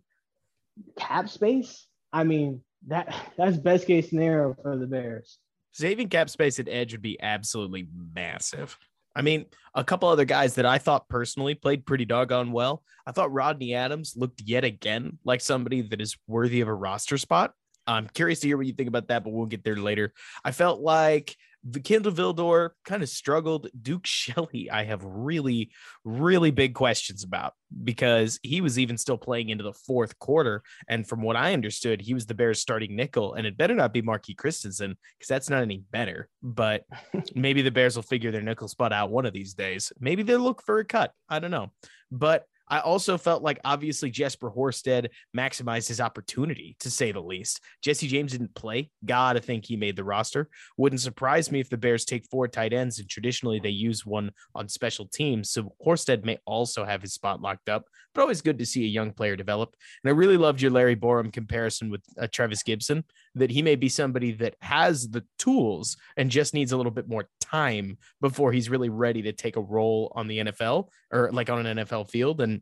cap 0.97 1.29
space, 1.29 1.87
I 2.11 2.25
mean, 2.25 2.63
that 2.87 3.15
that's 3.37 3.55
best 3.55 3.87
case 3.87 4.09
scenario 4.09 4.57
for 4.61 4.75
the 4.75 4.87
Bears. 4.87 5.39
Saving 5.71 6.09
cap 6.09 6.29
space 6.29 6.59
at 6.59 6.67
edge 6.67 6.91
would 6.91 7.01
be 7.01 7.17
absolutely 7.21 7.87
massive. 8.13 8.77
I 9.15 9.21
mean, 9.21 9.45
a 9.73 9.83
couple 9.83 10.09
other 10.09 10.25
guys 10.25 10.55
that 10.55 10.65
I 10.65 10.77
thought 10.77 11.07
personally 11.07 11.55
played 11.55 11.85
pretty 11.85 12.05
doggone 12.05 12.51
well. 12.51 12.83
I 13.07 13.11
thought 13.11 13.31
Rodney 13.31 13.73
Adams 13.73 14.13
looked 14.17 14.41
yet 14.41 14.63
again 14.63 15.19
like 15.23 15.41
somebody 15.41 15.81
that 15.81 16.01
is 16.01 16.17
worthy 16.27 16.61
of 16.61 16.67
a 16.67 16.73
roster 16.73 17.17
spot. 17.17 17.53
I'm 17.87 18.07
curious 18.07 18.39
to 18.41 18.47
hear 18.47 18.57
what 18.57 18.65
you 18.65 18.73
think 18.73 18.89
about 18.89 19.07
that, 19.09 19.23
but 19.23 19.33
we'll 19.33 19.45
get 19.45 19.63
there 19.63 19.75
later. 19.75 20.13
I 20.43 20.51
felt 20.51 20.81
like 20.81 21.35
the 21.67 21.79
Kindle 21.79 22.11
Vildor 22.11 22.71
kind 22.85 23.01
of 23.01 23.09
struggled. 23.09 23.67
Duke 23.81 24.05
Shelley, 24.05 24.69
I 24.69 24.83
have 24.83 25.03
really, 25.03 25.71
really 26.03 26.51
big 26.51 26.75
questions 26.75 27.23
about 27.23 27.53
because 27.83 28.39
he 28.43 28.61
was 28.61 28.77
even 28.77 28.97
still 28.97 29.17
playing 29.17 29.49
into 29.49 29.63
the 29.63 29.73
fourth 29.73 30.17
quarter. 30.19 30.61
And 30.87 31.07
from 31.07 31.21
what 31.21 31.35
I 31.35 31.53
understood, 31.53 32.01
he 32.01 32.13
was 32.13 32.27
the 32.27 32.35
Bears 32.35 32.61
starting 32.61 32.95
nickel, 32.95 33.33
and 33.33 33.47
it 33.47 33.57
better 33.57 33.73
not 33.73 33.93
be 33.93 34.03
Marqui 34.03 34.37
Christensen 34.37 34.95
because 35.17 35.27
that's 35.27 35.49
not 35.49 35.63
any 35.63 35.83
better. 35.91 36.29
But 36.43 36.83
maybe 37.35 37.63
the 37.63 37.71
Bears 37.71 37.95
will 37.95 38.03
figure 38.03 38.31
their 38.31 38.41
nickel 38.41 38.67
spot 38.67 38.93
out 38.93 39.09
one 39.09 39.25
of 39.25 39.33
these 39.33 39.55
days. 39.55 39.91
Maybe 39.99 40.21
they'll 40.21 40.39
look 40.39 40.61
for 40.63 40.79
a 40.79 40.85
cut. 40.85 41.11
I 41.27 41.39
don't 41.39 41.51
know. 41.51 41.71
But 42.11 42.45
I 42.67 42.79
also 42.79 43.17
felt 43.17 43.43
like 43.43 43.59
obviously 43.63 44.09
Jesper 44.09 44.51
Horsted 44.51 45.09
maximized 45.35 45.87
his 45.87 46.01
opportunity 46.01 46.75
to 46.79 46.89
say 46.89 47.11
the 47.11 47.21
least. 47.21 47.61
Jesse 47.81 48.07
James 48.07 48.31
didn't 48.31 48.55
play. 48.55 48.89
Gotta 49.05 49.39
think 49.39 49.65
he 49.65 49.75
made 49.75 49.95
the 49.95 50.03
roster. 50.03 50.49
Wouldn't 50.77 51.01
surprise 51.01 51.51
me 51.51 51.59
if 51.59 51.69
the 51.69 51.77
Bears 51.77 52.05
take 52.05 52.25
four 52.29 52.47
tight 52.47 52.73
ends, 52.73 52.99
and 52.99 53.09
traditionally 53.09 53.59
they 53.59 53.69
use 53.69 54.05
one 54.05 54.31
on 54.53 54.67
special 54.67 55.07
teams. 55.07 55.51
So 55.51 55.73
Horsted 55.85 56.25
may 56.25 56.39
also 56.45 56.85
have 56.85 57.01
his 57.01 57.13
spot 57.13 57.41
locked 57.41 57.69
up, 57.69 57.85
but 58.13 58.21
always 58.21 58.41
good 58.41 58.59
to 58.59 58.65
see 58.65 58.83
a 58.83 58.87
young 58.87 59.11
player 59.11 59.35
develop. 59.35 59.75
And 60.03 60.09
I 60.09 60.13
really 60.13 60.37
loved 60.37 60.61
your 60.61 60.71
Larry 60.71 60.95
Borom 60.95 61.31
comparison 61.31 61.89
with 61.89 62.01
uh, 62.19 62.27
Trevis 62.31 62.63
Gipson, 62.63 63.03
that 63.35 63.51
he 63.51 63.61
may 63.61 63.75
be 63.75 63.89
somebody 63.89 64.31
that 64.33 64.55
has 64.61 65.09
the 65.09 65.23
tools 65.37 65.97
and 66.17 66.31
just 66.31 66.53
needs 66.53 66.71
a 66.71 66.77
little 66.77 66.91
bit 66.91 67.07
more 67.07 67.29
time 67.41 67.97
before 68.21 68.51
he's 68.51 68.69
really 68.69 68.89
ready 68.89 69.21
to 69.23 69.33
take 69.33 69.57
a 69.57 69.61
role 69.61 70.11
on 70.15 70.27
the 70.27 70.39
NFL 70.39 70.89
or 71.11 71.31
like 71.31 71.49
on 71.49 71.65
an 71.65 71.77
NFL 71.77 72.09
field. 72.09 72.41
And 72.41 72.61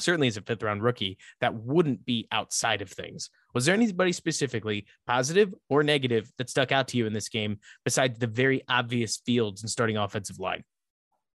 certainly 0.00 0.28
as 0.28 0.36
a 0.36 0.42
fifth 0.42 0.62
round 0.62 0.82
rookie, 0.82 1.18
that 1.40 1.54
wouldn't 1.54 2.04
be 2.04 2.26
outside 2.32 2.82
of 2.82 2.90
things. 2.90 3.30
Was 3.54 3.64
there 3.64 3.74
anybody 3.74 4.12
specifically, 4.12 4.86
positive 5.06 5.54
or 5.68 5.82
negative, 5.82 6.30
that 6.38 6.50
stuck 6.50 6.72
out 6.72 6.88
to 6.88 6.96
you 6.96 7.06
in 7.06 7.12
this 7.12 7.28
game 7.28 7.58
besides 7.84 8.18
the 8.18 8.26
very 8.26 8.62
obvious 8.68 9.20
fields 9.24 9.62
and 9.62 9.70
starting 9.70 9.96
offensive 9.96 10.38
line? 10.38 10.64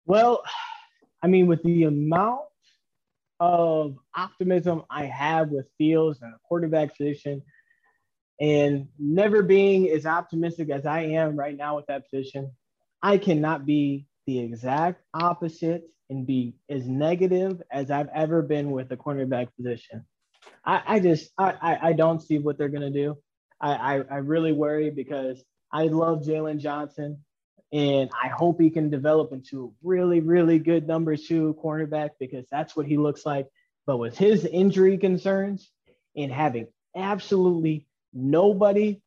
Well, 0.05 0.43
I 1.21 1.27
mean, 1.27 1.47
with 1.47 1.63
the 1.63 1.83
amount 1.83 2.41
of 3.39 3.97
optimism 4.15 4.83
I 4.89 5.05
have 5.05 5.49
with 5.49 5.67
Fields 5.77 6.21
and 6.21 6.33
the 6.33 6.37
quarterback 6.47 6.97
position, 6.97 7.41
and 8.39 8.87
never 8.97 9.43
being 9.43 9.89
as 9.89 10.05
optimistic 10.05 10.69
as 10.69 10.85
I 10.85 11.01
am 11.01 11.35
right 11.35 11.55
now 11.55 11.75
with 11.75 11.85
that 11.87 12.09
position, 12.09 12.51
I 13.01 13.17
cannot 13.17 13.65
be 13.65 14.07
the 14.25 14.39
exact 14.39 15.03
opposite 15.13 15.83
and 16.09 16.25
be 16.25 16.55
as 16.69 16.87
negative 16.87 17.61
as 17.71 17.91
I've 17.91 18.09
ever 18.13 18.41
been 18.41 18.71
with 18.71 18.89
the 18.89 18.97
cornerback 18.97 19.49
position. 19.55 20.05
I, 20.65 20.81
I 20.85 20.99
just 20.99 21.31
I, 21.37 21.77
I 21.81 21.93
don't 21.93 22.21
see 22.21 22.37
what 22.37 22.57
they're 22.57 22.69
gonna 22.69 22.89
do. 22.89 23.17
I, 23.61 23.71
I, 23.71 24.03
I 24.11 24.17
really 24.17 24.51
worry 24.51 24.89
because 24.89 25.43
I 25.71 25.83
love 25.83 26.23
Jaylon 26.23 26.59
Johnson 26.59 27.23
and 27.71 28.11
I 28.21 28.27
hope 28.27 28.61
he 28.61 28.69
can 28.69 28.89
develop 28.89 29.33
into 29.33 29.65
a 29.65 29.87
really, 29.87 30.19
really 30.19 30.59
good 30.59 30.87
number 30.87 31.17
two 31.17 31.57
cornerback 31.63 32.11
because 32.19 32.45
that's 32.51 32.75
what 32.75 32.85
he 32.85 32.97
looks 32.97 33.25
like. 33.25 33.47
But 33.87 33.97
with 33.97 34.17
his 34.17 34.45
injury 34.45 34.97
concerns 34.97 35.71
and 36.15 36.31
having 36.31 36.67
absolutely 36.95 37.87
nobody 38.13 39.01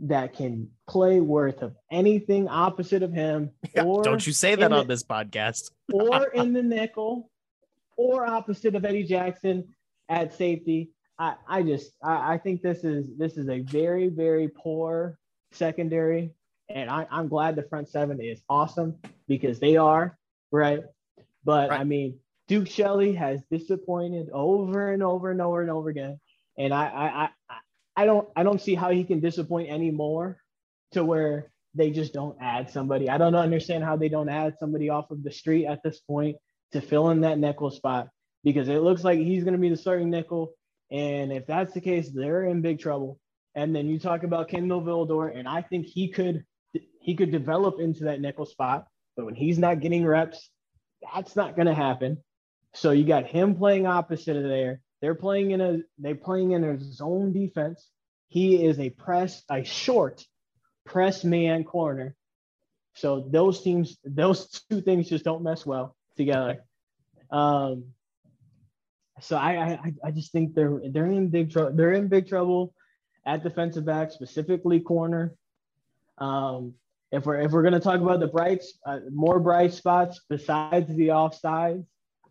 that 0.00 0.34
can 0.34 0.70
play 0.88 1.20
worth 1.20 1.62
of 1.62 1.74
anything 1.90 2.48
opposite 2.48 3.02
of 3.02 3.12
him. 3.12 3.50
Or 3.76 4.02
Don't 4.02 4.26
you 4.26 4.32
say 4.32 4.54
that 4.54 4.72
on 4.72 4.86
the, 4.86 4.94
this 4.94 5.02
podcast. 5.02 5.70
or 5.92 6.28
in 6.28 6.52
the 6.52 6.62
nickel, 6.62 7.30
or 7.96 8.26
opposite 8.26 8.74
of 8.74 8.84
Eddie 8.84 9.04
Jackson 9.04 9.74
at 10.08 10.34
safety. 10.34 10.90
I, 11.18 11.34
I 11.48 11.62
just 11.62 11.92
I, 12.02 12.34
I 12.34 12.38
think 12.38 12.62
this 12.62 12.84
is 12.84 13.06
this 13.16 13.36
is 13.36 13.48
a 13.48 13.60
very, 13.60 14.08
very 14.08 14.48
poor 14.48 15.18
secondary. 15.52 16.32
And 16.68 16.90
I, 16.90 17.06
I'm 17.10 17.28
glad 17.28 17.56
the 17.56 17.62
front 17.62 17.88
seven 17.88 18.20
is 18.20 18.40
awesome 18.48 18.96
because 19.26 19.58
they 19.58 19.76
are, 19.76 20.16
right? 20.52 20.80
But 21.44 21.70
right. 21.70 21.80
I 21.80 21.84
mean, 21.84 22.18
Duke 22.46 22.68
Shelley 22.68 23.14
has 23.14 23.42
disappointed 23.50 24.28
over 24.32 24.92
and 24.92 25.02
over 25.02 25.30
and 25.30 25.40
over 25.40 25.60
and 25.60 25.70
over 25.70 25.88
again. 25.88 26.20
And 26.56 26.74
I, 26.74 26.84
I, 26.84 27.28
I 27.98 28.06
don't 28.06 28.28
I 28.36 28.44
don't 28.44 28.60
see 28.60 28.76
how 28.76 28.90
he 28.90 29.02
can 29.02 29.18
disappoint 29.18 29.70
anymore 29.70 30.38
to 30.92 31.04
where 31.04 31.50
they 31.74 31.90
just 31.90 32.12
don't 32.12 32.38
add 32.40 32.70
somebody. 32.70 33.10
I 33.10 33.18
don't 33.18 33.34
understand 33.34 33.82
how 33.82 33.96
they 33.96 34.08
don't 34.08 34.28
add 34.28 34.54
somebody 34.60 34.88
off 34.88 35.10
of 35.10 35.24
the 35.24 35.32
street 35.32 35.66
at 35.66 35.82
this 35.82 35.98
point 35.98 36.36
to 36.70 36.80
fill 36.80 37.10
in 37.10 37.22
that 37.22 37.40
nickel 37.40 37.72
spot 37.72 38.08
because 38.44 38.68
it 38.68 38.82
looks 38.82 39.02
like 39.02 39.18
he's 39.18 39.42
going 39.42 39.54
to 39.54 39.60
be 39.60 39.68
the 39.68 39.76
starting 39.76 40.10
nickel. 40.10 40.52
And 40.92 41.32
if 41.32 41.44
that's 41.48 41.74
the 41.74 41.80
case, 41.80 42.08
they're 42.14 42.44
in 42.44 42.62
big 42.62 42.78
trouble. 42.78 43.18
And 43.56 43.74
then 43.74 43.88
you 43.88 43.98
talk 43.98 44.22
about 44.22 44.48
Kindle 44.48 44.80
Vildor, 44.80 45.36
and 45.36 45.48
I 45.48 45.62
think 45.62 45.86
he 45.86 46.08
could 46.08 46.44
he 47.00 47.16
could 47.16 47.32
develop 47.32 47.80
into 47.80 48.04
that 48.04 48.20
nickel 48.20 48.46
spot. 48.46 48.86
But 49.16 49.26
when 49.26 49.34
he's 49.34 49.58
not 49.58 49.80
getting 49.80 50.06
reps, 50.06 50.50
that's 51.12 51.34
not 51.34 51.56
going 51.56 51.66
to 51.66 51.74
happen. 51.74 52.18
So 52.74 52.92
you 52.92 53.04
got 53.04 53.26
him 53.26 53.56
playing 53.56 53.88
opposite 53.88 54.36
of 54.36 54.44
there. 54.44 54.82
They're 55.00 55.14
playing 55.14 55.52
in 55.52 55.60
a 55.60 55.78
they're 55.98 56.14
playing 56.14 56.52
in 56.52 56.64
a 56.64 56.80
zone 56.80 57.32
defense. 57.32 57.88
He 58.28 58.64
is 58.64 58.78
a 58.78 58.90
press, 58.90 59.42
a 59.50 59.64
short 59.64 60.24
press 60.84 61.24
man 61.24 61.64
corner. 61.64 62.14
So 62.94 63.28
those 63.30 63.62
teams, 63.62 63.96
those 64.04 64.62
two 64.68 64.80
things 64.80 65.08
just 65.08 65.24
don't 65.24 65.42
mess 65.42 65.64
well 65.64 65.96
together. 66.16 66.64
Um, 67.30 67.84
so 69.20 69.36
I, 69.36 69.72
I, 69.72 69.92
I 70.04 70.10
just 70.10 70.32
think 70.32 70.54
they're 70.54 70.80
they're 70.90 71.06
in 71.06 71.28
big 71.28 71.52
trouble. 71.52 71.76
They're 71.76 71.92
in 71.92 72.08
big 72.08 72.28
trouble 72.28 72.74
at 73.24 73.42
defensive 73.42 73.84
back, 73.84 74.10
specifically 74.10 74.80
corner. 74.80 75.34
Um, 76.18 76.74
if 77.12 77.24
we're 77.24 77.40
if 77.40 77.52
we're 77.52 77.62
gonna 77.62 77.80
talk 77.80 78.00
about 78.00 78.20
the 78.20 78.26
brights, 78.26 78.78
uh, 78.84 78.98
more 79.10 79.40
bright 79.40 79.72
spots 79.72 80.20
besides 80.28 80.88
the 80.94 81.08
offsides, 81.08 81.84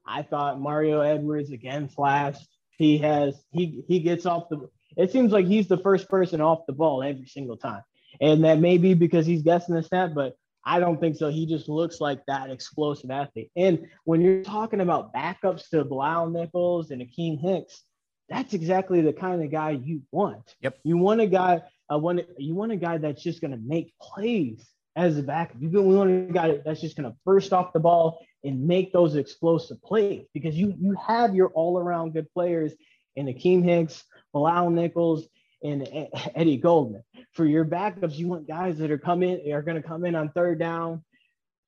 I 0.06 0.24
thought 0.24 0.60
Mario 0.60 1.02
Edwards 1.02 1.52
again 1.52 1.88
flashed 1.88 2.57
he 2.78 2.98
has 3.00 3.36
he 3.52 3.84
he 3.88 4.00
gets 4.00 4.26
off 4.26 4.50
the 4.50 4.70
it 4.96 5.12
seems 5.12 5.32
like 5.32 5.46
he's 5.46 5.68
the 5.68 5.78
first 5.78 6.10
person 6.10 6.42
off 6.42 6.66
the 6.66 6.74
ball 6.74 7.04
every 7.04 7.28
single 7.28 7.58
time. 7.58 7.84
And 8.20 8.44
that 8.46 8.60
may 8.60 8.78
be 8.78 8.96
because 8.96 9.26
he's 9.26 9.44
guessing 9.44 9.76
the 9.76 9.84
snap, 9.84 10.12
but 10.16 10.36
I 10.66 10.80
don't 10.80 11.00
think 11.00 11.16
so. 11.16 11.30
He 11.30 11.46
just 11.46 11.70
looks 11.70 12.02
like 12.02 12.26
that 12.26 12.50
explosive 12.50 13.12
athlete. 13.12 13.52
And 13.56 13.88
when 14.06 14.22
you're 14.22 14.44
talking 14.44 14.82
about 14.82 15.14
backups 15.14 15.70
to 15.70 15.86
Bilal 15.86 16.30
Nichols 16.30 16.90
and 16.92 17.02
Akiem 17.02 17.40
Hicks, 17.40 17.84
that's 18.28 18.54
exactly 18.54 19.02
the 19.02 19.14
kind 19.14 19.44
of 19.44 19.52
guy 19.52 19.72
you 19.72 20.02
want. 20.12 20.56
Yep. 20.62 20.80
You 20.84 20.98
want 20.98 21.22
a 21.22 21.28
guy, 21.28 21.62
uh, 21.94 22.00
one, 22.00 22.22
you 22.38 22.56
want 22.56 22.72
a 22.72 22.76
guy 22.76 22.98
that's 22.98 23.24
just 23.24 23.40
going 23.40 23.52
to 23.52 23.62
make 23.64 23.94
plays 24.02 24.68
as 24.98 25.18
a 25.18 25.24
backup. 25.24 25.56
You 25.60 25.70
want 25.82 26.30
a 26.30 26.34
guy 26.34 26.60
that's 26.66 26.82
just 26.82 26.98
going 26.98 27.10
to 27.10 27.16
burst 27.24 27.54
off 27.54 27.72
the 27.72 27.80
ball 27.80 28.20
and 28.44 28.68
make 28.68 28.92
those 28.92 29.16
explosive 29.16 29.82
plays 29.82 30.26
because 30.34 30.56
you 30.56 30.76
you 30.80 30.96
have 30.96 31.36
your 31.36 31.50
all 31.50 31.78
around 31.78 32.14
good 32.14 32.30
players 32.34 32.74
in 33.16 33.28
Akiem 33.28 33.64
Hicks, 33.64 34.04
Bilal 34.34 34.72
Nichols, 34.72 35.28
and 35.64 35.88
Eddie 36.36 36.58
Goldman. 36.58 37.04
For 37.34 37.46
your 37.46 37.64
backups, 37.64 38.18
you 38.18 38.28
want 38.28 38.48
guys 38.48 38.80
that 38.80 38.92
are 38.92 38.98
coming 38.98 39.52
are 39.54 39.62
going 39.62 39.82
to 39.82 39.88
come 39.88 40.04
in 40.04 40.16
on 40.16 40.30
third 40.30 40.60
down, 40.60 41.04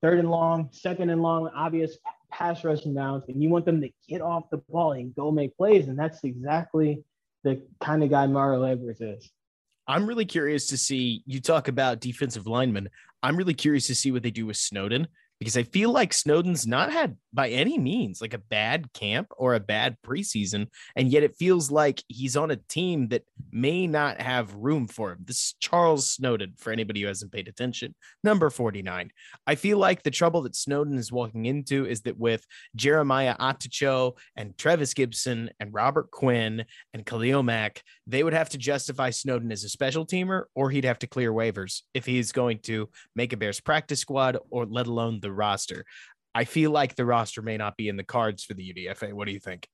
third 0.02 0.20
and 0.20 0.30
long, 0.30 0.70
second 0.72 1.10
and 1.12 1.22
long, 1.22 1.50
obvious 1.56 1.98
pass 2.32 2.64
rushing 2.64 2.96
downs, 2.96 3.24
and 3.28 3.42
you 3.42 3.50
want 3.50 3.66
them 3.66 3.82
to 3.82 3.90
get 4.08 4.22
off 4.22 4.50
the 4.50 4.58
ball 4.70 4.94
and 4.94 5.16
go 5.16 5.32
make 5.32 5.56
plays. 5.56 5.88
And 5.88 5.98
that's 5.98 6.24
exactly 6.24 7.04
the 7.44 7.62
kind 7.80 8.04
of 8.04 8.10
guy 8.10 8.26
Mario 8.26 8.64
Edwards 8.64 9.02
is. 9.02 9.32
I'm 9.90 10.06
really 10.06 10.26
curious 10.26 10.68
to 10.68 10.78
see 10.78 11.24
you 11.26 11.42
talk 11.42 11.68
about 11.68 12.00
defensive 12.00 12.46
linemen. 12.46 12.90
I'm 13.22 13.36
really 13.36 13.54
curious 13.54 13.88
to 13.88 13.96
see 13.96 14.12
what 14.12 14.24
they 14.24 14.32
do 14.32 14.46
with 14.46 14.58
Snowden 14.58 15.08
because 15.40 15.58
I 15.58 15.64
feel 15.64 15.92
like 15.92 16.14
Snowden's 16.14 16.68
not 16.68 16.92
had 16.92 17.18
by 17.32 17.50
any 17.50 17.78
means 17.78 18.22
like 18.22 18.34
a 18.34 18.40
bad 18.40 18.92
camp 18.94 19.28
or 19.38 19.54
a 19.54 19.60
bad 19.60 19.98
preseason. 20.06 20.68
And 20.96 21.10
yet 21.10 21.24
it 21.24 21.38
feels 21.38 21.72
like 21.72 22.04
he's 22.08 22.36
on 22.36 22.52
a 22.52 22.56
team 22.56 23.08
that 23.10 23.24
may 23.52 23.88
not 23.88 24.20
have 24.20 24.56
room 24.56 24.88
for 24.88 25.12
him. 25.12 25.20
This 25.24 25.38
is 25.38 25.56
Charles 25.60 26.12
Snowden, 26.12 26.54
for 26.58 26.72
anybody 26.72 27.02
who 27.02 27.08
hasn't 27.08 27.32
paid 27.32 27.48
attention, 27.48 27.96
number 28.24 28.50
49. 28.50 29.12
I 29.48 29.56
feel 29.56 29.78
like 29.78 30.04
the 30.04 30.12
trouble 30.12 30.42
that 30.42 30.56
Snowden 30.56 30.98
is 30.98 31.12
walking 31.12 31.46
into 31.46 31.86
is 31.86 32.02
that 32.02 32.18
with 32.18 32.46
Jeremiah 32.76 33.36
Attaochu 33.38 34.18
and 34.36 34.58
Trevis 34.58 34.94
Gipson 34.94 35.50
and 35.60 35.74
Robert 35.74 36.12
Quinn 36.12 36.66
and 36.94 37.06
Khalil 37.06 37.44
Mack, 37.44 37.84
they 38.08 38.24
would 38.24 38.34
have 38.34 38.50
to 38.50 38.58
justify 38.58 39.10
Snowden 39.10 39.52
as 39.52 39.64
a 39.64 39.70
special 39.70 40.06
teamer 40.06 40.44
or 40.56 40.70
he'd 40.70 40.86
have 40.86 41.00
to 41.00 41.08
clear 41.08 41.32
waivers 41.32 41.82
if 41.94 42.06
he's 42.06 42.32
going 42.32 42.60
to 42.60 42.90
make 43.16 43.34
a 43.34 43.38
Bears 43.38 43.60
practice 43.60 44.00
squad 44.00 44.38
or 44.50 44.66
let 44.66 44.88
alone 44.88 45.20
the 45.22 45.29
roster. 45.34 45.86
I 46.36 46.46
feel 46.46 46.72
like 46.72 46.96
the 46.96 47.06
roster 47.06 47.42
may 47.42 47.58
not 47.58 47.76
be 47.76 47.90
in 47.90 47.98
the 47.98 48.04
cards 48.04 48.44
for 48.44 48.54
the 48.54 48.74
UDFA. 48.74 49.14
What 49.14 49.28
do 49.28 49.34
you 49.34 49.40
think? 49.40 49.68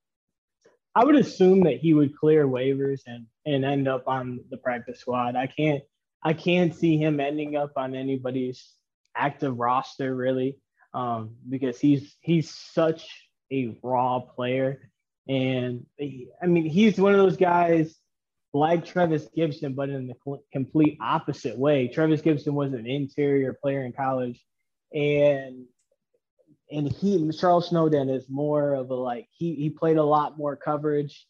I 0.94 1.04
would 1.04 1.16
assume 1.16 1.64
that 1.64 1.76
he 1.76 1.92
would 1.92 2.16
clear 2.16 2.46
waivers 2.46 3.02
and 3.06 3.26
and 3.44 3.64
end 3.64 3.86
up 3.86 4.08
on 4.08 4.40
the 4.50 4.56
practice 4.56 5.00
squad. 5.00 5.36
I 5.36 5.46
can't 5.46 5.82
I 6.22 6.32
can't 6.32 6.74
see 6.74 6.96
him 6.96 7.20
ending 7.20 7.54
up 7.54 7.72
on 7.76 7.94
anybody's 7.94 8.72
active 9.14 9.58
roster 9.58 10.14
really, 10.14 10.58
um, 10.94 11.36
because 11.48 11.78
he's 11.78 12.16
he's 12.20 12.50
such 12.50 13.06
a 13.52 13.76
raw 13.82 14.20
player, 14.20 14.90
and 15.28 15.84
he, 15.98 16.28
I 16.42 16.46
mean 16.46 16.64
he's 16.64 16.98
one 16.98 17.12
of 17.12 17.20
those 17.20 17.36
guys 17.36 17.94
like 18.54 18.86
Trevis 18.86 19.28
Gipson, 19.36 19.74
but 19.76 19.90
in 19.90 20.06
the 20.08 20.38
complete 20.50 20.96
opposite 21.00 21.58
way. 21.58 21.88
Trevis 21.88 22.22
Gipson 22.22 22.54
was 22.54 22.72
an 22.72 22.86
interior 22.86 23.52
player 23.52 23.84
in 23.84 23.92
college, 23.92 24.42
and 24.94 25.64
and 26.70 26.90
he 26.90 27.30
Charles 27.30 27.68
Snowden 27.68 28.08
is 28.08 28.28
more 28.28 28.74
of 28.74 28.90
a 28.90 28.94
like 28.94 29.28
he 29.30 29.54
he 29.54 29.70
played 29.70 29.96
a 29.96 30.04
lot 30.04 30.38
more 30.38 30.56
coverage. 30.56 31.26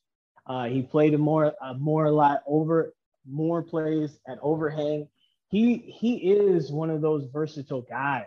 Uh, 0.46 0.64
he 0.66 0.82
played 0.82 1.14
a 1.14 1.18
more 1.18 1.54
a 1.62 1.74
more 1.74 2.06
a 2.06 2.12
lot 2.12 2.42
over 2.46 2.92
more 3.28 3.62
plays 3.62 4.18
at 4.28 4.38
overhang. 4.42 5.08
He 5.48 5.76
he 5.76 6.16
is 6.16 6.70
one 6.70 6.90
of 6.90 7.00
those 7.00 7.24
versatile 7.32 7.82
guys 7.82 8.24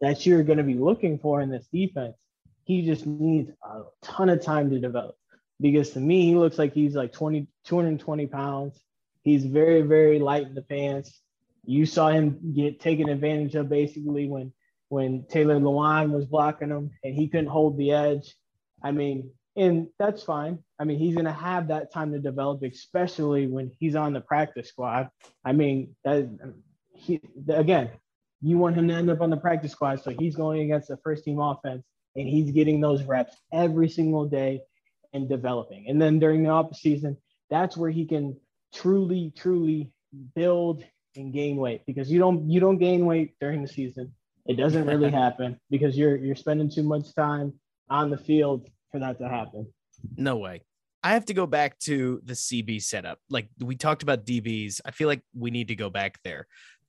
that 0.00 0.26
you're 0.26 0.42
going 0.42 0.58
to 0.58 0.64
be 0.64 0.74
looking 0.74 1.18
for 1.18 1.40
in 1.40 1.50
this 1.50 1.66
defense. 1.72 2.16
he 2.64 2.84
just 2.84 3.06
needs 3.06 3.50
a 3.62 3.82
ton 4.02 4.28
of 4.28 4.42
time 4.42 4.70
to 4.70 4.78
develop 4.78 5.16
because 5.60 5.90
to 5.90 6.00
me, 6.00 6.26
he 6.26 6.34
looks 6.34 6.58
like 6.58 6.72
he's 6.72 6.94
like 6.94 7.12
20, 7.12 7.46
220 7.64 8.26
pounds. 8.26 8.80
He's 9.22 9.44
very, 9.44 9.82
very 9.82 10.18
light 10.18 10.46
in 10.46 10.54
the 10.54 10.62
pants. 10.62 11.20
You 11.64 11.86
saw 11.86 12.08
him 12.08 12.52
get 12.54 12.80
taken 12.80 13.08
advantage 13.08 13.54
of 13.54 13.68
basically 13.68 14.28
when 14.28 14.52
when 14.88 15.24
Taylor 15.28 15.58
Lewan 15.58 16.10
was 16.10 16.24
blocking 16.26 16.70
him 16.70 16.90
and 17.02 17.14
he 17.14 17.28
couldn't 17.28 17.46
hold 17.46 17.76
the 17.76 17.92
edge. 17.92 18.34
I 18.82 18.92
mean, 18.92 19.30
and 19.56 19.88
that's 19.98 20.22
fine. 20.22 20.58
I 20.78 20.84
mean, 20.84 20.98
he's 20.98 21.14
going 21.14 21.26
to 21.26 21.32
have 21.32 21.68
that 21.68 21.92
time 21.92 22.12
to 22.12 22.18
develop, 22.18 22.62
especially 22.62 23.46
when 23.46 23.70
he's 23.78 23.96
on 23.96 24.12
the 24.12 24.20
practice 24.20 24.68
squad. 24.68 25.10
I 25.44 25.52
mean, 25.52 25.94
that 26.04 26.28
he 26.94 27.20
again, 27.48 27.90
you 28.42 28.58
want 28.58 28.76
him 28.76 28.88
to 28.88 28.94
end 28.94 29.10
up 29.10 29.20
on 29.20 29.30
the 29.30 29.36
practice 29.36 29.72
squad, 29.72 30.02
so 30.02 30.10
he's 30.10 30.36
going 30.36 30.62
against 30.62 30.88
the 30.88 30.98
first 30.98 31.24
team 31.24 31.38
offense 31.38 31.84
and 32.16 32.28
he's 32.28 32.50
getting 32.50 32.80
those 32.80 33.02
reps 33.04 33.36
every 33.52 33.88
single 33.88 34.26
day 34.26 34.60
and 35.12 35.28
developing. 35.28 35.86
And 35.88 36.00
then 36.00 36.18
during 36.18 36.42
the 36.42 36.50
off 36.50 36.76
season, 36.76 37.16
that's 37.50 37.76
where 37.76 37.90
he 37.90 38.06
can 38.06 38.36
truly, 38.72 39.32
truly 39.36 39.92
build 40.34 40.84
and 41.16 41.32
gain 41.32 41.56
weight 41.56 41.82
because 41.86 42.10
you 42.10 42.18
don't 42.18 42.50
you 42.50 42.60
don't 42.60 42.78
gain 42.78 43.06
weight 43.06 43.34
during 43.40 43.62
the 43.62 43.68
season. 43.68 44.12
It 44.46 44.56
doesn't 44.56 44.86
really 44.86 45.10
happen 45.24 45.58
because 45.70 45.96
you're 45.96 46.16
you're 46.16 46.36
spending 46.36 46.70
too 46.70 46.82
much 46.82 47.14
time 47.14 47.52
on 47.90 48.10
the 48.10 48.18
field 48.18 48.66
for 48.90 49.00
that 49.00 49.18
to 49.18 49.28
happen. 49.28 49.66
No 50.16 50.36
way. 50.36 50.62
I 51.02 51.12
have 51.12 51.26
to 51.26 51.34
go 51.34 51.46
back 51.46 51.78
to 51.80 52.20
the 52.24 52.32
CB 52.32 52.82
setup. 52.82 53.18
Like 53.28 53.48
we 53.60 53.76
talked 53.76 54.02
about 54.02 54.24
DBs. 54.24 54.80
I 54.84 54.90
feel 54.90 55.08
like 55.08 55.22
we 55.34 55.50
need 55.50 55.68
to 55.68 55.76
go 55.76 55.90
back 55.90 56.18
there. 56.24 56.46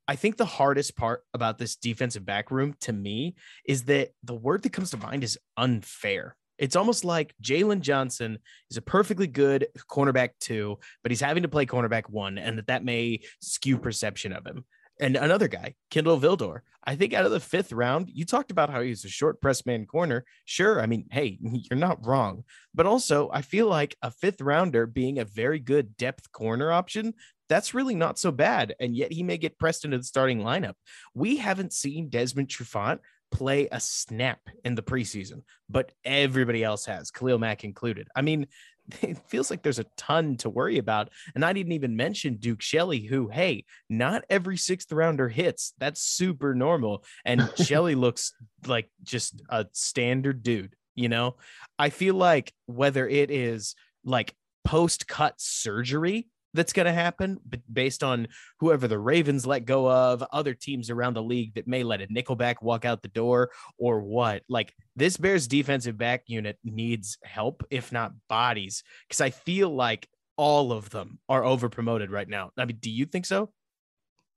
I 0.07 0.15
think 0.15 0.37
the 0.37 0.45
hardest 0.45 0.95
part 0.95 1.23
about 1.33 1.57
this 1.57 1.75
defensive 1.75 2.25
back 2.25 2.51
room 2.51 2.75
to 2.81 2.93
me 2.93 3.35
is 3.65 3.83
that 3.85 4.11
the 4.23 4.35
word 4.35 4.61
that 4.63 4.71
comes 4.71 4.91
to 4.91 4.97
mind 4.97 5.23
is 5.23 5.37
unfair. 5.57 6.37
It's 6.57 6.75
almost 6.75 7.03
like 7.03 7.33
Jaylon 7.43 7.81
Johnson 7.81 8.39
is 8.71 8.77
a 8.77 8.81
perfectly 8.81 9.27
good 9.27 9.67
cornerback 9.89 10.29
two, 10.39 10.79
but 11.03 11.11
he's 11.11 11.21
having 11.21 11.43
to 11.43 11.49
play 11.49 11.65
cornerback 11.65 12.09
one, 12.09 12.37
and 12.37 12.57
that 12.57 12.67
that 12.67 12.85
may 12.85 13.19
skew 13.41 13.77
perception 13.77 14.31
of 14.31 14.45
him. 14.45 14.63
And 14.99 15.15
another 15.17 15.47
guy, 15.47 15.75
Kindle 15.89 16.19
Vildor. 16.19 16.61
I 16.87 16.95
think 16.95 17.13
out 17.13 17.25
of 17.25 17.31
the 17.31 17.39
fifth 17.39 17.73
round, 17.73 18.09
you 18.13 18.25
talked 18.25 18.51
about 18.51 18.69
how 18.69 18.81
he's 18.81 19.03
a 19.03 19.09
short 19.09 19.41
press 19.41 19.65
man 19.65 19.85
corner. 19.85 20.23
Sure. 20.45 20.79
I 20.79 20.85
mean, 20.85 21.07
hey, 21.11 21.37
you're 21.41 21.79
not 21.79 22.05
wrong. 22.05 22.43
But 22.73 22.85
also, 22.85 23.29
I 23.33 23.41
feel 23.41 23.67
like 23.67 23.95
a 24.01 24.11
fifth 24.11 24.41
rounder 24.41 24.85
being 24.85 25.19
a 25.19 25.25
very 25.25 25.59
good 25.59 25.97
depth 25.97 26.31
corner 26.31 26.71
option, 26.71 27.13
that's 27.49 27.73
really 27.73 27.95
not 27.95 28.17
so 28.17 28.31
bad. 28.31 28.75
And 28.79 28.95
yet 28.95 29.11
he 29.11 29.23
may 29.23 29.37
get 29.37 29.59
pressed 29.59 29.85
into 29.85 29.97
the 29.97 30.03
starting 30.03 30.39
lineup. 30.39 30.75
We 31.13 31.37
haven't 31.37 31.73
seen 31.73 32.09
Desmond 32.09 32.47
Trufant 32.47 32.99
play 33.31 33.67
a 33.71 33.79
snap 33.79 34.39
in 34.63 34.75
the 34.75 34.83
preseason, 34.83 35.41
but 35.69 35.91
everybody 36.03 36.63
else 36.63 36.85
has, 36.85 37.11
Khalil 37.11 37.37
Mack 37.37 37.63
included. 37.63 38.07
I 38.15 38.21
mean, 38.21 38.47
it 39.01 39.17
feels 39.27 39.49
like 39.49 39.63
there's 39.63 39.79
a 39.79 39.85
ton 39.97 40.37
to 40.37 40.49
worry 40.49 40.77
about. 40.77 41.09
And 41.33 41.43
I 41.43 41.53
didn't 41.53 41.73
even 41.73 41.95
mention 41.95 42.35
Duke 42.35 42.61
Shelley, 42.61 43.01
who, 43.01 43.27
hey, 43.27 43.65
not 43.89 44.23
every 44.29 44.57
sixth 44.57 44.91
rounder 44.91 45.29
hits. 45.29 45.73
That's 45.77 46.01
super 46.01 46.53
normal. 46.53 47.03
And 47.23 47.49
Shelley 47.57 47.95
looks 47.95 48.33
like 48.65 48.89
just 49.03 49.41
a 49.49 49.65
standard 49.73 50.43
dude, 50.43 50.75
you 50.93 51.09
know? 51.09 51.35
I 51.77 51.89
feel 51.89 52.15
like 52.15 52.53
whether 52.65 53.07
it 53.07 53.31
is 53.31 53.75
like 54.03 54.35
post 54.63 55.07
cut 55.07 55.35
surgery 55.37 56.27
that's 56.55 56.73
going 56.73 56.85
to 56.85 56.93
happen 56.93 57.39
based 57.71 58.03
on 58.03 58.27
whoever 58.59 58.87
the 58.87 58.97
Ravens 58.97 59.45
let 59.45 59.65
go 59.65 59.89
of, 59.89 60.23
other 60.31 60.53
teams 60.53 60.89
around 60.89 61.13
the 61.13 61.23
league 61.23 61.53
that 61.55 61.67
may 61.67 61.83
let 61.83 62.01
a 62.01 62.07
nickelback 62.07 62.55
walk 62.61 62.85
out 62.85 63.01
the 63.01 63.07
door 63.09 63.51
or 63.77 64.01
what. 64.01 64.43
Like 64.49 64.73
this 64.95 65.17
Bears 65.17 65.47
defensive 65.47 65.97
back 65.97 66.23
unit 66.27 66.57
needs 66.63 67.17
help, 67.23 67.63
if 67.69 67.91
not 67.91 68.13
bodies, 68.29 68.83
because 69.07 69.21
I 69.21 69.29
feel 69.29 69.69
like 69.69 70.07
all 70.37 70.71
of 70.71 70.89
them 70.89 71.19
are 71.29 71.43
over 71.43 71.69
promoted 71.69 72.11
right 72.11 72.27
now. 72.27 72.51
I 72.57 72.65
mean, 72.65 72.77
do 72.79 72.89
you 72.89 73.05
think 73.05 73.25
so? 73.25 73.51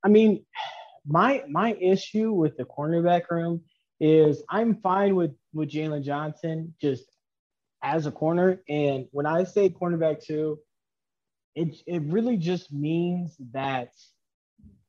I 0.04 0.08
mean, 0.08 0.44
my 1.06 1.42
my 1.48 1.74
issue 1.74 2.32
with 2.32 2.56
the 2.56 2.64
cornerback 2.64 3.30
room 3.30 3.62
is 4.00 4.42
I'm 4.48 4.76
fine 4.76 5.16
with 5.16 5.32
with 5.52 5.70
Jaylon 5.70 6.04
Johnson 6.04 6.74
just 6.80 7.04
as 7.82 8.06
a 8.06 8.10
corner. 8.10 8.62
And 8.68 9.06
when 9.10 9.26
I 9.26 9.44
say 9.44 9.68
cornerback 9.68 10.24
two, 10.24 10.58
it 11.58 11.76
it 11.86 12.02
really 12.02 12.36
just 12.36 12.72
means 12.72 13.36
that 13.52 13.90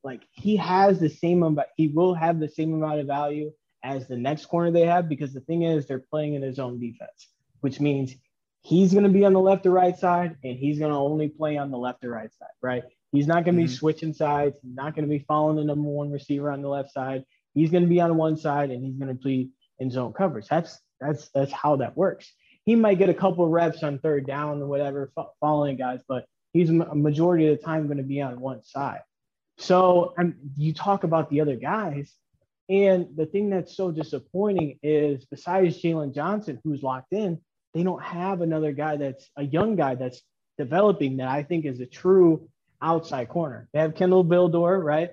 like 0.04 0.22
he 0.32 0.56
has 0.56 1.00
the 1.00 1.10
same 1.10 1.44
amount 1.44 1.68
he 1.76 1.88
will 1.88 2.14
have 2.14 2.40
the 2.40 2.48
same 2.48 2.74
amount 2.74 3.00
of 3.00 3.08
value 3.08 3.52
as 3.84 4.08
the 4.08 4.16
next 4.16 4.46
corner 4.46 4.72
they 4.72 4.86
have 4.86 5.10
because 5.10 5.34
the 5.34 5.42
thing 5.42 5.64
is 5.64 5.86
they're 5.86 6.00
playing 6.00 6.36
in 6.36 6.42
his 6.42 6.60
own 6.60 6.80
defense 6.80 7.28
which 7.62 7.80
means 7.80 8.14
he's 8.62 8.92
going 8.92 9.04
to 9.04 9.10
be 9.10 9.26
on 9.26 9.34
the 9.34 9.40
left 9.40 9.66
or 9.66 9.72
right 9.72 9.98
side 9.98 10.36
and 10.44 10.58
he's 10.58 10.80
going 10.80 10.92
to 10.92 10.98
only 10.98 11.28
play 11.30 11.58
on 11.58 11.72
the 11.72 11.78
left 11.78 12.04
or 12.04 12.12
right 12.12 12.34
side 12.38 12.50
right? 12.62 12.84
He's 13.12 13.26
not 13.26 13.44
going 13.44 13.56
to 13.56 13.64
mm-hmm. 13.64 13.72
be 13.72 13.76
switching 13.76 14.14
sides 14.14 14.60
he's 14.62 14.76
not 14.76 14.96
going 14.96 15.06
to 15.06 15.10
be 15.10 15.26
following 15.28 15.56
the 15.56 15.64
number 15.64 15.90
one 15.90 16.12
receiver 16.12 16.52
on 16.52 16.62
the 16.62 16.70
left 16.70 16.92
side. 16.92 17.24
He's 17.56 17.72
going 17.72 17.84
to 17.84 17.90
be 17.90 18.00
on 18.00 18.16
one 18.16 18.38
side 18.38 18.70
and 18.70 18.84
he's 18.84 18.96
going 18.96 19.16
to 19.16 19.20
play 19.20 19.50
in 19.80 19.90
zone 19.90 20.14
coverage. 20.14 20.48
That's 20.48 20.80
that's 21.02 21.30
that's 21.30 21.52
how 21.52 21.78
that 21.78 21.98
works. 21.98 22.32
He 22.66 22.76
might 22.76 23.00
get 23.00 23.10
a 23.10 23.14
couple 23.14 23.48
reps 23.48 23.82
on 23.82 23.98
third 24.00 24.28
down 24.28 24.62
or 24.62 24.68
whatever 24.68 25.12
following 25.40 25.78
guys 25.78 26.02
but 26.08 26.26
he's 26.54 26.70
a 26.70 26.74
majority 26.74 27.48
of 27.48 27.58
the 27.58 27.64
time 27.64 27.86
going 27.86 27.98
to 27.98 28.04
be 28.04 28.22
on 28.22 28.40
one 28.40 28.64
side. 28.64 29.02
So 29.58 30.14
um, 30.18 30.36
you 30.58 30.74
talk 30.74 31.04
about 31.04 31.30
the 31.30 31.42
other 31.42 31.56
guys, 31.56 32.14
and 32.70 33.08
the 33.16 33.26
thing 33.26 33.50
that's 33.50 33.76
so 33.76 33.92
disappointing 33.92 34.80
is 34.84 35.26
besides 35.26 35.82
Jaylon 35.82 36.14
Johnson, 36.14 36.60
who's 36.64 36.84
locked 36.84 37.14
in, 37.14 37.40
they 37.74 37.84
don't 37.84 38.02
have 38.02 38.42
another 38.42 38.72
guy 38.72 38.96
that's 38.96 39.30
a 39.36 39.44
young 39.44 39.76
guy 39.76 39.96
that's 39.96 40.22
developing 40.58 41.18
that 41.18 41.28
I 41.28 41.44
think 41.44 41.66
is 41.66 41.80
a 41.80 41.86
true 41.86 42.48
outside 42.82 43.30
corner. 43.30 43.68
They 43.74 43.80
have 43.80 43.96
Kindle 43.96 44.24
Vildor, 44.24 44.84
right? 44.84 45.10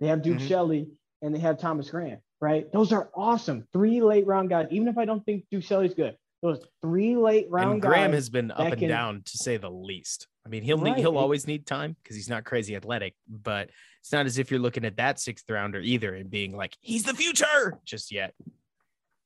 They 0.00 0.08
have 0.08 0.22
Duke 0.22 0.38
mm-hmm. 0.38 0.46
Shelley, 0.46 0.88
and 1.22 1.34
they 1.34 1.38
have 1.38 1.58
Thomas 1.58 1.90
Graham, 1.90 2.18
right? 2.40 2.70
Those 2.72 2.92
are 2.92 3.08
awesome. 3.14 3.66
Three 3.72 4.02
late 4.02 4.26
round 4.26 4.50
guys. 4.50 4.66
Even 4.70 4.88
if 4.88 4.98
I 4.98 5.04
don't 5.04 5.24
think 5.24 5.44
Duke 5.50 5.64
Shelley's 5.64 5.94
good, 5.94 6.16
those 6.42 6.64
three 6.82 7.16
late 7.16 7.46
round 7.50 7.66
guys 7.66 7.72
and 7.72 7.82
Graham 7.82 8.12
has 8.12 8.28
been 8.28 8.50
up 8.50 8.60
and 8.60 8.78
can, 8.78 8.88
down 8.88 9.22
to 9.24 9.38
say 9.38 9.56
the 9.56 9.70
least. 9.70 10.26
I 10.46 10.48
mean, 10.48 10.62
he'll 10.62 10.78
right. 10.78 10.94
need, 10.94 11.00
he'll 11.00 11.18
always 11.18 11.48
need 11.48 11.66
time 11.66 11.96
because 12.00 12.14
he's 12.14 12.28
not 12.28 12.44
crazy 12.44 12.76
athletic, 12.76 13.14
but 13.28 13.70
it's 14.00 14.12
not 14.12 14.26
as 14.26 14.38
if 14.38 14.52
you're 14.52 14.60
looking 14.60 14.84
at 14.84 14.96
that 14.96 15.18
sixth 15.18 15.50
rounder 15.50 15.80
either 15.80 16.14
and 16.14 16.30
being 16.30 16.56
like, 16.56 16.76
he's 16.80 17.02
the 17.02 17.14
future 17.14 17.76
just 17.84 18.12
yet. 18.12 18.32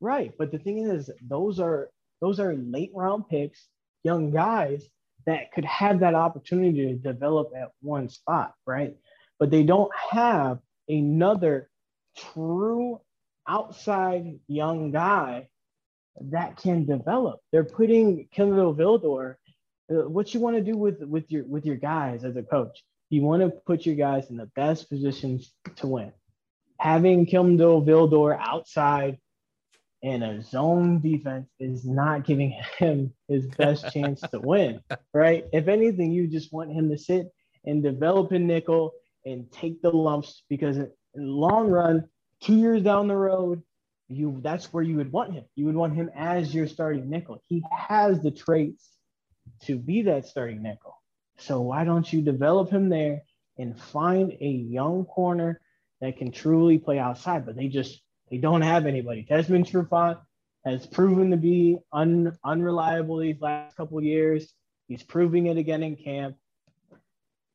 Right, 0.01 0.33
but 0.39 0.51
the 0.51 0.59
thing 0.59 0.79
is, 0.79 1.11
those 1.21 1.61
are 1.61 1.91
those 2.23 2.41
are 2.41 2.55
late 2.55 2.91
round 2.95 3.29
picks, 3.29 3.67
young 4.03 4.31
guys 4.31 4.89
that 5.27 5.53
could 5.53 5.67
have 5.67 6.01
that 6.01 6.15
opportunity 6.15 6.87
to 6.87 6.95
develop 6.95 7.51
at 7.55 7.69
one 7.83 8.09
spot, 8.09 8.55
right? 8.67 8.97
But 9.39 9.51
they 9.51 9.63
don't 9.63 9.93
have 10.11 10.59
another 10.89 11.69
true 12.17 13.01
outside 13.47 14.39
young 14.49 14.91
guy 14.91 15.49
that 16.21 16.57
can 16.57 16.87
develop. 16.87 17.41
They're 17.53 17.65
putting 17.65 18.27
Kindle 18.33 18.75
Vildor. 18.75 19.37
Uh, 19.91 20.09
what 20.09 20.33
you 20.33 20.41
want 20.41 20.57
to 20.57 20.63
do 20.63 20.77
with 20.77 21.01
with 21.03 21.31
your 21.31 21.45
with 21.45 21.67
your 21.67 21.77
guys 21.77 22.25
as 22.25 22.37
a 22.37 22.43
coach, 22.43 22.85
you 23.09 23.23
want 23.23 23.43
to 23.43 23.51
put 23.51 23.85
your 23.85 23.97
guys 23.97 24.31
in 24.31 24.37
the 24.37 24.51
best 24.55 24.89
positions 24.89 25.53
to 25.77 25.87
win. 25.87 26.13
Having 26.79 27.27
Kindle 27.27 27.83
Vildor 27.83 28.39
outside 28.41 29.19
in 30.03 30.23
a 30.23 30.43
zone 30.43 31.01
defense 31.01 31.49
is 31.59 31.85
not 31.85 32.25
giving 32.25 32.51
him 32.79 33.13
his 33.29 33.47
best 33.47 33.93
chance 33.93 34.21
to 34.21 34.41
win, 34.41 34.81
right? 35.15 35.45
If 35.53 35.69
anything, 35.69 36.13
you 36.13 36.27
just 36.27 36.53
want 36.53 36.73
him 36.73 36.89
to 36.91 36.99
sit 36.99 37.27
and 37.65 37.83
develop 37.83 38.33
a 38.33 38.39
nickel 38.39 38.93
and 39.27 39.51
take 39.53 39.83
the 39.83 39.91
lumps 39.91 40.45
because 40.49 40.77
in 40.79 40.91
the 41.15 41.23
long 41.23 41.69
run, 41.69 42.09
two 42.41 42.57
years 42.57 42.83
down 42.83 43.09
the 43.09 43.17
road, 43.17 43.63
you 44.09 44.41
that's 44.43 44.73
where 44.73 44.83
you 44.83 44.97
would 44.97 45.13
want 45.13 45.33
him. 45.33 45.45
You 45.57 45.67
would 45.67 45.77
want 45.77 45.95
him 45.95 46.11
as 46.15 46.55
your 46.55 46.67
starting 46.67 47.11
nickel. 47.11 47.43
He 47.47 47.63
has 47.71 48.21
the 48.21 48.31
traits 48.31 48.89
to 49.67 49.79
be 49.79 50.03
that 50.03 50.27
starting 50.27 50.63
nickel. 50.63 50.97
So 51.39 51.61
why 51.61 51.85
don't 51.85 52.11
you 52.13 52.23
develop 52.23 52.71
him 52.71 52.89
there 52.89 53.23
and 53.59 53.79
find 53.79 54.33
a 54.41 54.49
young 54.49 55.05
corner 55.05 55.61
that 56.01 56.19
can 56.19 56.33
truly 56.33 56.79
play 56.79 56.99
outside? 56.99 57.47
But 57.47 57.57
they 57.57 57.69
just 57.69 58.01
they 58.31 58.39
don't 58.39 58.63
have 58.63 58.87
anybody. 58.87 59.27
Desmond 59.29 59.67
Trufant 59.67 60.19
has 60.65 60.87
proven 60.87 61.31
to 61.31 61.37
be 61.37 61.79
un, 61.93 62.37
unreliable 62.45 63.19
these 63.19 63.41
last 63.41 63.77
couple 63.77 64.03
years. 64.03 64.53
He's 64.89 65.03
proving 65.03 65.47
it 65.47 65.57
again 65.57 65.83
in 65.83 65.97
camp. 65.97 66.37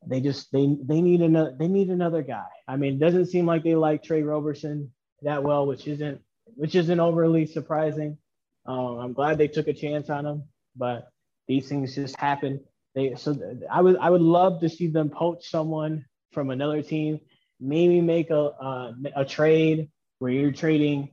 They 0.07 0.21
just 0.21 0.51
they 0.51 0.75
they 0.83 1.01
need 1.01 1.21
another 1.21 1.55
they 1.57 1.67
need 1.67 1.89
another 1.89 2.21
guy. 2.21 2.45
I 2.67 2.77
mean, 2.77 2.95
it 2.95 2.99
doesn't 2.99 3.27
seem 3.27 3.45
like 3.45 3.63
they 3.63 3.75
like 3.75 4.03
Tre 4.03 4.21
Roberson 4.21 4.91
that 5.23 5.43
well, 5.43 5.65
which 5.65 5.87
isn't 5.87 6.21
which 6.55 6.75
isn't 6.75 6.99
overly 6.99 7.45
surprising. 7.45 8.17
Um, 8.65 8.99
I'm 8.99 9.13
glad 9.13 9.37
they 9.37 9.47
took 9.47 9.67
a 9.67 9.73
chance 9.73 10.09
on 10.09 10.25
him, 10.25 10.43
but 10.75 11.09
these 11.47 11.67
things 11.67 11.95
just 11.95 12.17
happen. 12.17 12.59
They 12.93 13.15
so 13.15 13.35
I 13.71 13.81
would 13.81 13.97
I 13.97 14.09
would 14.09 14.21
love 14.21 14.61
to 14.61 14.69
see 14.69 14.87
them 14.87 15.09
poach 15.09 15.49
someone 15.49 16.05
from 16.31 16.49
another 16.49 16.81
team, 16.81 17.19
maybe 17.59 18.01
make 18.01 18.29
a 18.29 18.35
a, 18.35 18.95
a 19.17 19.25
trade 19.25 19.89
where 20.19 20.31
you're 20.31 20.51
trading 20.51 21.11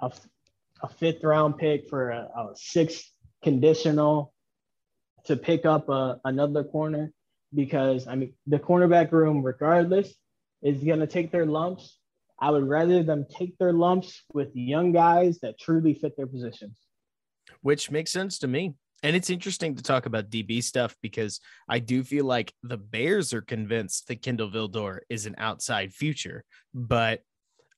a 0.00 0.12
a 0.82 0.88
fifth 0.88 1.24
round 1.24 1.58
pick 1.58 1.88
for 1.88 2.10
a, 2.10 2.28
a 2.36 2.50
sixth 2.54 3.10
conditional 3.42 4.32
to 5.24 5.36
pick 5.36 5.64
up 5.64 5.88
a, 5.88 6.20
another 6.24 6.62
corner 6.64 7.12
because 7.54 8.06
I 8.06 8.14
mean 8.14 8.34
the 8.46 8.58
cornerback 8.58 9.12
room, 9.12 9.42
regardless, 9.42 10.14
is 10.62 10.82
gonna 10.82 11.06
take 11.06 11.32
their 11.32 11.46
lumps. 11.46 11.98
I 12.38 12.50
would 12.50 12.68
rather 12.68 13.02
them 13.02 13.26
take 13.30 13.56
their 13.58 13.72
lumps 13.72 14.22
with 14.32 14.54
young 14.54 14.92
guys 14.92 15.38
that 15.40 15.58
truly 15.58 15.94
fit 15.94 16.16
their 16.16 16.26
positions. 16.26 16.78
Which 17.62 17.90
makes 17.90 18.12
sense 18.12 18.38
to 18.40 18.46
me. 18.46 18.74
And 19.02 19.14
it's 19.14 19.30
interesting 19.30 19.74
to 19.76 19.82
talk 19.82 20.06
about 20.06 20.30
DB 20.30 20.62
stuff 20.62 20.96
because 21.02 21.40
I 21.68 21.78
do 21.78 22.02
feel 22.02 22.24
like 22.24 22.52
the 22.62 22.78
Bears 22.78 23.34
are 23.34 23.42
convinced 23.42 24.08
that 24.08 24.22
Kindle 24.22 24.50
Vildor 24.50 25.00
is 25.08 25.26
an 25.26 25.34
outside 25.38 25.92
future, 25.92 26.44
but 26.74 27.22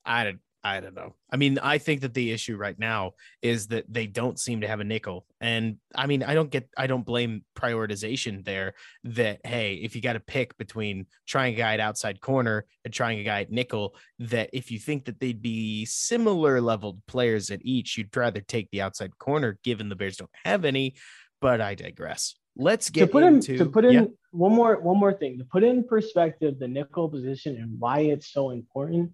I 0.05 0.35
I 0.65 0.81
don't 0.81 0.95
know. 0.95 1.15
I 1.31 1.37
mean, 1.37 1.59
I 1.61 1.79
think 1.79 2.01
that 2.01 2.15
the 2.15 2.33
issue 2.33 2.57
right 2.57 2.79
now 2.79 3.13
is 3.43 3.69
that 3.69 3.85
they 3.89 4.07
don't 4.07 4.41
seem 4.41 4.63
to 4.63 4.67
have 4.67 4.81
a 4.81 4.85
nickel. 4.85 5.25
And 5.41 5.77
I 5.95 6.07
mean, 6.07 6.25
I 6.25 6.35
don't 6.35 6.51
get, 6.51 6.69
I 6.77 6.89
don't 6.89 7.07
blame 7.07 7.45
prioritization 7.57 8.45
there 8.45 8.75
that, 9.05 9.39
hey, 9.45 9.75
if 9.75 9.95
you 9.95 10.03
got 10.03 10.15
to 10.15 10.21
pick 10.21 10.59
between 10.59 11.07
trying 11.27 11.55
a 11.55 11.57
guy 11.57 11.75
at 11.75 11.81
outside 11.81 12.21
corner 12.21 12.67
and 12.85 12.93
trying 12.93 13.21
a 13.21 13.25
guy 13.25 13.43
at 13.43 13.53
nickel, 13.53 13.95
that 14.19 14.51
if 14.53 14.73
you 14.73 14.81
think 14.81 15.05
that 15.05 15.21
they'd 15.21 15.41
be 15.41 15.85
similar 15.85 16.61
leveled 16.61 17.01
players 17.07 17.51
at 17.51 17.65
each, 17.65 17.97
you'd 17.97 18.15
rather 18.17 18.41
take 18.41 18.69
the 18.73 18.83
outside 18.83 19.17
corner 19.17 19.59
given 19.63 19.89
the 19.89 19.97
Bears 19.97 20.17
don't 20.17 20.31
have 20.45 20.65
any. 20.65 20.97
But 21.41 21.61
I 21.61 21.77
digress. 21.77 22.35
Let's 22.57 22.91
get 22.91 23.07
to 23.07 23.13
put 23.13 23.23
into, 23.23 23.53
in 23.53 23.59
to 23.59 23.67
put 23.67 23.85
in 23.85 23.93
yeah. 23.93 24.05
one 24.33 24.53
more 24.53 24.81
one 24.81 24.99
more 24.99 25.13
thing 25.13 25.39
to 25.39 25.45
put 25.45 25.63
in 25.63 25.85
perspective 25.85 26.59
the 26.59 26.67
nickel 26.67 27.09
position 27.09 27.57
and 27.57 27.79
why 27.79 28.01
it's 28.01 28.33
so 28.33 28.51
important 28.51 29.13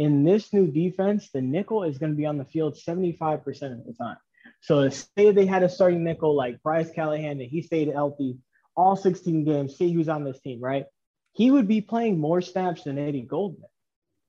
in 0.00 0.24
this 0.24 0.50
new 0.54 0.66
defense, 0.66 1.28
the 1.30 1.42
nickel 1.42 1.84
is 1.84 1.98
going 1.98 2.12
to 2.12 2.16
be 2.16 2.24
on 2.24 2.38
the 2.38 2.44
field 2.46 2.74
75% 2.74 3.44
of 3.46 3.84
the 3.84 3.94
time. 4.00 4.16
So 4.62 4.88
say 4.88 5.30
they 5.30 5.44
had 5.44 5.62
a 5.62 5.68
starting 5.68 6.02
nickel 6.04 6.34
like 6.34 6.62
Bryce 6.62 6.90
Callahan 6.90 7.38
and 7.38 7.50
he 7.50 7.60
stayed 7.60 7.88
healthy 7.88 8.38
all 8.74 8.96
16 8.96 9.44
games, 9.44 9.76
say 9.76 9.88
he 9.88 9.98
was 9.98 10.08
on 10.08 10.24
this 10.24 10.40
team, 10.40 10.58
right? 10.58 10.86
He 11.32 11.50
would 11.50 11.68
be 11.68 11.82
playing 11.82 12.18
more 12.18 12.40
snaps 12.40 12.84
than 12.84 12.98
Eddie 12.98 13.26
Goldman. 13.28 13.68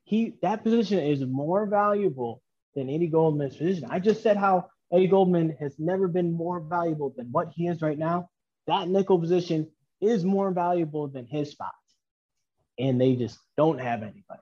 He 0.04 0.34
that 0.42 0.64
position 0.64 1.00
is 1.00 1.22
more 1.22 1.66
valuable 1.66 2.42
than 2.76 2.90
Eddie 2.90 3.08
Goldman's 3.08 3.56
position. 3.56 3.88
I 3.90 4.00
just 4.00 4.22
said 4.22 4.36
how 4.36 4.68
Eddie 4.92 5.08
Goldman 5.08 5.56
has 5.62 5.80
never 5.80 6.10
been 6.10 6.34
more 6.34 6.60
valuable 6.60 7.14
than 7.16 7.28
what 7.32 7.48
he 7.56 7.68
is 7.68 7.82
right 7.82 7.98
now. 7.98 8.30
That 8.68 8.90
nickel 8.90 9.20
position 9.20 9.72
is 10.02 10.26
more 10.26 10.52
valuable 10.52 11.08
than 11.08 11.28
his 11.28 11.52
spot. 11.52 11.72
And 12.78 13.00
they 13.00 13.16
just 13.16 13.40
don't 13.56 13.80
have 13.80 14.02
anybody. 14.02 14.42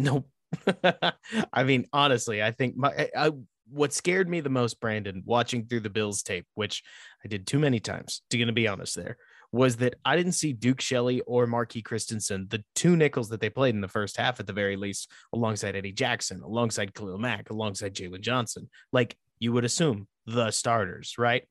Nope. 0.00 0.29
I 1.52 1.64
mean, 1.64 1.86
honestly, 1.92 2.42
I 2.42 2.50
think 2.50 2.76
my 2.76 3.08
I, 3.16 3.30
what 3.68 3.92
scared 3.92 4.28
me 4.28 4.40
the 4.40 4.50
most, 4.50 4.80
Brandon, 4.80 5.22
watching 5.24 5.66
through 5.66 5.80
the 5.80 5.90
Bills 5.90 6.22
tape, 6.22 6.46
which 6.54 6.82
I 7.24 7.28
did 7.28 7.46
too 7.46 7.58
many 7.58 7.80
times, 7.80 8.22
to 8.30 8.38
gonna 8.38 8.52
be 8.52 8.68
honest, 8.68 8.96
there 8.96 9.16
was 9.52 9.76
that 9.76 9.94
I 10.04 10.16
didn't 10.16 10.32
see 10.32 10.52
Duke 10.52 10.80
Shelley 10.80 11.20
or 11.22 11.46
Marquis 11.46 11.82
Christensen, 11.82 12.46
the 12.48 12.62
two 12.74 12.96
nickels 12.96 13.28
that 13.30 13.40
they 13.40 13.50
played 13.50 13.74
in 13.74 13.80
the 13.80 13.88
first 13.88 14.16
half 14.16 14.38
at 14.38 14.46
the 14.46 14.52
very 14.52 14.76
least, 14.76 15.10
alongside 15.32 15.74
Eddie 15.74 15.92
Jackson, 15.92 16.40
alongside 16.42 16.94
Khalil 16.94 17.18
Mack, 17.18 17.50
alongside 17.50 17.94
Jaylon 17.94 18.20
Johnson. 18.20 18.70
Like 18.92 19.16
you 19.40 19.52
would 19.52 19.64
assume 19.64 20.06
the 20.26 20.50
starters, 20.50 21.16
right? 21.18 21.42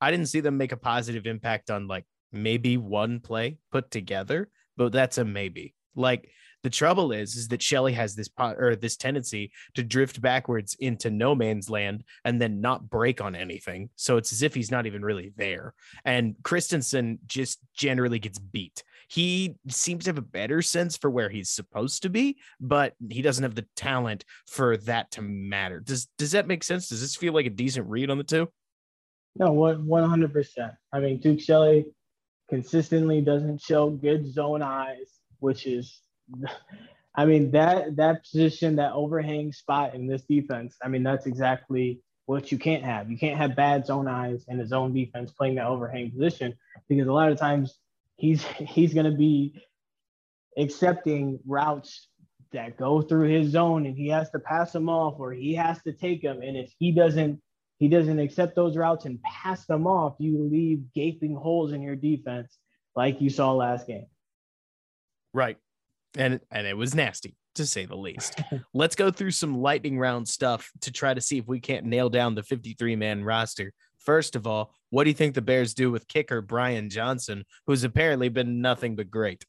I 0.00 0.10
didn't 0.10 0.26
see 0.26 0.40
them 0.40 0.56
make 0.56 0.72
a 0.72 0.76
positive 0.76 1.26
impact 1.26 1.70
on 1.70 1.88
like 1.88 2.04
maybe 2.30 2.76
one 2.76 3.18
play 3.20 3.58
put 3.72 3.90
together, 3.90 4.48
but 4.76 4.92
that's 4.92 5.18
a 5.18 5.24
maybe. 5.24 5.74
Like 5.96 6.30
the 6.62 6.70
trouble 6.70 7.12
is, 7.12 7.36
is 7.36 7.48
that 7.48 7.62
Shelley 7.62 7.92
has 7.92 8.14
this 8.14 8.28
pot 8.28 8.56
or 8.58 8.74
this 8.74 8.96
tendency 8.96 9.52
to 9.74 9.82
drift 9.82 10.20
backwards 10.20 10.76
into 10.80 11.10
no 11.10 11.34
man's 11.34 11.70
land 11.70 12.04
and 12.24 12.40
then 12.40 12.60
not 12.60 12.90
break 12.90 13.20
on 13.20 13.36
anything. 13.36 13.90
So 13.96 14.16
it's 14.16 14.32
as 14.32 14.42
if 14.42 14.54
he's 14.54 14.70
not 14.70 14.86
even 14.86 15.02
really 15.02 15.32
there. 15.36 15.74
And 16.04 16.34
Christensen 16.42 17.20
just 17.26 17.60
generally 17.74 18.18
gets 18.18 18.38
beat. 18.38 18.82
He 19.08 19.54
seems 19.68 20.04
to 20.04 20.10
have 20.10 20.18
a 20.18 20.22
better 20.22 20.60
sense 20.60 20.96
for 20.96 21.10
where 21.10 21.28
he's 21.28 21.50
supposed 21.50 22.02
to 22.02 22.10
be, 22.10 22.38
but 22.60 22.94
he 23.08 23.22
doesn't 23.22 23.44
have 23.44 23.54
the 23.54 23.66
talent 23.76 24.24
for 24.46 24.76
that 24.78 25.10
to 25.12 25.22
matter. 25.22 25.80
Does 25.80 26.08
does 26.18 26.32
that 26.32 26.46
make 26.46 26.62
sense? 26.64 26.88
Does 26.88 27.00
this 27.00 27.16
feel 27.16 27.32
like 27.32 27.46
a 27.46 27.50
decent 27.50 27.88
read 27.88 28.10
on 28.10 28.18
the 28.18 28.24
two? 28.24 28.48
No, 29.36 29.52
one 29.52 30.08
hundred 30.08 30.32
percent. 30.32 30.72
I 30.92 31.00
mean, 31.00 31.20
Duke 31.20 31.40
Shelley 31.40 31.86
consistently 32.50 33.20
doesn't 33.20 33.62
show 33.62 33.90
good 33.90 34.30
zone 34.30 34.62
eyes, 34.62 35.20
which 35.38 35.66
is 35.66 36.00
I 37.14 37.24
mean 37.24 37.50
that 37.52 37.96
that 37.96 38.22
position, 38.22 38.76
that 38.76 38.92
overhang 38.92 39.52
spot 39.52 39.94
in 39.94 40.06
this 40.06 40.22
defense. 40.22 40.76
I 40.82 40.88
mean 40.88 41.02
that's 41.02 41.26
exactly 41.26 42.00
what 42.26 42.52
you 42.52 42.58
can't 42.58 42.84
have. 42.84 43.10
You 43.10 43.16
can't 43.16 43.38
have 43.38 43.56
bad 43.56 43.86
zone 43.86 44.06
eyes 44.06 44.44
and 44.48 44.60
a 44.60 44.66
zone 44.66 44.92
defense 44.92 45.32
playing 45.32 45.54
that 45.54 45.66
overhang 45.66 46.10
position 46.10 46.54
because 46.88 47.08
a 47.08 47.12
lot 47.12 47.32
of 47.32 47.38
times 47.38 47.78
he's 48.16 48.42
he's 48.58 48.92
going 48.92 49.10
to 49.10 49.16
be 49.16 49.62
accepting 50.58 51.38
routes 51.46 52.08
that 52.52 52.76
go 52.76 53.02
through 53.02 53.28
his 53.28 53.50
zone 53.50 53.86
and 53.86 53.96
he 53.96 54.08
has 54.08 54.30
to 54.30 54.38
pass 54.38 54.72
them 54.72 54.88
off 54.88 55.14
or 55.18 55.32
he 55.32 55.54
has 55.54 55.80
to 55.82 55.92
take 55.92 56.22
them 56.22 56.40
and 56.42 56.56
if 56.56 56.72
he 56.78 56.92
doesn't 56.92 57.40
he 57.78 57.88
doesn't 57.88 58.18
accept 58.18 58.56
those 58.56 58.76
routes 58.76 59.04
and 59.04 59.22
pass 59.22 59.66
them 59.66 59.86
off 59.86 60.14
you 60.18 60.48
leave 60.50 60.82
gaping 60.94 61.34
holes 61.34 61.72
in 61.72 61.82
your 61.82 61.94
defense 61.94 62.56
like 62.96 63.20
you 63.20 63.28
saw 63.28 63.52
last 63.52 63.86
game 63.86 64.06
right 65.34 65.58
and 66.16 66.40
and 66.50 66.66
it 66.66 66.76
was 66.76 66.94
nasty 66.94 67.36
to 67.54 67.66
say 67.66 67.84
the 67.84 67.96
least. 67.96 68.40
Let's 68.74 68.96
go 68.96 69.10
through 69.10 69.32
some 69.32 69.58
lightning 69.58 69.98
round 69.98 70.28
stuff 70.28 70.70
to 70.82 70.92
try 70.92 71.14
to 71.14 71.20
see 71.20 71.38
if 71.38 71.46
we 71.46 71.60
can't 71.60 71.86
nail 71.86 72.08
down 72.08 72.34
the 72.34 72.42
53 72.42 72.96
man 72.96 73.24
roster. 73.24 73.72
First 73.98 74.36
of 74.36 74.46
all, 74.46 74.72
what 74.90 75.04
do 75.04 75.10
you 75.10 75.14
think 75.14 75.34
the 75.34 75.42
Bears 75.42 75.74
do 75.74 75.90
with 75.90 76.08
kicker 76.08 76.40
Brian 76.40 76.88
Johnson, 76.88 77.44
who's 77.66 77.84
apparently 77.84 78.28
been 78.28 78.62
nothing 78.62 78.96
but 78.96 79.10
great? 79.10 79.44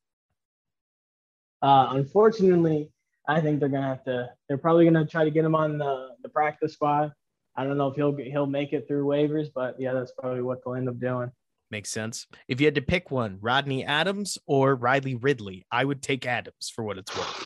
Uh, 1.61 1.89
unfortunately, 1.91 2.89
I 3.27 3.41
think 3.41 3.59
they're 3.59 3.69
gonna 3.69 3.87
have 3.87 4.03
to. 4.05 4.29
They're 4.47 4.57
probably 4.57 4.85
gonna 4.85 5.05
try 5.05 5.23
to 5.23 5.31
get 5.31 5.45
him 5.45 5.55
on 5.55 5.77
the, 5.77 6.09
the 6.23 6.29
practice 6.29 6.73
squad. 6.73 7.13
I 7.55 7.63
don't 7.63 7.77
know 7.77 7.87
if 7.87 7.95
he'll 7.95 8.15
he'll 8.15 8.47
make 8.47 8.73
it 8.73 8.87
through 8.87 9.05
waivers, 9.05 9.47
but 9.53 9.79
yeah, 9.79 9.93
that's 9.93 10.13
probably 10.17 10.41
what 10.41 10.59
they'll 10.63 10.75
end 10.75 10.89
up 10.89 10.99
doing. 10.99 11.31
Makes 11.71 11.91
sense. 11.91 12.25
If 12.47 12.59
you 12.59 12.65
had 12.65 12.75
to 12.75 12.81
pick 12.81 13.11
one, 13.11 13.37
Rodney 13.41 13.85
Adams 13.85 14.39
or 14.47 14.75
Riley 14.75 15.15
Ridley, 15.15 15.65
I 15.71 15.85
would 15.85 16.01
take 16.01 16.25
Adams 16.25 16.71
for 16.73 16.83
what 16.83 16.97
it's 16.97 17.15
worth. 17.15 17.45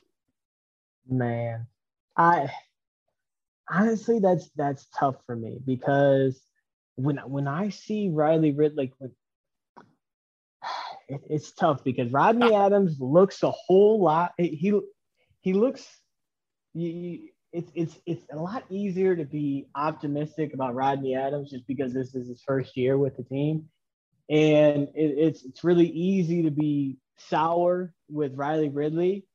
Man, 1.10 1.68
I 2.16 2.50
honestly 3.70 4.20
that's 4.20 4.50
that's 4.56 4.88
tough 4.98 5.16
for 5.26 5.36
me 5.36 5.60
because 5.66 6.42
when 6.96 7.18
when 7.18 7.50
I 7.50 7.70
see 7.70 8.10
Riley 8.10 8.52
Ridley, 8.52 8.94
when, 8.98 9.12
it, 11.10 11.22
it's 11.30 11.52
tough 11.52 11.84
because 11.84 12.10
Rodney 12.12 12.54
ah. 12.54 12.66
Adams 12.66 12.96
looks 13.02 13.44
a 13.44 13.52
whole 13.52 14.02
lot. 14.02 14.32
He 14.38 14.74
he 15.42 15.54
looks. 15.54 15.86
You, 16.74 17.28
it's 17.52 17.72
it's 17.76 18.00
it's 18.06 18.26
a 18.32 18.38
lot 18.38 18.64
easier 18.70 19.18
to 19.18 19.26
be 19.26 19.68
optimistic 19.76 20.54
about 20.54 20.76
Rodney 20.76 21.14
Adams 21.14 21.52
just 21.52 21.68
because 21.68 21.94
this 21.94 22.16
is 22.16 22.30
his 22.30 22.42
first 22.48 22.78
year 22.78 22.98
with 22.98 23.18
the 23.18 23.24
team 23.24 23.66
and 24.30 24.88
it, 24.96 25.18
it's 25.18 25.44
it's 25.44 25.64
really 25.64 25.88
easy 25.88 26.44
to 26.44 26.52
be 26.52 26.98
sour 27.18 27.94
with 28.10 28.36
Riley 28.36 28.70
Ridley, 28.70 29.26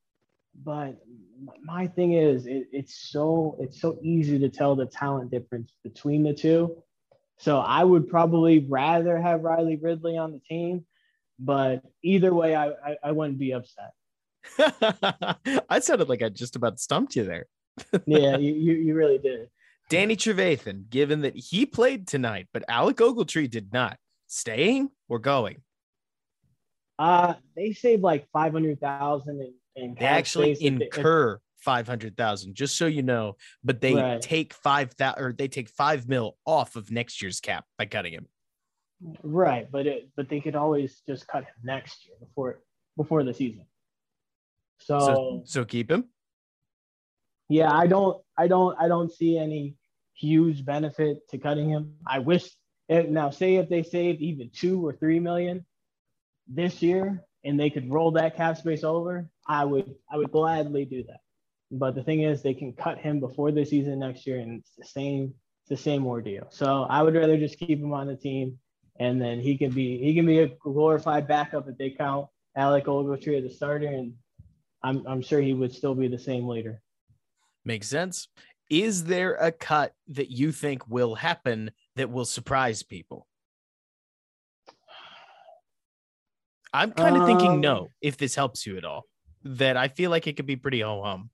but 0.63 0.99
my 1.63 1.87
thing 1.87 2.13
is 2.13 2.45
it, 2.45 2.67
it's 2.71 3.09
so 3.11 3.57
it's 3.59 3.79
so 3.79 3.97
easy 4.01 4.39
to 4.39 4.49
tell 4.49 4.75
the 4.75 4.85
talent 4.85 5.31
difference 5.31 5.71
between 5.83 6.23
the 6.23 6.33
two. 6.33 6.83
So 7.37 7.59
I 7.59 7.83
would 7.83 8.09
probably 8.09 8.59
rather 8.59 9.17
have 9.19 9.43
Riley 9.43 9.77
Ridley 9.77 10.17
on 10.17 10.33
the 10.33 10.39
team, 10.39 10.85
but 11.39 11.81
either 12.03 12.33
way, 12.33 12.55
I 12.55 12.69
I, 12.69 12.97
I 13.03 13.11
wouldn't 13.11 13.39
be 13.39 13.53
upset. 13.53 13.91
I 15.69 15.79
sounded 15.79 16.09
like 16.09 16.21
I 16.21 16.29
just 16.29 16.55
about 16.55 16.79
stumped 16.79 17.15
you 17.15 17.23
there. 17.23 17.45
yeah, 18.05 18.37
you, 18.37 18.53
you, 18.53 18.73
you 18.73 18.95
really 18.95 19.19
did. 19.19 19.49
Danny 19.89 20.15
Trevathan, 20.15 20.89
given 20.89 21.21
that 21.21 21.35
he 21.35 21.65
played 21.65 22.07
tonight, 22.07 22.47
but 22.53 22.63
Alec 22.67 22.97
Ogletree 22.97 23.49
did 23.49 23.73
not 23.73 23.97
staying 24.29 24.89
or 25.09 25.19
going? 25.19 25.57
Uh, 26.97 27.33
they 27.55 27.73
save 27.73 28.01
like 28.01 28.27
five 28.31 28.53
hundred 28.53 28.79
thousand 28.79 29.41
in, 29.41 29.83
in 29.83 29.95
they 29.99 30.05
actually 30.05 30.57
incur 30.63 31.39
five 31.57 31.87
hundred 31.87 32.15
thousand, 32.15 32.55
just 32.55 32.77
so 32.77 32.87
you 32.87 33.03
know. 33.03 33.35
But 33.63 33.81
they 33.81 33.95
right. 33.95 34.21
take 34.21 34.53
five 34.53 34.91
thousand 34.93 35.23
or 35.23 35.33
they 35.33 35.47
take 35.47 35.69
five 35.69 36.07
mil 36.07 36.37
off 36.45 36.75
of 36.75 36.91
next 36.91 37.21
year's 37.21 37.39
cap 37.39 37.65
by 37.77 37.85
cutting 37.85 38.13
him. 38.13 38.27
Right, 39.23 39.69
but 39.71 39.87
it 39.87 40.09
but 40.15 40.29
they 40.29 40.41
could 40.41 40.55
always 40.55 41.01
just 41.07 41.27
cut 41.27 41.43
him 41.43 41.55
next 41.63 42.05
year 42.05 42.15
before 42.19 42.59
before 42.97 43.23
the 43.23 43.33
season. 43.33 43.65
So 44.79 44.99
so, 44.99 45.41
so 45.45 45.65
keep 45.65 45.89
him. 45.89 46.05
Yeah, 47.47 47.71
I 47.71 47.87
don't 47.87 48.21
I 48.37 48.47
don't 48.47 48.75
I 48.79 48.89
don't 48.89 49.11
see 49.11 49.37
any 49.37 49.75
huge 50.13 50.65
benefit 50.65 51.27
to 51.29 51.37
cutting 51.37 51.69
him. 51.69 51.95
I 52.05 52.19
wish 52.19 52.49
now, 52.89 53.29
say 53.29 53.55
if 53.55 53.69
they 53.69 53.83
saved 53.83 54.21
even 54.21 54.49
two 54.53 54.85
or 54.85 54.93
three 54.93 55.19
million 55.19 55.65
this 56.47 56.81
year, 56.81 57.23
and 57.43 57.59
they 57.59 57.69
could 57.69 57.89
roll 57.89 58.11
that 58.11 58.35
cap 58.35 58.57
space 58.57 58.83
over, 58.83 59.29
I 59.47 59.63
would 59.65 59.95
I 60.11 60.17
would 60.17 60.31
gladly 60.31 60.85
do 60.85 61.03
that. 61.03 61.19
But 61.71 61.95
the 61.95 62.03
thing 62.03 62.21
is, 62.21 62.41
they 62.41 62.53
can 62.53 62.73
cut 62.73 62.97
him 62.97 63.19
before 63.19 63.51
the 63.51 63.63
season 63.63 63.99
next 63.99 64.25
year, 64.25 64.39
and 64.39 64.59
it's 64.59 64.71
the 64.77 64.85
same 64.85 65.33
the 65.69 65.77
same 65.77 66.05
ordeal. 66.05 66.47
So 66.49 66.83
I 66.89 67.03
would 67.03 67.15
rather 67.15 67.37
just 67.37 67.59
keep 67.59 67.79
him 67.79 67.93
on 67.93 68.07
the 68.07 68.15
team, 68.15 68.57
and 68.99 69.21
then 69.21 69.39
he 69.39 69.57
can 69.57 69.71
be 69.71 69.99
he 69.99 70.15
can 70.15 70.25
be 70.25 70.39
a 70.39 70.47
glorified 70.47 71.27
backup 71.27 71.69
if 71.69 71.77
they 71.77 71.91
count 71.91 72.27
Alec 72.55 72.85
Ogletree 72.85 73.37
as 73.37 73.43
the 73.43 73.49
starter, 73.49 73.87
and 73.87 74.13
I'm 74.83 75.05
I'm 75.07 75.21
sure 75.21 75.41
he 75.41 75.53
would 75.53 75.73
still 75.73 75.95
be 75.95 76.07
the 76.07 76.19
same 76.19 76.47
leader. 76.47 76.81
Makes 77.63 77.87
sense. 77.87 78.27
Is 78.69 79.05
there 79.05 79.35
a 79.35 79.51
cut 79.51 79.93
that 80.09 80.29
you 80.29 80.51
think 80.51 80.87
will 80.87 81.15
happen 81.15 81.71
that 81.95 82.09
will 82.09 82.25
surprise 82.25 82.83
people? 82.83 83.27
I'm 86.73 86.91
kind 86.91 87.15
of 87.15 87.23
um, 87.23 87.27
thinking 87.27 87.61
no, 87.61 87.87
if 88.01 88.17
this 88.17 88.35
helps 88.35 88.65
you 88.65 88.77
at 88.77 88.85
all. 88.85 89.05
That 89.43 89.77
I 89.77 89.87
feel 89.87 90.11
like 90.11 90.27
it 90.27 90.35
could 90.35 90.45
be 90.45 90.55
pretty 90.55 90.81
ho 90.81 91.01
hum. 91.03 91.29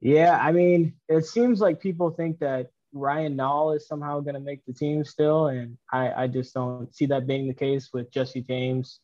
Yeah, 0.00 0.36
I 0.40 0.50
mean, 0.50 0.94
it 1.08 1.24
seems 1.24 1.60
like 1.60 1.80
people 1.80 2.10
think 2.10 2.40
that 2.40 2.70
Ryan 2.92 3.36
Nall 3.36 3.76
is 3.76 3.86
somehow 3.86 4.20
going 4.20 4.34
to 4.34 4.40
make 4.40 4.64
the 4.66 4.72
team 4.72 5.04
still, 5.04 5.46
and 5.46 5.78
I, 5.90 6.24
I 6.24 6.26
just 6.26 6.52
don't 6.52 6.94
see 6.94 7.06
that 7.06 7.26
being 7.26 7.46
the 7.46 7.54
case 7.54 7.90
with 7.92 8.10
Jesse 8.10 8.42
James 8.42 9.00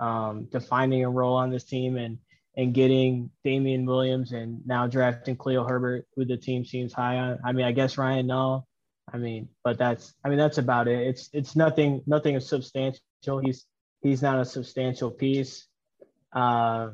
um, 0.00 0.48
defining 0.50 1.04
a 1.04 1.10
role 1.10 1.36
on 1.36 1.50
this 1.50 1.64
team 1.64 1.96
and 1.96 2.18
and 2.54 2.74
getting 2.74 3.30
Damien 3.44 3.86
Williams 3.86 4.32
and 4.32 4.60
now 4.66 4.86
drafting 4.86 5.38
Khalil 5.38 5.66
Herbert, 5.66 6.06
who 6.14 6.26
the 6.26 6.36
team 6.36 6.66
seems 6.66 6.92
high 6.92 7.16
on. 7.16 7.38
I 7.44 7.52
mean, 7.52 7.64
I 7.64 7.72
guess 7.72 7.96
Ryan 7.96 8.26
Nall. 8.26 8.64
I 9.12 9.18
mean, 9.18 9.48
but 9.64 9.78
that's 9.78 10.14
I 10.24 10.28
mean 10.28 10.38
that's 10.38 10.58
about 10.58 10.88
it. 10.88 11.06
It's 11.06 11.28
it's 11.32 11.56
nothing 11.56 12.02
nothing 12.06 12.34
is 12.34 12.48
substantial. 12.48 13.00
He's 13.42 13.64
he's 14.02 14.22
not 14.22 14.40
a 14.40 14.44
substantial 14.44 15.10
piece. 15.10 15.66
Uh, 16.32 16.90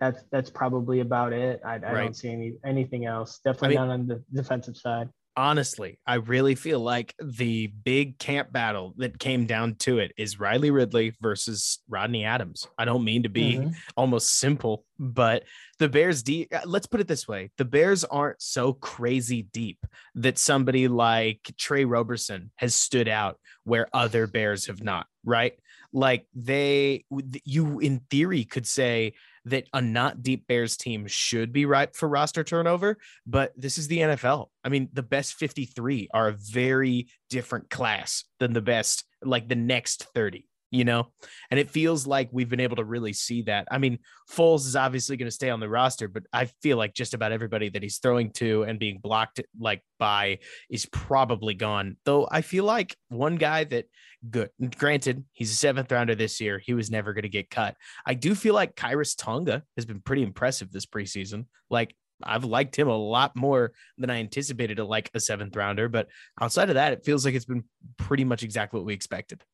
that's 0.00 0.22
that's 0.30 0.50
probably 0.50 1.00
about 1.00 1.32
it. 1.32 1.60
I, 1.64 1.74
I 1.74 1.78
right. 1.78 1.94
don't 2.02 2.16
see 2.16 2.30
any 2.30 2.54
anything 2.64 3.06
else. 3.06 3.40
Definitely 3.44 3.78
I 3.78 3.80
mean, 3.80 3.88
not 3.88 3.94
on 3.94 4.06
the 4.06 4.24
defensive 4.32 4.76
side 4.76 5.08
honestly, 5.36 5.98
I 6.06 6.14
really 6.14 6.54
feel 6.54 6.80
like 6.80 7.14
the 7.22 7.66
big 7.66 8.18
camp 8.18 8.52
battle 8.52 8.94
that 8.98 9.18
came 9.18 9.46
down 9.46 9.74
to 9.76 9.98
it 9.98 10.12
is 10.16 10.38
Riley 10.38 10.70
Ridley 10.70 11.14
versus 11.20 11.80
Rodney 11.88 12.24
Adams. 12.24 12.66
I 12.78 12.84
don't 12.84 13.04
mean 13.04 13.24
to 13.24 13.28
be 13.28 13.54
mm-hmm. 13.54 13.70
almost 13.96 14.38
simple, 14.38 14.84
but 14.98 15.44
the 15.78 15.88
Bears 15.88 16.22
deep, 16.22 16.54
uh, 16.54 16.60
let's 16.64 16.86
put 16.86 17.00
it 17.00 17.08
this 17.08 17.26
way. 17.26 17.50
The 17.58 17.64
Bears 17.64 18.04
aren't 18.04 18.40
so 18.40 18.72
crazy 18.72 19.42
deep 19.42 19.84
that 20.16 20.38
somebody 20.38 20.88
like 20.88 21.52
Tre 21.58 21.84
Roberson 21.84 22.50
has 22.56 22.74
stood 22.74 23.08
out 23.08 23.38
where 23.64 23.88
other 23.92 24.26
Bears 24.26 24.66
have 24.66 24.82
not, 24.82 25.06
right? 25.24 25.54
Like 25.92 26.26
they 26.34 27.04
you 27.44 27.78
in 27.78 28.00
theory 28.10 28.44
could 28.44 28.66
say 28.66 29.14
that 29.46 29.68
a 29.72 29.80
not 29.80 30.22
deep 30.22 30.46
Bears 30.46 30.76
team 30.76 31.06
should 31.06 31.52
be 31.52 31.66
ripe 31.66 31.94
for 31.94 32.08
roster 32.08 32.44
turnover, 32.44 32.98
but 33.26 33.52
this 33.56 33.78
is 33.78 33.88
the 33.88 33.98
NFL. 33.98 34.46
I 34.62 34.68
mean, 34.68 34.88
the 34.92 35.02
best 35.02 35.34
53 35.34 36.08
are 36.12 36.28
a 36.28 36.36
very 36.36 37.08
different 37.30 37.70
class 37.70 38.24
than 38.40 38.52
the 38.52 38.62
best, 38.62 39.04
like 39.22 39.48
the 39.48 39.54
next 39.54 40.04
30 40.14 40.46
you 40.74 40.84
know? 40.84 41.06
And 41.50 41.60
it 41.60 41.70
feels 41.70 42.06
like 42.06 42.28
we've 42.32 42.48
been 42.48 42.60
able 42.60 42.76
to 42.76 42.84
really 42.84 43.12
see 43.12 43.42
that. 43.42 43.68
I 43.70 43.78
mean, 43.78 44.00
Foles 44.30 44.66
is 44.66 44.74
obviously 44.74 45.16
going 45.16 45.28
to 45.28 45.34
stay 45.34 45.48
on 45.48 45.60
the 45.60 45.68
roster, 45.68 46.08
but 46.08 46.24
I 46.32 46.46
feel 46.62 46.76
like 46.76 46.94
just 46.94 47.14
about 47.14 47.30
everybody 47.30 47.68
that 47.70 47.82
he's 47.82 47.98
throwing 47.98 48.30
to 48.32 48.64
and 48.64 48.78
being 48.78 48.98
blocked 48.98 49.40
like 49.58 49.82
by 50.00 50.40
is 50.68 50.86
probably 50.86 51.54
gone. 51.54 51.96
Though 52.04 52.26
I 52.28 52.40
feel 52.40 52.64
like 52.64 52.96
one 53.08 53.36
guy 53.36 53.64
that 53.64 53.86
good 54.28 54.50
granted, 54.76 55.24
he's 55.32 55.52
a 55.52 55.56
seventh 55.56 55.92
rounder 55.92 56.16
this 56.16 56.40
year. 56.40 56.58
He 56.58 56.74
was 56.74 56.90
never 56.90 57.12
going 57.12 57.22
to 57.22 57.28
get 57.28 57.50
cut. 57.50 57.76
I 58.04 58.14
do 58.14 58.34
feel 58.34 58.54
like 58.54 58.74
Khyiris 58.74 59.14
Tonga 59.16 59.62
has 59.76 59.86
been 59.86 60.00
pretty 60.00 60.24
impressive 60.24 60.72
this 60.72 60.86
preseason. 60.86 61.46
Like 61.70 61.94
I've 62.22 62.44
liked 62.44 62.76
him 62.76 62.88
a 62.88 62.96
lot 62.96 63.36
more 63.36 63.72
than 63.96 64.10
I 64.10 64.16
anticipated 64.16 64.78
to 64.78 64.84
like 64.84 65.10
a 65.14 65.20
seventh 65.20 65.54
rounder. 65.54 65.88
But 65.88 66.08
outside 66.40 66.68
of 66.68 66.74
that, 66.74 66.92
it 66.92 67.04
feels 67.04 67.24
like 67.24 67.34
it's 67.34 67.44
been 67.44 67.64
pretty 67.96 68.24
much 68.24 68.42
exactly 68.42 68.80
what 68.80 68.86
we 68.86 68.94
expected. 68.94 69.44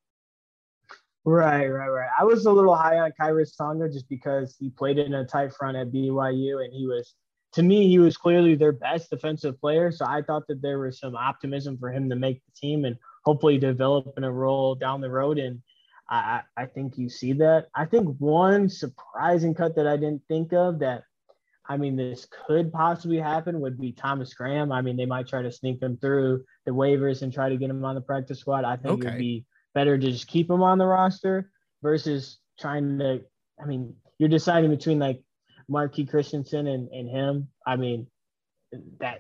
Right, 1.24 1.66
right, 1.66 1.88
right. 1.88 2.08
I 2.18 2.24
was 2.24 2.46
a 2.46 2.52
little 2.52 2.74
high 2.74 2.98
on 2.98 3.12
Khyiris 3.20 3.56
Tonga 3.56 3.88
just 3.88 4.08
because 4.08 4.56
he 4.58 4.70
played 4.70 4.98
in 4.98 5.14
a 5.14 5.24
tight 5.24 5.52
front 5.52 5.76
at 5.76 5.92
BYU 5.92 6.64
and 6.64 6.72
he 6.72 6.86
was, 6.86 7.14
to 7.52 7.62
me, 7.62 7.88
he 7.88 7.98
was 7.98 8.16
clearly 8.16 8.54
their 8.54 8.72
best 8.72 9.10
defensive 9.10 9.60
player. 9.60 9.92
So 9.92 10.06
I 10.06 10.22
thought 10.22 10.46
that 10.48 10.62
there 10.62 10.78
was 10.78 10.98
some 10.98 11.14
optimism 11.14 11.76
for 11.78 11.92
him 11.92 12.08
to 12.08 12.16
make 12.16 12.42
the 12.46 12.52
team 12.58 12.84
and 12.86 12.96
hopefully 13.24 13.58
develop 13.58 14.14
in 14.16 14.24
a 14.24 14.32
role 14.32 14.74
down 14.74 15.02
the 15.02 15.10
road. 15.10 15.38
And 15.38 15.60
I, 16.08 16.40
I 16.56 16.66
think 16.66 16.96
you 16.96 17.10
see 17.10 17.34
that. 17.34 17.66
I 17.74 17.84
think 17.84 18.16
one 18.18 18.70
surprising 18.70 19.54
cut 19.54 19.76
that 19.76 19.86
I 19.86 19.96
didn't 19.96 20.22
think 20.26 20.54
of 20.54 20.78
that, 20.78 21.02
I 21.68 21.76
mean, 21.76 21.96
this 21.96 22.26
could 22.46 22.72
possibly 22.72 23.18
happen 23.18 23.60
would 23.60 23.78
be 23.78 23.92
Thomas 23.92 24.32
Graham. 24.32 24.72
I 24.72 24.80
mean, 24.80 24.96
they 24.96 25.06
might 25.06 25.28
try 25.28 25.42
to 25.42 25.52
sneak 25.52 25.82
him 25.82 25.98
through 25.98 26.44
the 26.64 26.72
waivers 26.72 27.20
and 27.20 27.32
try 27.32 27.50
to 27.50 27.56
get 27.56 27.70
him 27.70 27.84
on 27.84 27.94
the 27.94 28.00
practice 28.00 28.40
squad. 28.40 28.64
I 28.64 28.76
think 28.76 29.00
okay. 29.00 29.08
it 29.08 29.10
would 29.12 29.18
be 29.18 29.44
better 29.74 29.98
to 29.98 30.10
just 30.10 30.26
keep 30.26 30.50
him 30.50 30.62
on 30.62 30.78
the 30.78 30.86
roster 30.86 31.50
versus 31.82 32.38
trying 32.58 32.98
to. 32.98 33.22
I 33.60 33.66
mean, 33.66 33.94
you're 34.18 34.28
deciding 34.28 34.70
between 34.70 34.98
like 34.98 35.22
Marqui 35.70 36.08
Christensen 36.08 36.66
and, 36.66 36.88
and 36.88 37.08
him. 37.08 37.48
I 37.66 37.76
mean, 37.76 38.06
that 38.98 39.18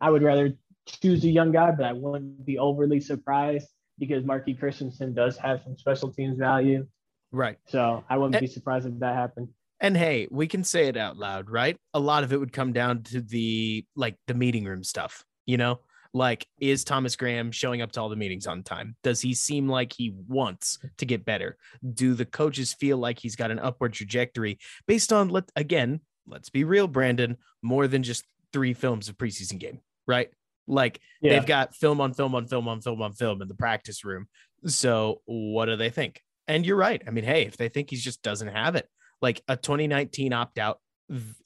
I 0.00 0.10
would 0.10 0.22
rather 0.22 0.54
choose 0.86 1.24
a 1.24 1.28
young 1.28 1.52
guy, 1.52 1.70
but 1.72 1.84
I 1.84 1.92
wouldn't 1.92 2.44
be 2.44 2.58
overly 2.58 3.00
surprised 3.00 3.68
because 3.98 4.24
Marqui 4.24 4.58
Christensen 4.58 5.14
does 5.14 5.36
have 5.36 5.62
some 5.62 5.76
special 5.76 6.12
teams 6.12 6.38
value. 6.38 6.86
Right. 7.32 7.58
So 7.68 8.04
I 8.08 8.16
wouldn't 8.16 8.36
and, 8.36 8.40
be 8.40 8.52
surprised 8.52 8.86
if 8.86 8.98
that 8.98 9.14
happened. 9.14 9.48
And 9.80 9.96
hey, 9.96 10.26
we 10.30 10.46
can 10.46 10.64
say 10.64 10.88
it 10.88 10.96
out 10.96 11.16
loud, 11.16 11.48
right? 11.48 11.76
A 11.94 12.00
lot 12.00 12.24
of 12.24 12.32
it 12.32 12.38
would 12.38 12.52
come 12.52 12.72
down 12.72 13.02
to 13.04 13.20
the 13.20 13.84
like 13.94 14.16
the 14.26 14.34
meeting 14.34 14.64
room 14.64 14.82
stuff, 14.82 15.24
you 15.46 15.56
know? 15.56 15.80
Like, 16.12 16.46
is 16.60 16.84
Thomas 16.84 17.14
Graham 17.16 17.52
showing 17.52 17.82
up 17.82 17.92
to 17.92 18.00
all 18.00 18.08
the 18.08 18.16
meetings 18.16 18.46
on 18.46 18.62
time? 18.62 18.96
Does 19.02 19.20
he 19.20 19.34
seem 19.34 19.68
like 19.68 19.92
he 19.92 20.12
wants 20.28 20.78
to 20.98 21.06
get 21.06 21.24
better? 21.24 21.56
Do 21.94 22.14
the 22.14 22.24
coaches 22.24 22.72
feel 22.72 22.98
like 22.98 23.18
he's 23.18 23.36
got 23.36 23.50
an 23.50 23.60
upward 23.60 23.92
trajectory 23.92 24.58
based 24.86 25.12
on, 25.12 25.28
let 25.28 25.50
again, 25.54 26.00
let's 26.26 26.50
be 26.50 26.64
real, 26.64 26.88
Brandon, 26.88 27.36
more 27.62 27.86
than 27.86 28.02
just 28.02 28.24
three 28.52 28.74
films 28.74 29.08
of 29.08 29.16
preseason 29.16 29.58
game, 29.58 29.80
right? 30.06 30.30
Like 30.66 31.00
yeah. 31.20 31.34
they've 31.34 31.46
got 31.46 31.74
film 31.74 32.00
on 32.00 32.14
film 32.14 32.34
on 32.34 32.46
film 32.46 32.68
on 32.68 32.80
film 32.80 33.02
on 33.02 33.12
film 33.12 33.42
in 33.42 33.48
the 33.48 33.54
practice 33.54 34.04
room. 34.04 34.28
So 34.66 35.20
what 35.26 35.66
do 35.66 35.76
they 35.76 35.90
think? 35.90 36.20
And 36.48 36.66
you're 36.66 36.76
right. 36.76 37.02
I 37.06 37.10
mean, 37.10 37.24
hey, 37.24 37.42
if 37.42 37.56
they 37.56 37.68
think 37.68 37.90
he 37.90 37.96
just 37.96 38.22
doesn't 38.22 38.48
have 38.48 38.76
it, 38.76 38.88
like 39.22 39.42
a 39.48 39.56
2019 39.56 40.32
opt 40.32 40.58
out 40.58 40.78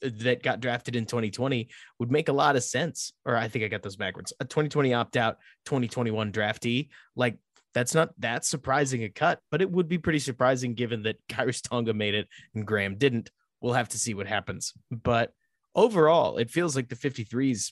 that 0.01 0.43
got 0.43 0.59
drafted 0.59 0.95
in 0.95 1.05
2020 1.05 1.69
would 1.99 2.11
make 2.11 2.29
a 2.29 2.33
lot 2.33 2.55
of 2.55 2.63
sense. 2.63 3.13
Or 3.25 3.35
I 3.35 3.47
think 3.47 3.65
I 3.65 3.67
got 3.67 3.81
those 3.81 3.95
backwards. 3.95 4.33
A 4.39 4.45
2020 4.45 4.93
opt 4.93 5.17
out, 5.17 5.37
2021 5.65 6.31
draftee, 6.31 6.89
like 7.15 7.37
that's 7.73 7.93
not 7.93 8.09
that 8.19 8.45
surprising 8.45 9.03
a 9.03 9.09
cut, 9.09 9.39
but 9.51 9.61
it 9.61 9.69
would 9.69 9.89
be 9.89 9.97
pretty 9.97 10.19
surprising 10.19 10.75
given 10.75 11.03
that 11.03 11.17
Khyiris 11.29 11.67
Tonga 11.67 11.93
made 11.93 12.15
it 12.15 12.27
and 12.53 12.65
Graham 12.65 12.95
didn't. 12.97 13.31
We'll 13.61 13.73
have 13.73 13.89
to 13.89 13.99
see 13.99 14.13
what 14.13 14.27
happens. 14.27 14.73
But 14.91 15.33
overall, 15.73 16.37
it 16.37 16.51
feels 16.51 16.75
like 16.75 16.89
the 16.89 16.95
53s 16.95 17.71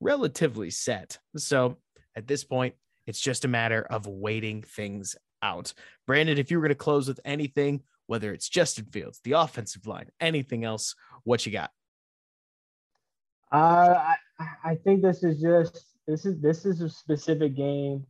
relatively 0.00 0.70
set. 0.70 1.18
So 1.36 1.76
at 2.16 2.26
this 2.26 2.44
point, 2.44 2.74
it's 3.06 3.20
just 3.20 3.44
a 3.44 3.48
matter 3.48 3.86
of 3.88 4.06
waiting 4.06 4.62
things 4.62 5.16
out. 5.42 5.72
Brandon, 6.06 6.36
if 6.36 6.50
you 6.50 6.58
were 6.58 6.62
going 6.62 6.70
to 6.70 6.74
close 6.74 7.08
with 7.08 7.20
anything, 7.24 7.82
whether 8.08 8.32
it's 8.32 8.48
Justin 8.48 8.86
Fields, 8.86 9.20
the 9.22 9.32
offensive 9.32 9.86
line, 9.86 10.08
anything 10.20 10.64
else, 10.64 10.96
what 11.22 11.46
you 11.46 11.52
got? 11.52 11.70
Uh, 13.52 14.14
I, 14.40 14.46
I 14.64 14.74
think 14.74 15.02
this 15.02 15.22
is 15.22 15.40
just 15.40 15.84
this 16.06 16.26
is 16.26 16.40
this 16.40 16.66
is 16.66 16.80
a 16.80 16.88
specific 16.88 17.54
game 17.54 18.04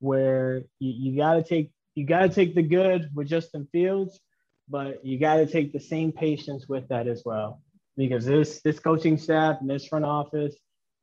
where 0.00 0.58
you, 0.78 1.12
you 1.12 1.16
got 1.16 1.34
to 1.34 1.42
take 1.42 1.70
you 1.94 2.04
got 2.04 2.20
to 2.20 2.28
take 2.28 2.54
the 2.54 2.62
good 2.62 3.08
with 3.14 3.28
Justin 3.28 3.66
Fields, 3.72 4.20
but 4.68 5.04
you 5.04 5.18
got 5.18 5.36
to 5.36 5.46
take 5.46 5.72
the 5.72 5.80
same 5.80 6.12
patience 6.12 6.68
with 6.68 6.86
that 6.88 7.08
as 7.08 7.22
well 7.24 7.62
because 7.96 8.24
this 8.26 8.60
this 8.62 8.78
coaching 8.78 9.16
staff 9.16 9.58
and 9.60 9.70
this 9.70 9.86
front 9.86 10.04
office, 10.04 10.54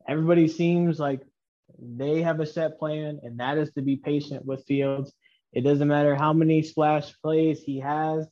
everybody 0.07 0.47
seems 0.47 0.99
like 0.99 1.21
they 1.79 2.21
have 2.21 2.39
a 2.39 2.45
set 2.45 2.77
plan, 2.77 3.19
and 3.23 3.39
that 3.39 3.57
is 3.57 3.71
to 3.73 3.81
be 3.81 3.95
patient 3.95 4.45
with 4.45 4.65
Fields. 4.65 5.13
It 5.53 5.61
doesn't 5.61 5.87
matter 5.87 6.15
how 6.15 6.33
many 6.33 6.63
splash 6.63 7.13
plays 7.21 7.61
he 7.61 7.79
has. 7.79 8.27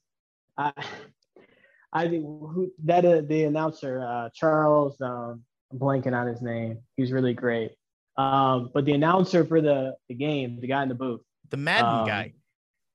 I, 0.57 0.71
I 1.93 2.07
who 2.07 2.71
that 2.85 3.05
uh, 3.05 3.21
the 3.21 3.43
announcer 3.43 4.01
uh, 4.01 4.29
Charles. 4.33 4.99
Um, 5.01 5.43
I'm 5.71 5.79
blanking 5.79 6.13
on 6.13 6.27
his 6.27 6.41
name. 6.41 6.79
He's 6.97 7.11
really 7.11 7.33
great. 7.33 7.71
Um, 8.17 8.69
but 8.73 8.85
the 8.85 8.93
announcer 8.93 9.45
for 9.45 9.61
the 9.61 9.95
the 10.09 10.15
game, 10.15 10.59
the 10.59 10.67
guy 10.67 10.83
in 10.83 10.89
the 10.89 10.95
booth, 10.95 11.21
the 11.49 11.57
Madden 11.57 12.01
um, 12.01 12.07
guy. 12.07 12.33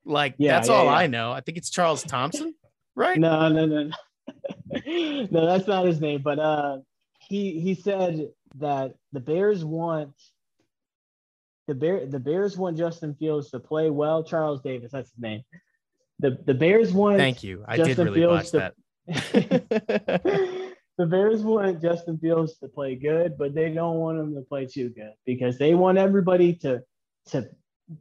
Like 0.05 0.35
yeah, 0.39 0.53
that's 0.53 0.69
yeah, 0.69 0.75
all 0.75 0.85
yeah. 0.87 0.93
I 0.93 1.07
know. 1.07 1.33
I 1.33 1.41
think 1.41 1.59
it's 1.59 1.71
Charles 1.71 2.03
Thompson, 2.03 2.55
right? 2.95 3.19
No, 3.19 3.49
no, 3.49 3.67
no, 3.67 3.85
no. 3.85 3.97
no, 5.31 5.47
that's 5.47 5.67
not 5.67 5.85
his 5.85 6.01
name. 6.01 6.23
But 6.23 6.39
uh, 6.39 6.79
he 7.21 7.61
he 7.61 7.75
said 7.75 8.29
that 8.57 8.95
the 9.13 9.21
Bears 9.21 9.65
want 9.65 10.15
the 11.67 11.75
Bear 11.75 12.07
the 12.07 12.21
Bears 12.21 12.57
want 12.57 12.77
Justin 12.77 13.15
Fields 13.15 13.51
to 13.51 13.61
play 13.61 13.91
well. 13.91 14.23
Charles 14.23 14.61
Davis, 14.61 14.93
that's 14.93 15.11
his 15.11 15.19
name. 15.19 15.43
The 16.19 16.39
the 16.45 16.55
Bears 16.55 16.93
want. 16.93 17.19
Thank 17.19 17.43
you. 17.43 17.65
I 17.67 17.77
Justin 17.77 17.97
did 17.97 18.05
really 18.05 18.21
Fields 18.21 18.33
watch 18.33 18.51
to, 18.51 18.73
that. 19.07 20.73
the 20.99 21.07
Bears 21.07 21.43
want 21.43 21.83
Justin 21.83 22.19
Fields 22.19 22.59
to 22.59 22.69
play 22.69 22.95
good, 22.95 23.37
but 23.37 23.55
they 23.55 23.71
don't 23.71 23.97
want 23.97 24.19
him 24.19 24.35
to 24.35 24.43
play 24.43 24.67
too 24.67 24.91
good 24.91 25.13
because 25.25 25.59
they 25.59 25.75
want 25.75 25.99
everybody 25.99 26.55
to 26.55 26.83
to 27.27 27.49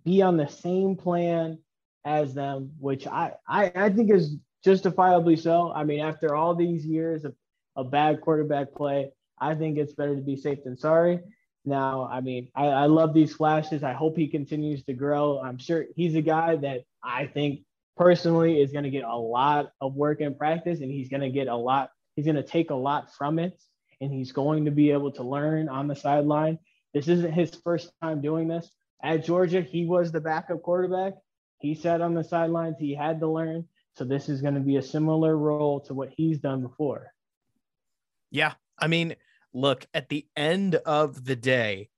be 0.03 0.21
on 0.21 0.37
the 0.37 0.47
same 0.47 0.95
plan 0.95 1.59
as 2.05 2.33
them, 2.33 2.71
which 2.79 3.07
I 3.07 3.33
I, 3.47 3.71
I 3.75 3.89
think 3.89 4.11
is 4.11 4.37
justifiably 4.63 5.35
so. 5.35 5.71
I 5.71 5.83
mean, 5.83 5.99
after 5.99 6.35
all 6.35 6.55
these 6.55 6.85
years 6.85 7.25
of, 7.25 7.35
of 7.75 7.91
bad 7.91 8.21
quarterback 8.21 8.73
play, 8.73 9.11
I 9.39 9.55
think 9.55 9.77
it's 9.77 9.93
better 9.93 10.15
to 10.15 10.21
be 10.21 10.37
safe 10.37 10.63
than 10.63 10.77
sorry. 10.77 11.19
Now, 11.65 12.07
I 12.11 12.21
mean, 12.21 12.49
I, 12.55 12.67
I 12.67 12.85
love 12.85 13.13
these 13.13 13.33
flashes. 13.33 13.83
I 13.83 13.93
hope 13.93 14.15
he 14.15 14.27
continues 14.27 14.83
to 14.85 14.93
grow. 14.93 15.39
I'm 15.39 15.57
sure 15.57 15.85
he's 15.95 16.15
a 16.15 16.21
guy 16.21 16.55
that 16.57 16.83
I 17.03 17.25
think 17.27 17.61
personally 17.97 18.61
is 18.61 18.71
going 18.71 18.83
to 18.83 18.89
get 18.89 19.03
a 19.03 19.15
lot 19.15 19.71
of 19.81 19.95
work 19.95 20.21
in 20.21 20.35
practice 20.35 20.81
and 20.81 20.91
he's 20.91 21.09
going 21.09 21.21
to 21.21 21.29
get 21.29 21.47
a 21.47 21.55
lot 21.55 21.89
He's 22.15 22.25
going 22.25 22.35
to 22.35 22.43
take 22.43 22.71
a 22.71 22.75
lot 22.75 23.13
from 23.13 23.39
it 23.39 23.61
and 24.01 24.11
he's 24.11 24.31
going 24.31 24.65
to 24.65 24.71
be 24.71 24.91
able 24.91 25.11
to 25.13 25.23
learn 25.23 25.69
on 25.69 25.87
the 25.87 25.95
sideline. 25.95 26.59
This 26.93 27.07
isn't 27.07 27.33
his 27.33 27.53
first 27.63 27.91
time 28.01 28.21
doing 28.21 28.47
this. 28.47 28.71
At 29.03 29.25
Georgia, 29.25 29.61
he 29.61 29.85
was 29.85 30.11
the 30.11 30.21
backup 30.21 30.61
quarterback. 30.61 31.13
He 31.59 31.75
sat 31.75 32.01
on 32.01 32.13
the 32.13 32.23
sidelines. 32.23 32.77
He 32.79 32.95
had 32.95 33.19
to 33.19 33.27
learn. 33.27 33.67
So 33.97 34.05
this 34.05 34.29
is 34.29 34.41
going 34.41 34.55
to 34.55 34.61
be 34.61 34.77
a 34.77 34.81
similar 34.81 35.37
role 35.37 35.81
to 35.81 35.93
what 35.93 36.09
he's 36.15 36.39
done 36.39 36.61
before. 36.61 37.11
Yeah. 38.31 38.53
I 38.79 38.87
mean, 38.87 39.15
look, 39.55 39.87
at 39.93 40.09
the 40.09 40.27
end 40.35 40.75
of 40.75 41.25
the 41.25 41.35
day, 41.35 41.89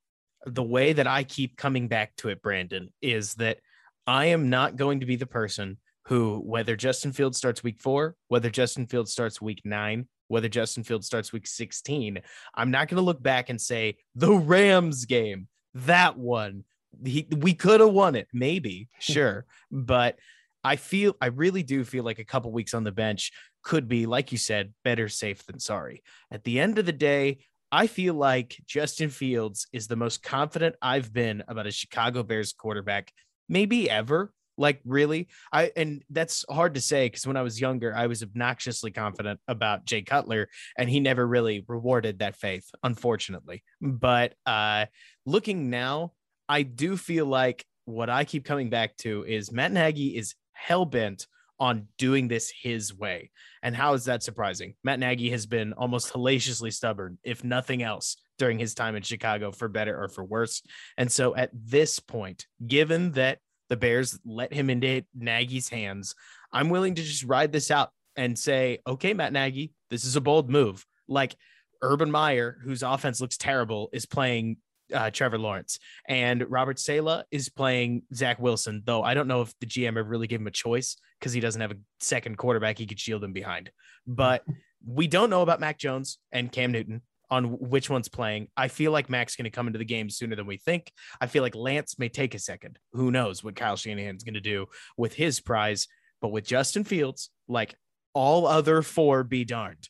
the 0.46 0.64
way 0.64 0.94
that 0.94 1.08
I 1.08 1.24
keep 1.24 1.58
coming 1.58 1.88
back 1.88 2.16
to 2.18 2.30
it, 2.30 2.42
Brandon, 2.42 2.90
is 3.02 3.34
that 3.36 3.58
I 4.06 4.28
am 4.28 4.50
not 4.50 4.78
going 4.78 5.02
to 5.02 5.06
be 5.06 5.18
the 5.18 5.26
person 5.26 5.78
who, 6.06 6.40
whether 6.40 6.78
Justin 6.78 7.12
Fields 7.12 7.38
starts 7.38 7.64
week 7.64 7.82
four, 7.82 8.16
whether 8.30 8.50
Justin 8.50 8.86
Fields 8.86 9.12
starts 9.12 9.42
week 9.42 9.62
nine, 9.66 10.08
whether 10.30 10.48
Justin 10.48 10.84
Fields 10.84 11.08
starts 11.08 11.34
week 11.34 11.48
16, 11.48 12.20
I'm 12.56 12.72
not 12.72 12.88
going 12.88 12.98
to 12.98 13.06
look 13.06 13.22
back 13.22 13.50
and 13.50 13.60
say 13.60 13.98
the 14.16 14.32
Rams 14.32 15.06
game, 15.06 15.48
that 15.74 16.18
one, 16.18 16.64
he, 17.04 17.28
we 17.38 17.54
could 17.54 17.82
have 17.82 17.92
won 17.92 18.16
it, 18.16 18.28
maybe, 18.32 18.88
sure. 19.00 19.46
but 19.72 20.18
I 20.64 20.76
feel, 20.76 21.16
I 21.22 21.28
really 21.28 21.64
do 21.64 21.84
feel 21.84 22.04
like 22.04 22.20
a 22.20 22.26
couple 22.26 22.52
weeks 22.52 22.74
on 22.74 22.84
the 22.84 22.92
bench 22.92 23.32
could 23.64 23.88
be, 23.88 24.06
like 24.06 24.32
you 24.32 24.38
said, 24.38 24.74
better 24.84 25.10
safe 25.10 25.46
than 25.46 25.60
sorry. 25.60 26.04
At 26.32 26.44
the 26.44 26.60
end 26.60 26.80
of 26.80 26.86
the 26.86 26.94
day, 26.94 27.40
I 27.72 27.88
feel 27.88 28.14
like 28.14 28.58
Justin 28.66 29.10
Fields 29.10 29.68
is 29.74 29.88
the 29.88 29.96
most 29.96 30.24
confident 30.24 30.76
I've 30.82 31.12
been 31.12 31.44
about 31.48 31.68
a 31.68 31.72
Chicago 31.72 32.24
Bears 32.24 32.54
quarterback, 32.54 33.12
maybe 33.50 33.90
ever. 33.90 34.32
Like 34.60 34.80
really, 34.86 35.28
I 35.54 35.72
and 35.76 36.04
that's 36.10 36.44
hard 36.50 36.74
to 36.74 36.82
say 36.82 37.06
because 37.06 37.28
when 37.28 37.38
I 37.38 37.44
was 37.44 37.62
younger, 37.62 37.96
I 37.96 38.08
was 38.08 38.24
obnoxiously 38.24 38.90
confident 38.90 39.40
about 39.48 39.86
Jay 39.86 40.02
Cutler, 40.02 40.50
and 40.76 40.90
he 40.90 41.00
never 41.00 41.28
really 41.28 41.64
rewarded 41.68 42.20
that 42.20 42.36
faith, 42.36 42.68
unfortunately. 42.82 43.64
But 43.82 44.34
uh, 44.48 44.88
looking 45.28 45.70
now, 45.70 46.14
I 46.50 46.64
do 46.64 46.98
feel 46.98 47.28
like 47.28 47.66
what 47.86 48.10
I 48.10 48.24
keep 48.24 48.46
coming 48.46 48.72
back 48.72 48.98
to 48.98 49.24
is 49.28 49.52
Matt 49.52 49.72
Nagy 49.72 50.18
is 50.18 50.34
hell 50.58 50.86
bent 50.86 51.28
on 51.60 51.88
doing 51.98 52.28
this 52.28 52.52
his 52.52 52.94
way. 52.96 53.32
And 53.64 53.76
how 53.76 53.94
is 53.94 54.06
that 54.06 54.24
surprising? 54.24 54.76
Matt 54.84 55.00
Nagy 55.00 55.30
has 55.32 55.46
been 55.46 55.74
almost 55.74 56.12
hellaciously 56.12 56.72
stubborn, 56.72 57.18
if 57.24 57.44
nothing 57.44 57.82
else, 57.82 58.18
during 58.38 58.60
his 58.60 58.76
time 58.76 58.96
in 58.96 59.02
Chicago, 59.02 59.52
for 59.52 59.68
better 59.68 60.00
or 60.00 60.08
for 60.08 60.24
worse. 60.24 60.62
And 60.98 61.12
so 61.12 61.36
at 61.36 61.50
this 61.54 62.00
point, 62.00 62.46
given 62.68 63.12
that 63.14 63.40
the 63.70 63.78
Bears 63.78 64.20
let 64.26 64.54
him 64.54 64.70
into 64.70 65.04
Nagy's 65.16 65.70
hands. 65.70 66.16
I'm 66.52 66.70
willing 66.70 66.96
to 66.96 67.04
just 67.04 67.24
ride 67.24 67.52
this 67.52 67.72
out 67.72 67.92
and 68.16 68.38
say, 68.38 68.80
okay, 68.88 69.14
Matt 69.14 69.34
Nagy, 69.34 69.74
this 69.90 70.06
is 70.06 70.16
a 70.16 70.22
bold 70.22 70.50
move. 70.50 70.86
Like 71.08 71.36
Urban 71.82 72.12
Meyer, 72.12 72.58
whose 72.64 72.84
offense 72.84 73.22
looks 73.22 73.38
terrible, 73.38 73.90
is 73.94 74.06
playing 74.06 74.58
uh, 74.94 75.10
Trevor 75.12 75.38
Lawrence, 75.38 75.80
and 76.08 76.46
Robert 76.50 76.80
Saleh 76.80 77.26
is 77.32 77.50
playing 77.50 78.04
Zach 78.14 78.40
Wilson. 78.40 78.84
Though 78.86 79.04
I 79.04 79.14
don't 79.14 79.28
know 79.28 79.42
if 79.42 79.54
the 79.60 79.66
GM 79.66 79.98
ever 79.98 80.04
really 80.04 80.28
gave 80.28 80.40
him 80.40 80.48
a 80.48 80.52
choice 80.52 80.98
because 81.20 81.34
he 81.34 81.40
doesn't 81.40 81.62
have 81.62 81.72
a 81.72 81.78
second 82.00 82.38
quarterback 82.38 82.78
he 82.78 82.86
could 82.86 83.00
shield 83.00 83.24
him 83.24 83.34
behind. 83.34 83.72
But 84.06 84.44
we 84.86 85.08
don't 85.08 85.30
know 85.30 85.42
about 85.42 85.60
Mac 85.60 85.78
Jones 85.78 86.20
and 86.32 86.52
Cam 86.52 86.72
Newton 86.72 87.02
on 87.30 87.60
which 87.60 87.90
one's 87.90 88.08
playing. 88.08 88.48
I 88.56 88.68
feel 88.70 88.92
like 88.92 89.10
Mac's 89.10 89.36
going 89.36 89.46
to 89.46 89.52
come 89.52 89.68
into 89.68 89.80
the 89.80 89.86
game 89.86 90.10
sooner 90.10 90.36
than 90.36 90.46
we 90.46 90.58
think. 90.58 90.92
I 91.20 91.28
feel 91.28 91.44
like 91.44 91.56
Lance 91.56 92.00
may 92.00 92.10
take 92.10 92.34
a 92.36 92.40
second. 92.40 92.80
Who 92.94 93.12
knows 93.12 93.44
what 93.44 93.56
Kyle 93.56 93.76
Shanahan's 93.76 94.24
going 94.24 94.36
to 94.36 94.42
do 94.42 94.68
with 94.96 95.14
his 95.14 95.40
prize? 95.40 95.88
But 96.22 96.30
with 96.30 96.46
Justin 96.46 96.84
Fields, 96.84 97.30
like 97.48 97.76
all 98.14 98.48
other 98.48 98.82
four, 98.82 99.24
be 99.24 99.44
darned. 99.44 99.90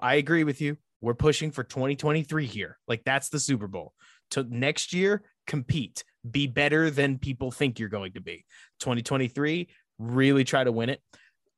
I 0.00 0.14
agree 0.14 0.44
with 0.44 0.60
you. 0.60 0.78
We're 1.00 1.14
pushing 1.14 1.50
for 1.50 1.64
2023 1.64 2.46
here. 2.46 2.78
Like 2.88 3.02
that's 3.04 3.28
the 3.28 3.40
Super 3.40 3.66
Bowl. 3.66 3.92
To 4.32 4.42
next 4.42 4.92
year, 4.92 5.22
compete, 5.46 6.04
be 6.28 6.46
better 6.46 6.90
than 6.90 7.18
people 7.18 7.50
think 7.50 7.78
you're 7.78 7.88
going 7.88 8.14
to 8.14 8.20
be. 8.20 8.44
2023, 8.80 9.68
really 9.98 10.44
try 10.44 10.64
to 10.64 10.72
win 10.72 10.88
it. 10.88 11.00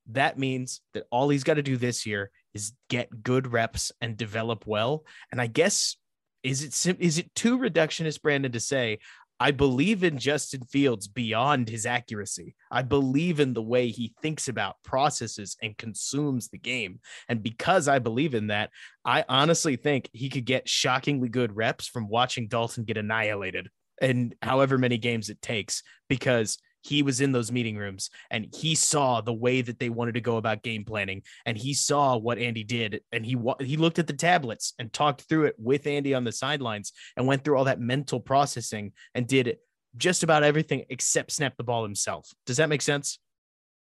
That 0.09 0.39
means 0.39 0.81
that 0.95 1.05
all 1.11 1.29
he's 1.29 1.45
got 1.45 1.55
to 1.55 1.63
do 1.63 1.77
this 1.77 2.07
year 2.07 2.31
is 2.55 2.73
get 2.89 3.23
good 3.23 3.53
reps 3.53 3.93
and 4.01 4.17
develop 4.17 4.67
well. 4.67 5.05
And 5.31 5.41
I 5.41 5.47
guess 5.47 5.97
is 6.43 6.63
it 6.87 7.01
is 7.01 7.19
it 7.19 7.35
too 7.35 7.59
reductionist, 7.59 8.23
Brandon, 8.23 8.53
to 8.53 8.61
say 8.61 8.99
I 9.41 9.53
believe 9.53 10.03
in 10.03 10.19
Justin 10.19 10.63
Fields 10.63 11.07
beyond 11.07 11.69
his 11.69 11.87
accuracy. 11.87 12.57
I 12.71 12.83
believe 12.83 13.39
in 13.39 13.55
the 13.55 13.63
way 13.63 13.89
he 13.89 14.15
thinks 14.21 14.49
about, 14.49 14.77
processes, 14.85 15.57
and 15.63 15.79
consumes 15.79 16.49
the 16.49 16.59
game. 16.59 17.01
And 17.29 17.43
because 17.43 17.87
I 17.87 18.01
believe 18.01 18.35
in 18.35 18.49
that, 18.49 18.71
I 19.05 19.25
honestly 19.29 19.77
think 19.77 20.11
he 20.13 20.29
could 20.29 20.45
get 20.45 20.69
shockingly 20.69 21.29
good 21.29 21.55
reps 21.55 21.87
from 21.87 22.09
watching 22.09 22.49
Dalton 22.49 22.85
get 22.85 22.97
annihilated 22.97 23.69
and 24.01 24.35
however 24.43 24.79
many 24.79 24.99
games 24.99 25.29
it 25.29 25.43
takes 25.43 25.83
because 26.09 26.59
he 26.83 27.03
was 27.03 27.21
in 27.21 27.33
those 27.33 27.51
meeting 27.51 27.77
rooms 27.77 28.11
and 28.31 28.47
he 28.55 28.75
saw 28.75 29.21
the 29.21 29.33
way 29.33 29.61
that 29.61 29.79
they 29.79 29.89
wanted 29.89 30.15
to 30.15 30.21
go 30.21 30.37
about 30.37 30.63
game 30.63 30.85
planning 30.85 31.23
and 31.45 31.57
he 31.57 31.75
saw 31.75 32.17
what 32.17 32.39
Andy 32.39 32.65
did 32.65 33.01
and 33.13 33.27
he 33.27 33.37
he 33.61 33.77
looked 33.77 33.99
at 33.99 34.07
the 34.07 34.13
tablets 34.13 34.75
and 34.79 34.93
talked 34.93 35.23
through 35.23 35.45
it 35.47 35.55
with 35.59 35.87
Andy 35.87 36.15
on 36.15 36.25
the 36.25 36.33
sidelines 36.33 36.93
and 37.17 37.27
went 37.27 37.45
through 37.45 37.57
all 37.57 37.65
that 37.65 37.81
mental 37.81 38.21
processing 38.21 38.93
and 39.15 39.27
did 39.27 39.59
just 39.97 40.23
about 40.23 40.43
everything 40.43 40.85
except 40.91 41.33
snap 41.33 41.57
the 41.57 41.65
ball 41.65 41.83
himself. 41.83 42.31
Does 42.47 42.59
that 42.59 42.69
make 42.69 42.83
sense? 42.83 43.19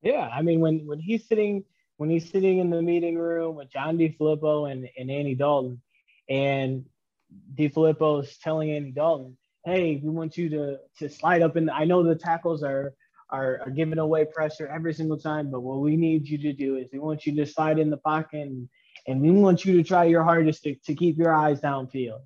Yeah, 0.01 0.29
I 0.33 0.41
mean 0.41 0.59
when 0.59 0.85
when 0.87 0.99
he's 0.99 1.27
sitting 1.27 1.63
when 1.97 2.09
he's 2.09 2.31
sitting 2.31 2.57
in 2.57 2.71
the 2.71 2.81
meeting 2.81 3.15
room 3.15 3.55
with 3.55 3.69
John 3.69 3.97
DeFilippo 3.97 4.71
and, 4.71 4.89
and 4.97 5.11
Andy 5.11 5.35
Dalton 5.35 5.81
and 6.27 6.85
DeFilippo 7.53 8.23
is 8.23 8.37
telling 8.39 8.71
Andy 8.71 8.91
Dalton, 8.91 9.37
hey, 9.63 10.01
we 10.03 10.09
want 10.09 10.37
you 10.37 10.49
to 10.49 10.79
to 10.99 11.09
slide 11.09 11.41
up. 11.41 11.53
The, 11.53 11.69
I 11.73 11.85
know 11.85 12.03
the 12.03 12.15
tackles 12.15 12.63
are, 12.63 12.93
are 13.29 13.61
are 13.65 13.69
giving 13.69 13.99
away 13.99 14.25
pressure 14.25 14.67
every 14.67 14.93
single 14.93 15.17
time, 15.17 15.51
but 15.51 15.61
what 15.61 15.79
we 15.79 15.95
need 15.95 16.27
you 16.27 16.37
to 16.39 16.53
do 16.53 16.77
is 16.77 16.87
we 16.91 16.99
want 16.99 17.25
you 17.25 17.35
to 17.35 17.45
slide 17.45 17.79
in 17.79 17.89
the 17.89 17.97
pocket 17.97 18.47
and, 18.47 18.69
and 19.07 19.21
we 19.21 19.31
want 19.31 19.65
you 19.65 19.77
to 19.77 19.83
try 19.83 20.05
your 20.05 20.23
hardest 20.23 20.63
to, 20.63 20.75
to 20.75 20.95
keep 20.95 21.17
your 21.17 21.33
eyes 21.33 21.61
downfield. 21.61 22.21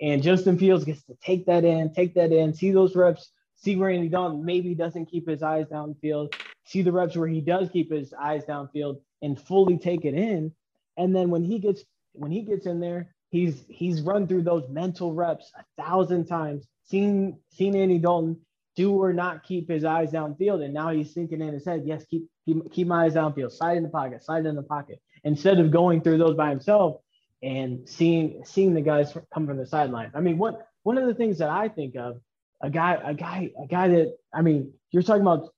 And 0.00 0.22
Justin 0.22 0.58
Fields 0.58 0.84
gets 0.84 1.02
to 1.04 1.16
take 1.22 1.46
that 1.46 1.64
in, 1.64 1.92
take 1.92 2.14
that 2.14 2.32
in, 2.32 2.52
see 2.52 2.70
those 2.70 2.94
reps, 2.94 3.30
see 3.54 3.76
where 3.76 3.90
Andy 3.90 4.08
Dalton 4.08 4.44
maybe 4.44 4.74
doesn't 4.74 5.06
keep 5.06 5.28
his 5.28 5.42
eyes 5.42 5.66
downfield, 5.66 6.34
see 6.64 6.82
the 6.82 6.92
reps 6.92 7.16
where 7.16 7.28
he 7.28 7.40
does 7.40 7.70
keep 7.70 7.90
his 7.90 8.12
eyes 8.12 8.44
downfield 8.44 9.00
and 9.22 9.40
fully 9.40 9.78
take 9.78 10.04
it 10.04 10.14
in. 10.14 10.52
And 10.98 11.16
then 11.16 11.30
when 11.30 11.44
he 11.44 11.58
gets 11.58 11.82
when 12.12 12.30
he 12.30 12.42
gets 12.42 12.66
in 12.66 12.80
there, 12.80 13.14
he's 13.30 13.64
he's 13.68 14.02
run 14.02 14.26
through 14.26 14.42
those 14.42 14.68
mental 14.68 15.14
reps 15.14 15.50
a 15.58 15.82
thousand 15.82 16.26
times 16.26 16.66
seen 16.86 17.38
seen 17.50 17.76
Andy 17.76 17.98
Dalton 17.98 18.38
do 18.76 18.92
or 18.92 19.12
not 19.12 19.42
keep 19.42 19.68
his 19.68 19.84
eyes 19.84 20.12
downfield, 20.12 20.62
and 20.62 20.74
now 20.74 20.90
he's 20.90 21.12
thinking 21.12 21.40
in 21.40 21.54
his 21.54 21.64
head, 21.64 21.82
yes, 21.84 22.04
keep 22.06 22.28
keep, 22.44 22.70
keep 22.72 22.86
my 22.86 23.04
eyes 23.04 23.14
downfield, 23.14 23.52
slide 23.52 23.76
in 23.76 23.82
the 23.82 23.88
pocket, 23.88 24.22
slide 24.24 24.46
in 24.46 24.54
the 24.54 24.62
pocket, 24.62 25.00
instead 25.24 25.58
of 25.58 25.70
going 25.70 26.00
through 26.00 26.18
those 26.18 26.36
by 26.36 26.50
himself 26.50 27.00
and 27.42 27.88
seeing 27.88 28.42
seeing 28.44 28.74
the 28.74 28.80
guys 28.80 29.16
come 29.32 29.46
from 29.46 29.56
the 29.56 29.66
sidelines. 29.66 30.12
I 30.14 30.20
mean, 30.20 30.38
what 30.38 30.68
one 30.82 30.98
of 30.98 31.06
the 31.06 31.14
things 31.14 31.38
that 31.38 31.48
I 31.48 31.68
think 31.68 31.96
of 31.96 32.20
a 32.62 32.70
guy 32.70 32.98
a 33.02 33.14
guy 33.14 33.50
a 33.62 33.66
guy 33.66 33.88
that 33.88 34.16
I 34.32 34.42
mean, 34.42 34.72
you're 34.90 35.02
talking 35.02 35.22
about 35.22 35.48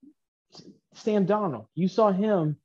Sam 0.94 1.26
Darnold. 1.26 1.66
You 1.74 1.88
saw 1.88 2.12
him 2.12 2.56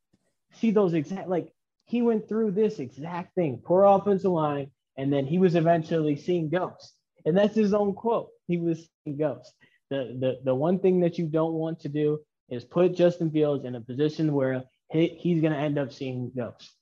see 0.54 0.72
those 0.72 0.94
exact 0.94 1.28
like 1.28 1.52
he 1.86 2.02
went 2.02 2.30
through 2.30 2.52
this 2.52 2.80
exact 2.80 3.36
thing, 3.36 3.62
poor 3.64 3.84
offensive 3.84 4.32
line, 4.32 4.72
and 4.98 5.12
then 5.12 5.26
he 5.26 5.40
was 5.40 5.56
eventually 5.56 6.16
seeing 6.16 6.50
ghosts. 6.50 6.94
And 7.26 7.38
that's 7.38 7.56
his 7.56 7.74
own 7.74 7.94
quote 7.94 8.30
he 8.48 8.58
was 8.58 8.90
seeing 9.04 9.18
ghosts. 9.18 9.54
The, 9.90 10.16
the, 10.20 10.40
the 10.44 10.56
one 10.56 10.80
thing 10.80 11.02
that 11.02 11.18
you 11.18 11.28
don't 11.28 11.54
want 11.54 11.80
to 11.82 11.90
do 11.90 12.20
is 12.50 12.64
put 12.64 12.96
Justin 12.96 13.32
Fields 13.32 13.66
in 13.66 13.76
a 13.76 13.82
position 13.82 14.34
where 14.34 14.64
he, 14.92 15.08
he's 15.08 15.42
going 15.42 15.54
to 15.54 15.60
end 15.60 15.78
up 15.78 15.92
seeing 15.92 16.32
ghosts. 16.36 16.76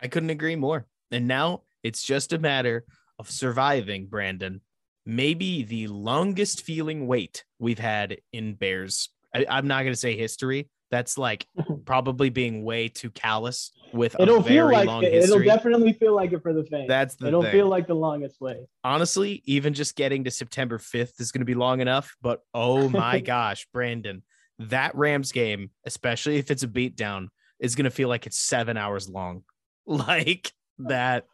I 0.00 0.08
couldn't 0.08 0.30
agree 0.30 0.56
more. 0.56 0.86
And 1.10 1.26
now 1.26 1.62
it's 1.82 2.02
just 2.02 2.32
a 2.32 2.38
matter 2.38 2.84
of 3.18 3.30
surviving, 3.30 4.06
Brandon. 4.06 4.60
Maybe 5.06 5.62
the 5.62 5.88
longest 5.88 6.62
feeling 6.62 7.06
wait 7.06 7.44
we've 7.58 7.78
had 7.78 8.18
in 8.32 8.54
Bears. 8.54 9.10
I, 9.34 9.46
I'm 9.48 9.66
not 9.66 9.82
going 9.82 9.92
to 9.92 10.00
say 10.00 10.16
history. 10.16 10.68
That's 10.90 11.18
like 11.18 11.46
probably 11.80 12.30
being 12.30 12.62
way 12.64 12.88
too 12.88 13.10
callous 13.10 13.72
with 13.92 14.14
It'll 14.20 14.38
a 14.38 14.42
feel 14.42 14.70
like 14.70 14.86
long 14.86 15.02
it. 15.02 15.12
history. 15.12 15.46
It'll 15.46 15.56
definitely 15.56 15.92
feel 15.94 16.14
like 16.14 16.32
it 16.32 16.42
for 16.42 16.52
the 16.52 16.64
fans. 16.64 16.86
That's 16.88 17.16
the 17.16 17.26
It'll 17.28 17.42
thing. 17.42 17.52
feel 17.52 17.66
like 17.66 17.86
the 17.86 17.94
longest 17.94 18.40
way. 18.40 18.66
Honestly, 18.84 19.42
even 19.46 19.74
just 19.74 19.96
getting 19.96 20.24
to 20.24 20.30
September 20.30 20.78
5th 20.78 21.20
is 21.20 21.32
going 21.32 21.40
to 21.40 21.44
be 21.46 21.54
long 21.54 21.80
enough. 21.80 22.14
But 22.22 22.40
oh 22.54 22.88
my 22.88 23.20
gosh, 23.20 23.66
Brandon, 23.72 24.22
that 24.60 24.94
Rams 24.94 25.32
game, 25.32 25.70
especially 25.84 26.36
if 26.36 26.50
it's 26.50 26.62
a 26.62 26.68
beatdown, 26.68 27.28
is 27.58 27.74
going 27.74 27.84
to 27.84 27.90
feel 27.90 28.08
like 28.08 28.26
it's 28.26 28.38
seven 28.38 28.76
hours 28.76 29.08
long. 29.08 29.42
Like 29.86 30.52
that. 30.78 31.26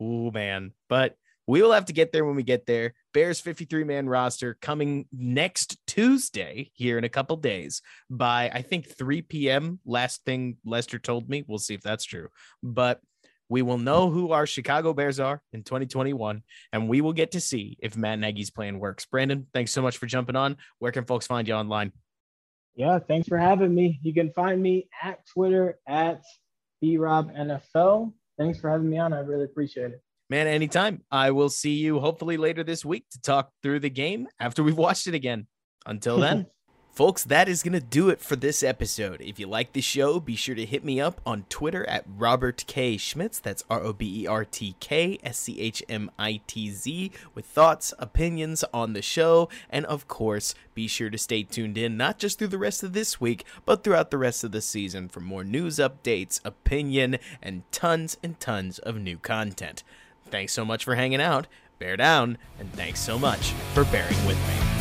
Oh, 0.00 0.30
man. 0.32 0.72
But 0.88 1.14
we 1.52 1.60
will 1.60 1.72
have 1.72 1.84
to 1.84 1.92
get 1.92 2.12
there 2.12 2.24
when 2.24 2.34
we 2.34 2.42
get 2.42 2.64
there. 2.64 2.94
Bears 3.12 3.38
53 3.38 3.84
man 3.84 4.08
roster 4.08 4.56
coming 4.62 5.04
next 5.12 5.76
Tuesday 5.86 6.70
here 6.72 6.96
in 6.96 7.04
a 7.04 7.10
couple 7.10 7.36
days 7.36 7.82
by 8.08 8.50
I 8.54 8.62
think 8.62 8.88
3 8.88 9.20
p.m. 9.20 9.78
Last 9.84 10.24
thing 10.24 10.56
Lester 10.64 10.98
told 10.98 11.28
me. 11.28 11.44
We'll 11.46 11.58
see 11.58 11.74
if 11.74 11.82
that's 11.82 12.06
true. 12.06 12.28
But 12.62 13.00
we 13.50 13.60
will 13.60 13.76
know 13.76 14.08
who 14.08 14.32
our 14.32 14.46
Chicago 14.46 14.94
Bears 14.94 15.20
are 15.20 15.42
in 15.52 15.62
2021, 15.62 16.42
and 16.72 16.88
we 16.88 17.02
will 17.02 17.12
get 17.12 17.32
to 17.32 17.40
see 17.40 17.76
if 17.82 17.98
Matt 17.98 18.18
Nagy's 18.18 18.48
plan 18.48 18.78
works. 18.78 19.04
Brandon, 19.04 19.46
thanks 19.52 19.72
so 19.72 19.82
much 19.82 19.98
for 19.98 20.06
jumping 20.06 20.36
on. 20.36 20.56
Where 20.78 20.90
can 20.90 21.04
folks 21.04 21.26
find 21.26 21.46
you 21.46 21.52
online? 21.52 21.92
Yeah, 22.76 22.98
thanks 22.98 23.28
for 23.28 23.36
having 23.36 23.74
me. 23.74 24.00
You 24.02 24.14
can 24.14 24.30
find 24.30 24.62
me 24.62 24.88
at 25.02 25.26
Twitter 25.26 25.78
at 25.86 26.22
BRobNFL. 26.82 28.10
Thanks 28.38 28.58
for 28.58 28.70
having 28.70 28.88
me 28.88 28.96
on. 28.96 29.12
I 29.12 29.18
really 29.18 29.44
appreciate 29.44 29.90
it. 29.90 30.02
Man, 30.32 30.46
anytime. 30.46 31.02
I 31.10 31.30
will 31.30 31.50
see 31.50 31.74
you 31.74 32.00
hopefully 32.00 32.38
later 32.38 32.64
this 32.64 32.86
week 32.86 33.04
to 33.10 33.20
talk 33.20 33.50
through 33.62 33.80
the 33.80 33.90
game 33.90 34.28
after 34.40 34.62
we've 34.62 34.78
watched 34.78 35.06
it 35.06 35.12
again. 35.12 35.46
Until 35.84 36.16
then. 36.16 36.46
Folks, 36.90 37.22
that 37.24 37.50
is 37.50 37.62
going 37.62 37.74
to 37.74 37.80
do 37.80 38.08
it 38.08 38.18
for 38.18 38.34
this 38.34 38.62
episode. 38.62 39.20
If 39.20 39.38
you 39.38 39.46
like 39.46 39.74
the 39.74 39.82
show, 39.82 40.20
be 40.20 40.34
sure 40.34 40.54
to 40.54 40.64
hit 40.64 40.84
me 40.84 41.02
up 41.02 41.20
on 41.26 41.44
Twitter 41.50 41.86
at 41.86 42.06
Robert 42.08 42.64
K. 42.66 42.96
Schmitz. 42.96 43.40
That's 43.40 43.62
R 43.68 43.82
O 43.82 43.92
B 43.92 44.22
E 44.22 44.26
R 44.26 44.46
T 44.46 44.74
K 44.80 45.18
S 45.22 45.38
C 45.38 45.60
H 45.60 45.82
M 45.86 46.10
I 46.18 46.40
T 46.46 46.70
Z 46.70 47.12
with 47.34 47.44
thoughts, 47.44 47.92
opinions 47.98 48.64
on 48.72 48.94
the 48.94 49.02
show. 49.02 49.50
And 49.68 49.84
of 49.84 50.08
course, 50.08 50.54
be 50.74 50.88
sure 50.88 51.10
to 51.10 51.18
stay 51.18 51.42
tuned 51.42 51.76
in, 51.76 51.98
not 51.98 52.18
just 52.18 52.38
through 52.38 52.48
the 52.48 52.56
rest 52.56 52.82
of 52.82 52.94
this 52.94 53.20
week, 53.20 53.44
but 53.66 53.84
throughout 53.84 54.10
the 54.10 54.16
rest 54.16 54.44
of 54.44 54.52
the 54.52 54.62
season 54.62 55.10
for 55.10 55.20
more 55.20 55.44
news 55.44 55.76
updates, 55.76 56.40
opinion, 56.42 57.18
and 57.42 57.70
tons 57.70 58.16
and 58.22 58.40
tons 58.40 58.78
of 58.78 58.96
new 58.96 59.18
content. 59.18 59.82
Thanks 60.32 60.54
so 60.54 60.64
much 60.64 60.82
for 60.84 60.94
hanging 60.94 61.20
out. 61.20 61.46
Bear 61.78 61.96
down, 61.96 62.38
and 62.58 62.72
thanks 62.72 63.00
so 63.00 63.18
much 63.18 63.50
for 63.74 63.84
bearing 63.84 64.26
with 64.26 64.38
me. 64.48 64.71